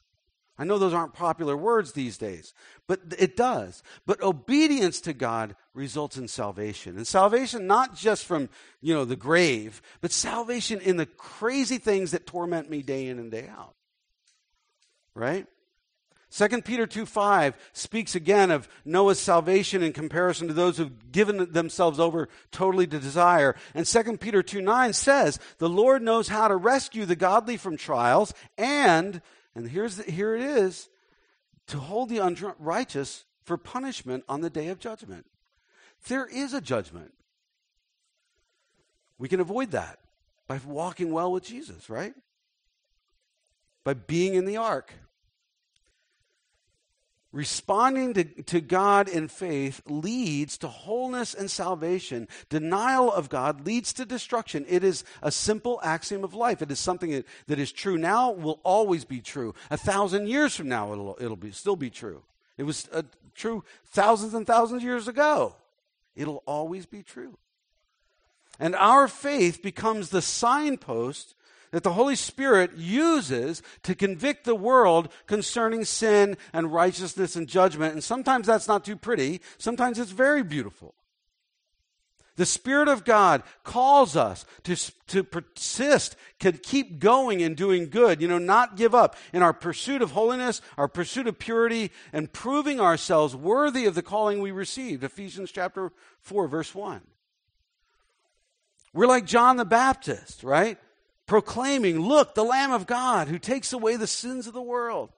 I 0.60 0.64
know 0.64 0.76
those 0.76 0.92
aren't 0.92 1.14
popular 1.14 1.56
words 1.56 1.92
these 1.92 2.18
days, 2.18 2.52
but 2.86 3.00
it 3.18 3.34
does. 3.34 3.82
But 4.04 4.22
obedience 4.22 5.00
to 5.00 5.14
God 5.14 5.56
results 5.72 6.18
in 6.18 6.28
salvation. 6.28 6.98
And 6.98 7.06
salvation 7.06 7.66
not 7.66 7.96
just 7.96 8.26
from, 8.26 8.50
you 8.82 8.92
know, 8.92 9.06
the 9.06 9.16
grave, 9.16 9.80
but 10.02 10.12
salvation 10.12 10.78
in 10.78 10.98
the 10.98 11.06
crazy 11.06 11.78
things 11.78 12.10
that 12.10 12.26
torment 12.26 12.68
me 12.68 12.82
day 12.82 13.06
in 13.06 13.18
and 13.18 13.30
day 13.30 13.48
out. 13.48 13.74
Right? 15.14 15.46
2 16.30 16.60
Peter 16.60 16.86
2 16.86 17.06
5 17.06 17.56
speaks 17.72 18.14
again 18.14 18.50
of 18.50 18.68
Noah's 18.84 19.18
salvation 19.18 19.82
in 19.82 19.94
comparison 19.94 20.46
to 20.48 20.52
those 20.52 20.76
who've 20.76 21.10
given 21.10 21.50
themselves 21.52 21.98
over 21.98 22.28
totally 22.52 22.86
to 22.86 22.98
desire. 22.98 23.56
And 23.74 23.86
2 23.86 24.18
Peter 24.18 24.42
2 24.42 24.60
9 24.60 24.92
says, 24.92 25.38
The 25.56 25.70
Lord 25.70 26.02
knows 26.02 26.28
how 26.28 26.48
to 26.48 26.56
rescue 26.56 27.06
the 27.06 27.16
godly 27.16 27.56
from 27.56 27.78
trials 27.78 28.34
and 28.58 29.22
and 29.54 29.68
here's 29.68 29.96
the, 29.96 30.10
here 30.10 30.34
it 30.34 30.42
is 30.42 30.88
to 31.68 31.78
hold 31.78 32.08
the 32.08 32.18
unrighteous 32.18 33.24
for 33.44 33.56
punishment 33.56 34.24
on 34.28 34.40
the 34.40 34.50
day 34.50 34.68
of 34.68 34.78
judgment. 34.78 35.26
There 36.08 36.26
is 36.26 36.54
a 36.54 36.60
judgment. 36.60 37.12
We 39.18 39.28
can 39.28 39.40
avoid 39.40 39.72
that 39.72 39.98
by 40.46 40.58
walking 40.64 41.12
well 41.12 41.30
with 41.30 41.44
Jesus, 41.44 41.90
right? 41.90 42.14
By 43.84 43.94
being 43.94 44.34
in 44.34 44.46
the 44.46 44.56
ark. 44.56 44.92
Responding 47.32 48.14
to, 48.14 48.24
to 48.24 48.60
God 48.60 49.08
in 49.08 49.28
faith 49.28 49.82
leads 49.86 50.58
to 50.58 50.68
wholeness 50.68 51.32
and 51.32 51.48
salvation. 51.48 52.26
Denial 52.48 53.12
of 53.12 53.28
God 53.28 53.64
leads 53.64 53.92
to 53.94 54.04
destruction. 54.04 54.66
It 54.68 54.82
is 54.82 55.04
a 55.22 55.30
simple 55.30 55.80
axiom 55.84 56.24
of 56.24 56.34
life. 56.34 56.60
It 56.60 56.72
is 56.72 56.80
something 56.80 57.12
that, 57.12 57.26
that 57.46 57.60
is 57.60 57.70
true 57.70 57.96
now, 57.96 58.32
will 58.32 58.58
always 58.64 59.04
be 59.04 59.20
true. 59.20 59.54
A 59.70 59.76
thousand 59.76 60.26
years 60.26 60.56
from 60.56 60.68
now, 60.68 60.92
it'll, 60.92 61.16
it'll 61.20 61.36
be, 61.36 61.52
still 61.52 61.76
be 61.76 61.90
true. 61.90 62.22
It 62.58 62.64
was 62.64 62.88
uh, 62.92 63.02
true 63.36 63.62
thousands 63.86 64.34
and 64.34 64.44
thousands 64.44 64.82
of 64.82 64.84
years 64.84 65.06
ago. 65.06 65.54
It'll 66.16 66.42
always 66.46 66.84
be 66.84 67.04
true. 67.04 67.38
And 68.58 68.74
our 68.74 69.06
faith 69.06 69.62
becomes 69.62 70.10
the 70.10 70.20
signpost 70.20 71.36
that 71.70 71.82
the 71.82 71.92
Holy 71.92 72.16
Spirit 72.16 72.76
uses 72.76 73.62
to 73.82 73.94
convict 73.94 74.44
the 74.44 74.54
world 74.54 75.08
concerning 75.26 75.84
sin 75.84 76.36
and 76.52 76.72
righteousness 76.72 77.36
and 77.36 77.48
judgment. 77.48 77.92
And 77.92 78.02
sometimes 78.02 78.46
that's 78.46 78.68
not 78.68 78.84
too 78.84 78.96
pretty, 78.96 79.40
sometimes 79.58 79.98
it's 79.98 80.10
very 80.10 80.42
beautiful. 80.42 80.94
The 82.36 82.46
Spirit 82.46 82.88
of 82.88 83.04
God 83.04 83.42
calls 83.64 84.16
us 84.16 84.46
to, 84.62 84.74
to 85.08 85.22
persist, 85.22 86.16
to 86.38 86.52
keep 86.52 86.98
going 86.98 87.42
and 87.42 87.54
doing 87.54 87.90
good, 87.90 88.22
you 88.22 88.28
know, 88.28 88.38
not 88.38 88.76
give 88.76 88.94
up 88.94 89.14
in 89.34 89.42
our 89.42 89.52
pursuit 89.52 90.00
of 90.00 90.12
holiness, 90.12 90.62
our 90.78 90.88
pursuit 90.88 91.26
of 91.26 91.38
purity, 91.38 91.90
and 92.14 92.32
proving 92.32 92.80
ourselves 92.80 93.36
worthy 93.36 93.84
of 93.84 93.94
the 93.94 94.02
calling 94.02 94.40
we 94.40 94.52
received. 94.52 95.04
Ephesians 95.04 95.52
chapter 95.52 95.92
4, 96.22 96.48
verse 96.48 96.74
1. 96.74 97.02
We're 98.94 99.06
like 99.06 99.26
John 99.26 99.56
the 99.56 99.66
Baptist, 99.66 100.42
right? 100.42 100.78
Proclaiming, 101.30 102.00
Look, 102.00 102.34
the 102.34 102.42
Lamb 102.42 102.72
of 102.72 102.88
God 102.88 103.28
who 103.28 103.38
takes 103.38 103.72
away 103.72 103.94
the 103.94 104.08
sins 104.08 104.48
of 104.48 104.52
the 104.52 104.60
world. 104.60 105.10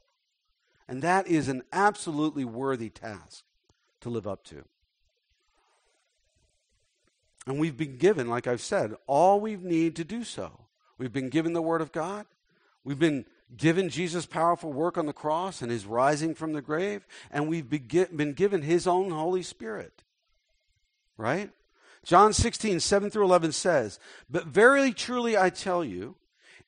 And 0.87 1.01
that 1.01 1.27
is 1.27 1.49
an 1.49 1.63
absolutely 1.73 2.45
worthy 2.45 2.91
task 2.91 3.45
to 4.03 4.11
live 4.11 4.27
up 4.27 4.45
to. 4.45 4.63
And 7.47 7.59
we've 7.59 7.79
been 7.79 7.97
given, 7.97 8.29
like 8.29 8.47
I've 8.47 8.61
said, 8.61 8.95
all 9.07 9.41
we 9.41 9.57
need 9.57 9.97
to 9.97 10.05
do 10.05 10.23
so. 10.23 10.67
We've 10.99 11.15
been 11.15 11.31
given 11.31 11.55
the 11.55 11.63
Word 11.63 11.81
of 11.81 11.93
God. 11.93 12.27
We've 12.85 12.99
been 12.99 13.25
given 13.57 13.89
Jesus' 13.89 14.27
powerful 14.27 14.71
work 14.71 14.99
on 14.99 15.07
the 15.07 15.15
cross 15.15 15.63
and 15.63 15.71
his 15.71 15.87
rising 15.87 16.35
from 16.35 16.53
the 16.53 16.61
grave. 16.61 17.07
And 17.31 17.49
we've 17.49 17.71
been 17.71 18.35
given 18.35 18.61
his 18.61 18.87
own 18.87 19.13
Holy 19.13 19.43
Spirit. 19.43 20.03
Right? 21.17 21.53
John 22.05 22.33
16, 22.33 22.81
7 22.81 23.11
through 23.11 23.25
11 23.25 23.53
says, 23.53 23.99
But 24.29 24.47
verily, 24.47 24.93
truly, 24.93 25.37
I 25.37 25.51
tell 25.51 25.85
you, 25.85 26.17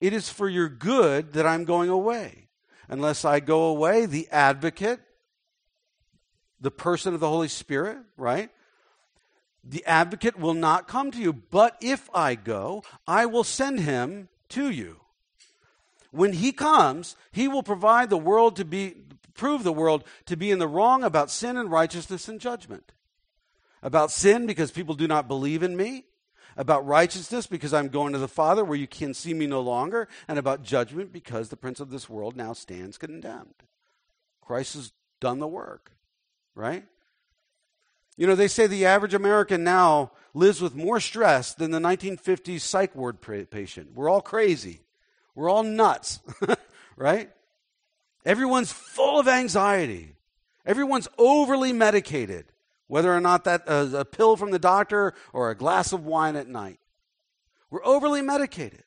it 0.01 0.12
is 0.12 0.28
for 0.28 0.49
your 0.49 0.68
good 0.68 1.32
that 1.32 1.47
I'm 1.47 1.64
going 1.64 1.91
away. 1.91 2.49
Unless 2.89 3.24
I 3.24 3.41
go 3.41 3.64
away, 3.64 4.07
the 4.07 4.28
advocate, 4.30 5.01
the 6.61 6.70
person 6.70 7.14
of 7.14 7.20
the 7.20 7.28
Holy 7.28 7.49
Spirit, 7.49 7.99
right? 8.16 8.51
The 9.64 9.85
advocate 9.87 10.39
will 10.39 10.55
not 10.55 10.87
come 10.87 11.11
to 11.11 11.18
you. 11.18 11.32
But 11.32 11.76
if 11.80 12.09
I 12.14 12.35
go, 12.37 12.85
I 13.07 13.26
will 13.26 13.45
send 13.45 13.80
him 13.80 14.28
to 14.51 14.70
you. 14.70 15.01
When 16.11 16.35
he 16.35 16.53
comes, 16.53 17.16
he 17.32 17.49
will 17.49 17.64
provide 17.64 18.09
the 18.09 18.16
world 18.16 18.57
to 18.57 18.64
be, 18.64 18.95
prove 19.35 19.64
the 19.64 19.72
world 19.72 20.05
to 20.26 20.37
be 20.37 20.53
in 20.53 20.61
the 20.61 20.68
wrong 20.68 21.03
about 21.03 21.30
sin 21.30 21.57
and 21.57 21.72
righteousness 21.72 22.28
and 22.28 22.41
judgment 22.41 22.93
about 23.85 24.11
sin 24.11 24.47
because 24.47 24.72
people 24.72 24.95
do 24.95 25.07
not 25.07 25.28
believe 25.28 25.62
in 25.62 25.76
me, 25.76 26.07
about 26.57 26.87
righteousness 26.87 27.47
because 27.47 27.74
I'm 27.74 27.89
going 27.89 28.14
to 28.14 28.18
the 28.18 28.26
Father 28.26 28.64
where 28.64 28.78
you 28.78 28.87
can 28.87 29.12
see 29.12 29.35
me 29.35 29.47
no 29.47 29.61
longer, 29.61 30.09
and 30.26 30.39
about 30.39 30.62
judgment 30.62 31.12
because 31.12 31.51
the 31.51 31.57
prince 31.57 31.78
of 31.78 31.91
this 31.91 32.09
world 32.09 32.35
now 32.35 32.55
stands 32.55 32.97
condemned. 32.99 33.62
Christ 34.41 34.74
has 34.74 34.93
done 35.20 35.39
the 35.39 35.47
work, 35.47 35.93
right? 36.55 36.85
You 38.16 38.26
know, 38.26 38.35
they 38.35 38.49
say 38.49 38.66
the 38.66 38.87
average 38.87 39.14
American 39.14 39.64
now 39.64 40.12
lives 40.32 40.62
with 40.62 40.74
more 40.74 40.99
stress 40.99 41.53
than 41.53 41.70
the 41.70 41.78
1950s 41.78 42.61
psych 42.61 42.95
ward 42.95 43.20
patient. 43.20 43.95
We're 43.95 44.09
all 44.09 44.22
crazy. 44.22 44.80
We're 45.35 45.51
all 45.51 45.62
nuts, 45.62 46.20
right? 46.97 47.30
Everyone's 48.24 48.72
full 48.72 49.18
of 49.18 49.28
anxiety. 49.28 50.14
Everyone's 50.64 51.09
overly 51.18 51.72
medicated 51.72 52.47
whether 52.87 53.14
or 53.14 53.20
not 53.20 53.45
that 53.45 53.68
is 53.68 53.95
a 53.95 54.05
pill 54.05 54.37
from 54.37 54.51
the 54.51 54.59
doctor 54.59 55.14
or 55.32 55.51
a 55.51 55.57
glass 55.57 55.93
of 55.93 56.05
wine 56.05 56.37
at 56.37 56.49
night. 56.49 56.78
We're 57.70 57.85
overly 57.85 58.22
medicated. 58.22 58.85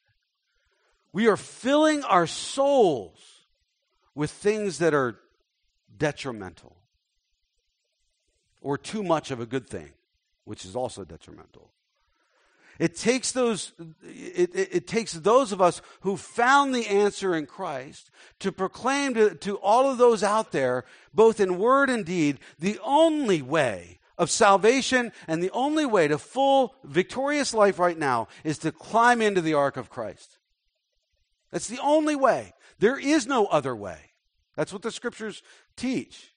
We 1.13 1.27
are 1.27 1.37
filling 1.37 2.03
our 2.03 2.27
souls 2.27 3.19
with 4.13 4.31
things 4.31 4.79
that 4.79 4.93
are 4.93 5.19
detrimental 5.95 6.77
or 8.61 8.77
too 8.77 9.03
much 9.03 9.31
of 9.31 9.39
a 9.39 9.45
good 9.45 9.67
thing, 9.67 9.89
which 10.43 10.65
is 10.65 10.75
also 10.75 11.03
detrimental. 11.03 11.71
It 12.79 12.95
takes 12.95 13.31
those, 13.31 13.73
it, 14.03 14.55
it, 14.55 14.69
it, 14.71 14.87
takes 14.87 15.13
those 15.13 15.51
of 15.51 15.61
us 15.61 15.81
who 16.01 16.15
found 16.15 16.73
the 16.73 16.87
answer 16.87 17.35
in 17.35 17.45
Christ 17.45 18.11
to 18.39 18.51
proclaim 18.51 19.13
to, 19.15 19.35
to 19.35 19.57
all 19.57 19.89
of 19.89 19.97
those 19.97 20.23
out 20.23 20.51
there, 20.51 20.85
both 21.13 21.39
in 21.39 21.57
word 21.57 21.89
and 21.89 22.05
deed, 22.05 22.39
the 22.59 22.79
only 22.83 23.41
way 23.41 23.99
of 24.17 24.29
salvation 24.29 25.11
and 25.27 25.41
the 25.41 25.51
only 25.51 25.85
way 25.85 26.07
to 26.07 26.17
full 26.17 26.75
victorious 26.83 27.53
life 27.53 27.79
right 27.79 27.97
now 27.97 28.27
is 28.43 28.57
to 28.59 28.71
climb 28.71 29.21
into 29.21 29.41
the 29.41 29.53
ark 29.53 29.77
of 29.77 29.89
Christ. 29.89 30.37
That's 31.51 31.67
the 31.67 31.79
only 31.81 32.15
way. 32.15 32.53
There 32.79 32.99
is 32.99 33.25
no 33.25 33.45
other 33.47 33.75
way. 33.75 33.97
That's 34.55 34.73
what 34.73 34.81
the 34.81 34.91
scriptures 34.91 35.41
teach. 35.75 36.33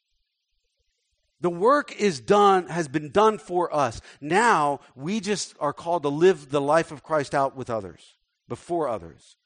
The 1.41 1.51
work 1.51 1.99
is 1.99 2.21
done, 2.21 2.67
has 2.67 2.87
been 2.89 3.11
done 3.11 3.39
for 3.39 3.75
us. 3.75 4.01
Now 4.21 4.81
we 4.95 5.21
just 5.21 5.55
are 5.59 5.73
called 5.73 6.03
to 6.03 6.09
live 6.09 6.51
the 6.51 6.61
life 6.61 6.93
of 6.93 7.03
Christ 7.03 7.35
out 7.35 7.57
with 7.57 7.71
others, 7.71 8.17
before 8.49 8.89
others. 8.89 9.37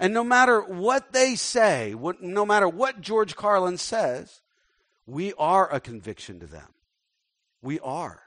And 0.00 0.12
no 0.14 0.24
matter 0.24 0.60
what 0.60 1.12
they 1.12 1.34
say, 1.34 1.94
what, 1.94 2.22
no 2.22 2.46
matter 2.46 2.68
what 2.68 3.00
George 3.00 3.36
Carlin 3.36 3.78
says, 3.78 4.40
we 5.06 5.34
are 5.34 5.72
a 5.72 5.80
conviction 5.80 6.40
to 6.40 6.46
them. 6.46 6.68
We 7.62 7.78
are. 7.80 8.20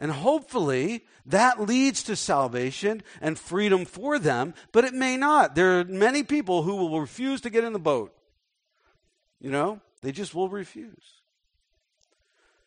And 0.00 0.12
hopefully 0.12 1.04
that 1.26 1.60
leads 1.60 2.04
to 2.04 2.16
salvation 2.16 3.02
and 3.20 3.38
freedom 3.38 3.84
for 3.84 4.18
them, 4.18 4.54
but 4.72 4.84
it 4.84 4.94
may 4.94 5.16
not. 5.16 5.54
There 5.54 5.80
are 5.80 5.84
many 5.84 6.22
people 6.22 6.62
who 6.62 6.76
will 6.76 7.00
refuse 7.00 7.40
to 7.42 7.50
get 7.50 7.64
in 7.64 7.72
the 7.72 7.78
boat. 7.78 8.14
You 9.40 9.50
know, 9.50 9.80
they 10.02 10.12
just 10.12 10.34
will 10.34 10.48
refuse. 10.48 11.17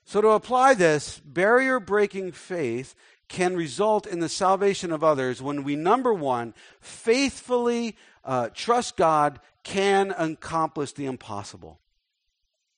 So, 0.05 0.21
to 0.21 0.29
apply 0.29 0.73
this, 0.73 1.21
barrier 1.23 1.79
breaking 1.79 2.31
faith 2.31 2.95
can 3.27 3.55
result 3.55 4.05
in 4.05 4.19
the 4.19 4.29
salvation 4.29 4.91
of 4.91 5.03
others 5.03 5.41
when 5.41 5.63
we, 5.63 5.75
number 5.75 6.13
one, 6.13 6.53
faithfully 6.81 7.95
uh, 8.25 8.49
trust 8.53 8.97
God 8.97 9.39
can 9.63 10.13
accomplish 10.17 10.91
the 10.91 11.05
impossible. 11.05 11.79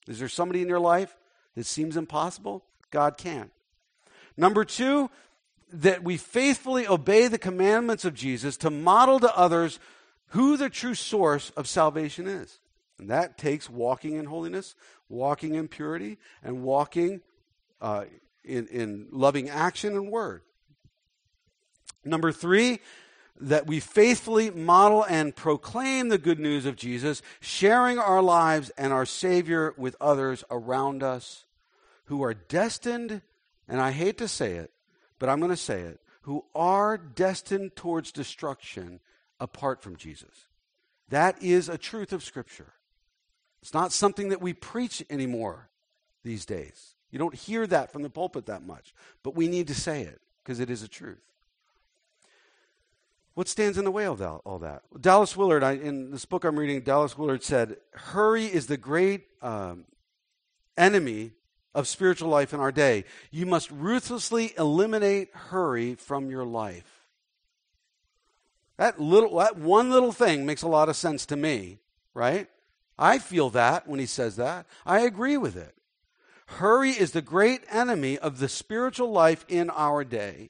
Is 0.07 0.19
there 0.19 0.29
somebody 0.29 0.61
in 0.61 0.67
your 0.67 0.79
life 0.79 1.17
that 1.55 1.65
seems 1.65 1.97
impossible? 1.97 2.63
God 2.91 3.17
can. 3.17 3.49
Number 4.37 4.65
two, 4.65 5.09
that 5.71 6.03
we 6.03 6.17
faithfully 6.17 6.87
obey 6.87 7.27
the 7.27 7.39
commandments 7.39 8.05
of 8.05 8.13
Jesus 8.13 8.57
to 8.57 8.69
model 8.69 9.19
to 9.19 9.37
others 9.37 9.79
who 10.27 10.55
the 10.55 10.69
true 10.69 10.93
source 10.93 11.51
of 11.51 11.67
salvation 11.67 12.27
is. 12.27 12.59
And 12.99 13.09
that 13.09 13.37
takes 13.37 13.69
walking 13.69 14.15
in 14.15 14.25
holiness, 14.25 14.75
walking 15.13 15.55
in 15.55 15.67
purity, 15.67 16.17
and 16.43 16.63
walking 16.63 17.21
uh, 17.81 18.05
in, 18.43 18.67
in 18.67 19.07
loving 19.11 19.49
action 19.49 19.95
and 19.95 20.11
word. 20.11 20.41
Number 22.03 22.31
three, 22.31 22.79
that 23.39 23.67
we 23.67 23.79
faithfully 23.79 24.51
model 24.51 25.03
and 25.03 25.35
proclaim 25.35 26.09
the 26.09 26.17
good 26.17 26.39
news 26.39 26.65
of 26.65 26.75
Jesus, 26.75 27.21
sharing 27.39 27.97
our 27.97 28.21
lives 28.21 28.69
and 28.77 28.93
our 28.93 29.05
Savior 29.05 29.73
with 29.77 29.95
others 29.99 30.43
around 30.51 31.03
us 31.03 31.45
who 32.05 32.23
are 32.23 32.33
destined, 32.33 33.21
and 33.67 33.81
I 33.81 33.91
hate 33.91 34.17
to 34.17 34.27
say 34.27 34.53
it, 34.53 34.71
but 35.19 35.29
I'm 35.29 35.39
going 35.39 35.51
to 35.51 35.57
say 35.57 35.81
it, 35.81 35.99
who 36.21 36.45
are 36.53 36.97
destined 36.97 37.75
towards 37.75 38.11
destruction 38.11 38.99
apart 39.39 39.81
from 39.81 39.95
Jesus. 39.95 40.47
That 41.09 41.41
is 41.41 41.69
a 41.69 41.77
truth 41.77 42.13
of 42.13 42.23
Scripture. 42.23 42.73
It's 43.63 43.73
not 43.73 43.93
something 43.93 44.27
that 44.27 44.41
we 44.41 44.51
preach 44.51 45.01
anymore 45.09 45.69
these 46.21 46.45
days. 46.45 46.95
You 47.11 47.17
don't 47.17 47.33
hear 47.33 47.65
that 47.67 47.93
from 47.93 48.01
the 48.01 48.09
pulpit 48.09 48.47
that 48.47 48.67
much, 48.67 48.93
but 49.23 49.35
we 49.35 49.47
need 49.47 49.69
to 49.69 49.73
say 49.73 50.01
it 50.01 50.19
because 50.43 50.59
it 50.59 50.69
is 50.69 50.83
a 50.83 50.89
truth. 50.89 51.23
What 53.35 53.47
stands 53.47 53.77
in 53.77 53.85
the 53.85 53.89
way 53.89 54.05
of 54.05 54.21
all 54.21 54.59
that? 54.59 54.81
Dallas 54.99 55.37
Willard, 55.37 55.63
I, 55.63 55.75
in 55.75 56.11
this 56.11 56.25
book 56.25 56.43
I'm 56.43 56.59
reading, 56.59 56.81
Dallas 56.81 57.17
Willard 57.17 57.41
said, 57.41 57.77
Hurry 57.93 58.47
is 58.47 58.67
the 58.67 58.75
great 58.75 59.27
um, 59.41 59.85
enemy 60.75 61.31
of 61.73 61.87
spiritual 61.87 62.27
life 62.27 62.53
in 62.53 62.59
our 62.59 62.73
day. 62.73 63.05
You 63.31 63.45
must 63.45 63.71
ruthlessly 63.71 64.53
eliminate 64.57 65.29
hurry 65.33 65.95
from 65.95 66.29
your 66.29 66.43
life. 66.43 67.05
That 68.75 68.99
little, 68.99 69.37
that 69.37 69.55
one 69.55 69.89
little 69.89 70.11
thing 70.11 70.45
makes 70.45 70.63
a 70.63 70.67
lot 70.67 70.89
of 70.89 70.97
sense 70.97 71.25
to 71.27 71.37
me, 71.37 71.79
right? 72.13 72.49
I 72.97 73.19
feel 73.19 73.49
that 73.51 73.87
when 73.87 73.99
he 73.99 74.05
says 74.05 74.35
that. 74.35 74.65
I 74.85 75.01
agree 75.01 75.37
with 75.37 75.55
it. 75.55 75.75
Hurry 76.45 76.91
is 76.91 77.11
the 77.11 77.21
great 77.21 77.63
enemy 77.71 78.17
of 78.17 78.39
the 78.39 78.49
spiritual 78.49 79.11
life 79.11 79.45
in 79.47 79.69
our 79.69 80.03
day. 80.03 80.49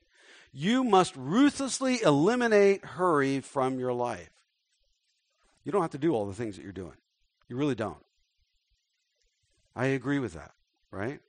You 0.52 0.84
must 0.84 1.16
ruthlessly 1.16 2.02
eliminate 2.02 2.84
hurry 2.84 3.39
from 3.39 3.80
your 3.80 3.94
life. 3.94 4.30
You 5.64 5.72
don't 5.72 5.82
have 5.82 5.91
to 5.91 5.98
do 5.98 6.14
all 6.14 6.26
the 6.26 6.34
things 6.34 6.56
that 6.56 6.64
you're 6.64 6.72
doing. 6.72 6.98
You 7.48 7.56
really 7.56 7.76
don't. 7.76 8.04
I 9.76 9.86
agree 9.88 10.20
with 10.20 10.34
that, 10.34 10.52
right? 10.91 11.20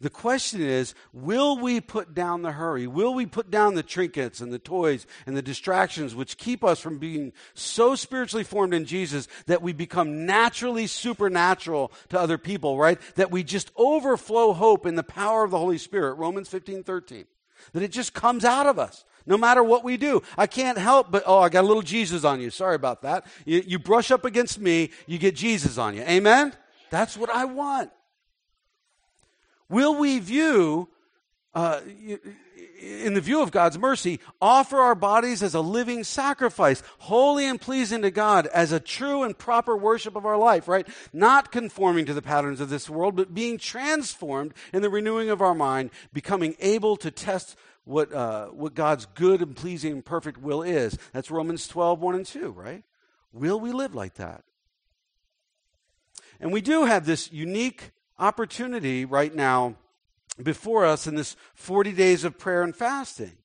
The 0.00 0.10
question 0.10 0.60
is 0.60 0.94
will 1.12 1.58
we 1.58 1.80
put 1.80 2.14
down 2.14 2.42
the 2.42 2.52
hurry? 2.52 2.86
Will 2.86 3.14
we 3.14 3.26
put 3.26 3.50
down 3.50 3.74
the 3.74 3.82
trinkets 3.82 4.40
and 4.40 4.52
the 4.52 4.58
toys 4.58 5.06
and 5.26 5.36
the 5.36 5.42
distractions 5.42 6.14
which 6.14 6.36
keep 6.36 6.64
us 6.64 6.80
from 6.80 6.98
being 6.98 7.32
so 7.54 7.94
spiritually 7.94 8.44
formed 8.44 8.74
in 8.74 8.84
Jesus 8.84 9.28
that 9.46 9.62
we 9.62 9.72
become 9.72 10.26
naturally 10.26 10.86
supernatural 10.86 11.92
to 12.08 12.18
other 12.18 12.38
people, 12.38 12.78
right? 12.78 13.00
That 13.14 13.30
we 13.30 13.42
just 13.42 13.70
overflow 13.76 14.52
hope 14.52 14.86
in 14.86 14.96
the 14.96 15.02
power 15.02 15.44
of 15.44 15.50
the 15.50 15.58
Holy 15.58 15.78
Spirit. 15.78 16.14
Romans 16.14 16.48
15 16.48 16.82
13. 16.82 17.24
That 17.72 17.82
it 17.82 17.92
just 17.92 18.12
comes 18.12 18.44
out 18.44 18.66
of 18.66 18.78
us 18.78 19.04
no 19.26 19.38
matter 19.38 19.62
what 19.62 19.84
we 19.84 19.96
do. 19.96 20.22
I 20.36 20.46
can't 20.46 20.78
help 20.78 21.10
but, 21.10 21.22
oh, 21.26 21.38
I 21.38 21.48
got 21.48 21.64
a 21.64 21.66
little 21.66 21.82
Jesus 21.82 22.24
on 22.24 22.40
you. 22.40 22.50
Sorry 22.50 22.74
about 22.74 23.02
that. 23.02 23.26
You, 23.44 23.62
you 23.66 23.78
brush 23.78 24.10
up 24.10 24.24
against 24.24 24.58
me, 24.58 24.90
you 25.06 25.18
get 25.18 25.34
Jesus 25.34 25.78
on 25.78 25.94
you. 25.94 26.02
Amen? 26.02 26.52
That's 26.90 27.16
what 27.16 27.30
I 27.30 27.44
want. 27.44 27.90
Will 29.68 29.96
we 29.96 30.18
view, 30.18 30.88
uh, 31.54 31.80
in 32.80 33.14
the 33.14 33.20
view 33.20 33.42
of 33.42 33.50
God's 33.50 33.78
mercy, 33.78 34.20
offer 34.40 34.78
our 34.78 34.94
bodies 34.94 35.42
as 35.42 35.54
a 35.54 35.60
living 35.60 36.04
sacrifice, 36.04 36.82
holy 36.98 37.46
and 37.46 37.60
pleasing 37.60 38.02
to 38.02 38.10
God, 38.10 38.46
as 38.48 38.72
a 38.72 38.80
true 38.80 39.22
and 39.22 39.36
proper 39.36 39.76
worship 39.76 40.16
of 40.16 40.26
our 40.26 40.36
life, 40.36 40.68
right? 40.68 40.86
Not 41.12 41.50
conforming 41.50 42.04
to 42.06 42.14
the 42.14 42.22
patterns 42.22 42.60
of 42.60 42.68
this 42.68 42.90
world, 42.90 43.16
but 43.16 43.34
being 43.34 43.58
transformed 43.58 44.52
in 44.72 44.82
the 44.82 44.90
renewing 44.90 45.30
of 45.30 45.40
our 45.40 45.54
mind, 45.54 45.90
becoming 46.12 46.56
able 46.60 46.96
to 46.96 47.10
test 47.10 47.56
what, 47.84 48.12
uh, 48.12 48.46
what 48.46 48.74
God's 48.74 49.06
good 49.06 49.40
and 49.40 49.56
pleasing 49.56 49.92
and 49.92 50.04
perfect 50.04 50.38
will 50.38 50.62
is. 50.62 50.98
That's 51.12 51.30
Romans 51.30 51.68
12, 51.68 52.00
1 52.00 52.14
and 52.14 52.26
2, 52.26 52.50
right? 52.50 52.82
Will 53.32 53.60
we 53.60 53.72
live 53.72 53.94
like 53.94 54.14
that? 54.14 54.44
And 56.40 56.52
we 56.52 56.60
do 56.60 56.84
have 56.84 57.06
this 57.06 57.32
unique 57.32 57.92
opportunity 58.18 59.04
right 59.04 59.34
now 59.34 59.76
before 60.42 60.84
us 60.84 61.06
in 61.06 61.14
this 61.14 61.36
40 61.54 61.92
days 61.92 62.24
of 62.24 62.38
prayer 62.38 62.62
and 62.62 62.74
fasting 62.74 63.36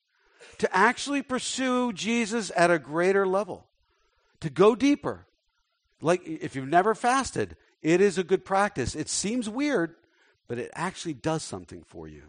to 0.58 0.76
actually 0.76 1.22
pursue 1.22 1.92
Jesus 1.92 2.50
at 2.56 2.70
a 2.70 2.78
greater 2.78 3.26
level, 3.26 3.66
to 4.40 4.50
go 4.50 4.74
deeper. 4.74 5.26
Like 6.00 6.26
if 6.26 6.54
you've 6.56 6.68
never 6.68 6.94
fasted, 6.94 7.56
it 7.82 8.00
is 8.00 8.18
a 8.18 8.24
good 8.24 8.44
practice. 8.44 8.94
It 8.94 9.08
seems 9.08 9.48
weird, 9.48 9.94
but 10.48 10.58
it 10.58 10.70
actually 10.74 11.14
does 11.14 11.42
something 11.42 11.82
for 11.86 12.08
you. 12.08 12.24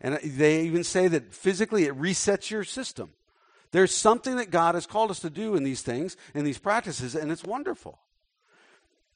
And 0.00 0.14
uh, 0.14 0.18
they 0.22 0.62
even 0.62 0.84
say 0.84 1.08
that 1.08 1.32
physically 1.34 1.84
it 1.84 1.98
resets 1.98 2.50
your 2.50 2.64
system. 2.64 3.10
There's 3.72 3.94
something 3.94 4.36
that 4.36 4.50
God 4.50 4.74
has 4.74 4.86
called 4.86 5.10
us 5.10 5.20
to 5.20 5.30
do 5.30 5.56
in 5.56 5.64
these 5.64 5.82
things, 5.82 6.16
in 6.34 6.44
these 6.44 6.58
practices, 6.58 7.14
and 7.14 7.32
it's 7.32 7.44
wonderful. 7.44 7.98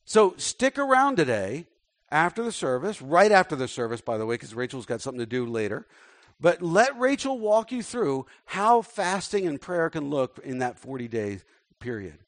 So 0.04 0.34
stick 0.36 0.78
around 0.78 1.16
today 1.16 1.66
after 2.10 2.42
the 2.42 2.52
service, 2.52 3.02
right 3.02 3.32
after 3.32 3.56
the 3.56 3.68
service, 3.68 4.00
by 4.00 4.18
the 4.18 4.26
way, 4.26 4.34
because 4.34 4.54
Rachel's 4.54 4.86
got 4.86 5.00
something 5.00 5.20
to 5.20 5.26
do 5.26 5.46
later. 5.46 5.86
But 6.40 6.62
let 6.62 6.98
Rachel 6.98 7.38
walk 7.38 7.72
you 7.72 7.82
through 7.82 8.26
how 8.46 8.82
fasting 8.82 9.46
and 9.46 9.60
prayer 9.60 9.90
can 9.90 10.08
look 10.08 10.38
in 10.44 10.58
that 10.58 10.78
40 10.78 11.08
day 11.08 11.40
period. 11.80 12.18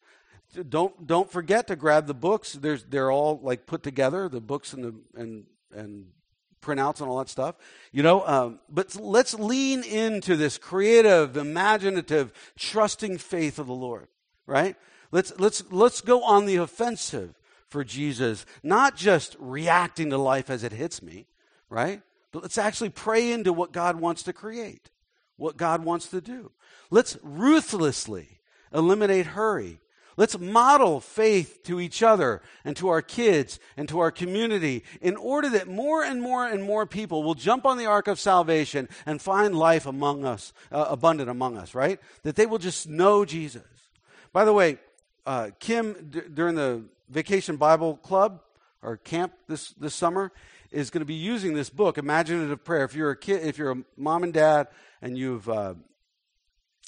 Don't 0.68 1.06
don't 1.06 1.30
forget 1.30 1.68
to 1.68 1.76
grab 1.76 2.08
the 2.08 2.14
books. 2.14 2.54
There's 2.54 2.82
they're 2.84 3.12
all 3.12 3.38
like 3.40 3.66
put 3.66 3.84
together, 3.84 4.28
the 4.28 4.40
books 4.40 4.72
and 4.72 4.84
the 4.84 4.94
and 5.14 5.46
and 5.72 6.06
printouts 6.60 7.00
and 7.00 7.08
all 7.08 7.18
that 7.18 7.28
stuff. 7.28 7.54
You 7.92 8.02
know, 8.02 8.26
um, 8.26 8.58
but 8.68 8.96
let's 8.96 9.34
lean 9.34 9.84
into 9.84 10.34
this 10.34 10.58
creative, 10.58 11.36
imaginative, 11.36 12.32
trusting 12.58 13.18
faith 13.18 13.60
of 13.60 13.68
the 13.68 13.74
Lord. 13.74 14.08
Right? 14.44 14.74
Let's 15.12 15.32
let's 15.38 15.62
let's 15.70 16.00
go 16.00 16.24
on 16.24 16.46
the 16.46 16.56
offensive 16.56 17.34
for 17.70 17.84
Jesus, 17.84 18.44
not 18.62 18.96
just 18.96 19.36
reacting 19.38 20.10
to 20.10 20.18
life 20.18 20.50
as 20.50 20.64
it 20.64 20.72
hits 20.72 21.02
me, 21.02 21.26
right? 21.70 22.02
But 22.32 22.42
let's 22.42 22.58
actually 22.58 22.90
pray 22.90 23.32
into 23.32 23.52
what 23.52 23.72
God 23.72 24.00
wants 24.00 24.24
to 24.24 24.32
create, 24.32 24.90
what 25.36 25.56
God 25.56 25.84
wants 25.84 26.08
to 26.08 26.20
do. 26.20 26.52
Let's 26.90 27.16
ruthlessly 27.22 28.40
eliminate 28.72 29.26
hurry. 29.26 29.80
Let's 30.16 30.38
model 30.38 31.00
faith 31.00 31.62
to 31.64 31.80
each 31.80 32.02
other 32.02 32.42
and 32.64 32.76
to 32.76 32.88
our 32.88 33.00
kids 33.00 33.58
and 33.76 33.88
to 33.88 34.00
our 34.00 34.10
community 34.10 34.84
in 35.00 35.16
order 35.16 35.48
that 35.50 35.66
more 35.66 36.02
and 36.02 36.20
more 36.20 36.46
and 36.46 36.62
more 36.62 36.84
people 36.84 37.22
will 37.22 37.34
jump 37.34 37.64
on 37.64 37.78
the 37.78 37.86
ark 37.86 38.06
of 38.06 38.20
salvation 38.20 38.88
and 39.06 39.22
find 39.22 39.54
life 39.54 39.86
among 39.86 40.24
us, 40.24 40.52
uh, 40.70 40.86
abundant 40.88 41.30
among 41.30 41.56
us, 41.56 41.74
right? 41.74 42.00
That 42.22 42.36
they 42.36 42.44
will 42.44 42.58
just 42.58 42.88
know 42.88 43.24
Jesus. 43.24 43.62
By 44.32 44.44
the 44.44 44.52
way, 44.52 44.78
uh, 45.26 45.50
Kim, 45.58 46.08
d- 46.10 46.22
during 46.32 46.54
the 46.54 46.84
Vacation 47.08 47.56
Bible 47.56 47.96
Club 47.96 48.40
or 48.82 48.96
camp 48.96 49.32
this, 49.48 49.70
this 49.72 49.94
summer 49.94 50.32
is 50.70 50.90
going 50.90 51.00
to 51.00 51.06
be 51.06 51.14
using 51.14 51.54
this 51.54 51.70
book, 51.70 51.98
Imaginative 51.98 52.64
Prayer. 52.64 52.84
If 52.84 52.94
you're 52.94 53.10
a 53.10 53.16
kid, 53.16 53.44
if 53.44 53.58
you're 53.58 53.72
a 53.72 53.82
mom 53.96 54.22
and 54.22 54.32
dad 54.32 54.68
and 55.02 55.18
you've 55.18 55.48
uh, 55.48 55.74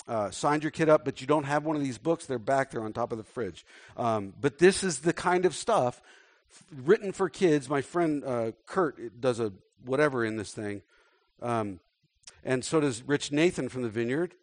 uh, 0.07 0.31
signed 0.31 0.63
your 0.63 0.71
kid 0.71 0.89
up, 0.89 1.05
but 1.05 1.21
you 1.21 1.27
don't 1.27 1.45
have 1.45 1.65
one 1.65 1.77
of 1.77 1.83
these 1.83 1.99
books, 1.99 2.27
they're 2.27 2.39
back 2.39 2.71
there 2.71 2.83
on 2.83 2.93
top 2.93 3.13
of 3.13 3.19
the 3.19 3.25
fridge. 3.25 3.65
Um, 3.97 4.35
but 4.41 4.59
this 4.59 4.85
is 4.85 5.01
the 5.01 5.13
kind 5.13 5.45
of 5.45 5.55
stuff 5.55 6.01
written 6.85 7.13
for 7.13 7.29
kids. 7.29 7.69
My 7.69 7.83
friend 7.83 8.25
uh, 8.25 8.53
Kurt 8.67 9.21
does 9.21 9.41
a 9.41 9.53
whatever 9.85 10.25
in 10.25 10.37
this 10.37 10.53
thing, 10.53 10.83
um, 11.41 11.81
and 12.45 12.65
so 12.65 12.81
does 12.81 13.03
Rich 13.03 13.33
Nathan 13.33 13.69
from 13.69 13.83
the 13.83 13.89
Vineyard. 13.89 14.35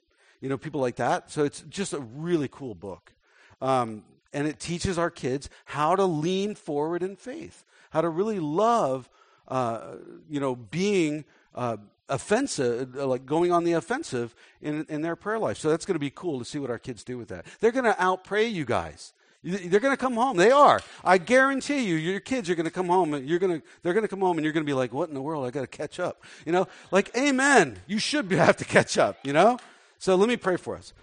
You 0.41 0.49
know, 0.49 0.57
people 0.57 0.79
like 0.79 0.95
that. 0.97 1.31
So 1.31 1.43
it's 1.43 1.61
just 1.69 1.93
a 1.93 1.99
really 1.99 2.47
cool 2.49 2.73
book, 2.73 3.13
um, 3.61 4.03
and 4.33 4.47
it 4.47 4.59
teaches 4.59 4.97
our 4.97 5.09
kids 5.09 5.49
how 5.65 5.95
to 5.95 6.05
lean 6.05 6.55
forward 6.55 7.03
in 7.03 7.15
faith, 7.15 7.65
how 7.91 8.01
to 8.01 8.09
really 8.09 8.39
love. 8.39 9.09
Uh, 9.47 9.95
you 10.29 10.39
know, 10.39 10.55
being 10.55 11.25
uh, 11.55 11.75
offensive, 12.09 12.97
uh, 12.97 13.05
like 13.05 13.25
going 13.25 13.51
on 13.51 13.63
the 13.63 13.73
offensive 13.73 14.35
in, 14.61 14.85
in 14.89 15.01
their 15.01 15.15
prayer 15.15 15.39
life. 15.39 15.57
So 15.57 15.69
that's 15.69 15.85
going 15.85 15.95
to 15.95 15.99
be 15.99 16.09
cool 16.09 16.39
to 16.39 16.45
see 16.45 16.59
what 16.59 16.69
our 16.69 16.79
kids 16.79 17.03
do 17.03 17.17
with 17.17 17.29
that. 17.29 17.45
They're 17.59 17.71
going 17.71 17.85
to 17.85 17.93
outpray 17.93 18.51
you 18.51 18.65
guys. 18.65 19.13
They're 19.41 19.79
going 19.79 19.93
to 19.93 19.97
come 19.97 20.15
home. 20.15 20.35
They 20.35 20.51
are. 20.51 20.81
I 21.03 21.17
guarantee 21.17 21.87
you, 21.87 21.95
your 21.95 22.19
kids 22.19 22.49
are 22.49 22.55
going 22.55 22.65
to 22.65 22.71
come 22.71 22.87
home 22.87 23.13
and 23.13 23.27
you're 23.27 23.39
going 23.39 23.61
to, 23.61 23.67
they're 23.83 23.93
going 23.93 24.03
to 24.03 24.09
come 24.09 24.19
home 24.19 24.37
and 24.37 24.43
you're 24.43 24.51
going 24.51 24.65
to 24.65 24.69
be 24.69 24.73
like, 24.73 24.91
what 24.91 25.07
in 25.07 25.15
the 25.15 25.21
world? 25.21 25.45
I 25.45 25.51
got 25.51 25.61
to 25.61 25.67
catch 25.67 25.97
up. 25.99 26.23
You 26.45 26.51
know, 26.51 26.67
like, 26.91 27.15
amen. 27.15 27.79
You 27.87 27.99
should 27.99 28.29
have 28.31 28.57
to 28.57 28.65
catch 28.65 28.97
up, 28.97 29.17
you 29.23 29.31
know? 29.31 29.57
So 29.97 30.15
let 30.15 30.27
me 30.27 30.35
pray 30.35 30.57
for 30.57 30.75
us. 30.75 30.93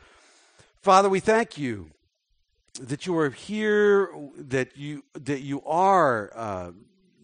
Father, 0.83 1.09
we 1.09 1.21
thank 1.21 1.57
you 1.57 1.91
that 2.79 3.07
you 3.07 3.17
are 3.19 3.31
here, 3.31 4.11
that 4.37 4.77
you, 4.77 5.05
that 5.15 5.41
you 5.41 5.63
are, 5.65 6.31
uh, 6.35 6.73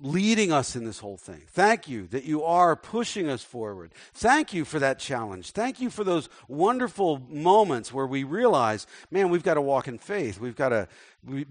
leading 0.03 0.51
us 0.51 0.75
in 0.75 0.85
this 0.85 0.99
whole 0.99 1.17
thing. 1.17 1.43
Thank 1.49 1.89
you 1.89 2.09
that 2.09 2.25
you 2.25 2.43
are 2.43 2.75
pushing 2.75 3.29
us 3.29 3.45
forward. 3.45 3.93
Thank 4.15 4.53
you 4.53 4.65
for 4.65 4.81
that 4.81 4.99
challenge. 4.99 5.53
Thank 5.53 5.81
you 5.81 5.91
for 5.91 6.03
those 6.03 6.29
wonderful 6.49 7.21
moments 7.29 7.93
where 7.93 8.07
we 8.07 8.25
realize, 8.25 8.87
man, 9.13 9.31
we've 9.31 9.45
got 9.45 9.55
to 9.55 9.61
walk 9.61 9.87
in 9.87 9.99
faith. 9.99 10.41
We've 10.41 10.57
got 10.57 10.71
to 10.71 10.89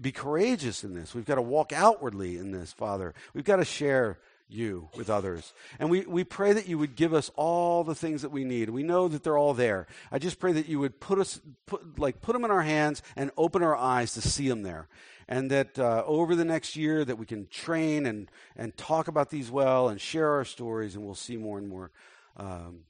be 0.00 0.12
courageous 0.12 0.84
in 0.84 0.92
this. 0.92 1.14
We've 1.14 1.24
got 1.24 1.36
to 1.36 1.42
walk 1.42 1.72
outwardly 1.72 2.36
in 2.36 2.52
this, 2.52 2.72
Father. 2.72 3.14
We've 3.32 3.44
got 3.44 3.56
to 3.56 3.64
share 3.64 4.18
you 4.52 4.88
with 4.96 5.10
others. 5.10 5.52
And 5.78 5.90
we, 5.90 6.02
we 6.02 6.24
pray 6.24 6.52
that 6.52 6.68
you 6.68 6.78
would 6.78 6.94
give 6.94 7.14
us 7.14 7.30
all 7.36 7.84
the 7.84 7.94
things 7.94 8.22
that 8.22 8.30
we 8.30 8.44
need. 8.44 8.70
We 8.70 8.82
know 8.82 9.08
that 9.08 9.22
they're 9.22 9.38
all 9.38 9.54
there. 9.54 9.86
I 10.10 10.18
just 10.18 10.38
pray 10.38 10.52
that 10.52 10.68
you 10.68 10.78
would 10.80 11.00
put 11.00 11.18
us, 11.18 11.40
put, 11.66 11.98
like, 11.98 12.20
put 12.20 12.32
them 12.34 12.44
in 12.44 12.50
our 12.50 12.62
hands 12.62 13.02
and 13.16 13.30
open 13.36 13.62
our 13.62 13.76
eyes 13.76 14.14
to 14.14 14.20
see 14.20 14.48
them 14.48 14.62
there 14.62 14.88
and 15.28 15.50
that 15.50 15.78
uh, 15.78 16.02
over 16.06 16.34
the 16.34 16.44
next 16.44 16.76
year 16.76 17.04
that 17.04 17.16
we 17.16 17.26
can 17.26 17.46
train 17.46 18.06
and, 18.06 18.30
and 18.56 18.76
talk 18.76 19.08
about 19.08 19.30
these 19.30 19.50
well 19.50 19.88
and 19.88 20.00
share 20.00 20.30
our 20.32 20.44
stories 20.44 20.94
and 20.94 21.04
we'll 21.04 21.14
see 21.14 21.36
more 21.36 21.58
and 21.58 21.68
more 21.68 21.90
um, 22.36 22.80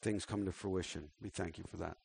things 0.00 0.24
come 0.24 0.44
to 0.44 0.52
fruition 0.52 1.08
we 1.20 1.28
thank 1.28 1.58
you 1.58 1.64
for 1.70 1.76
that 1.76 1.96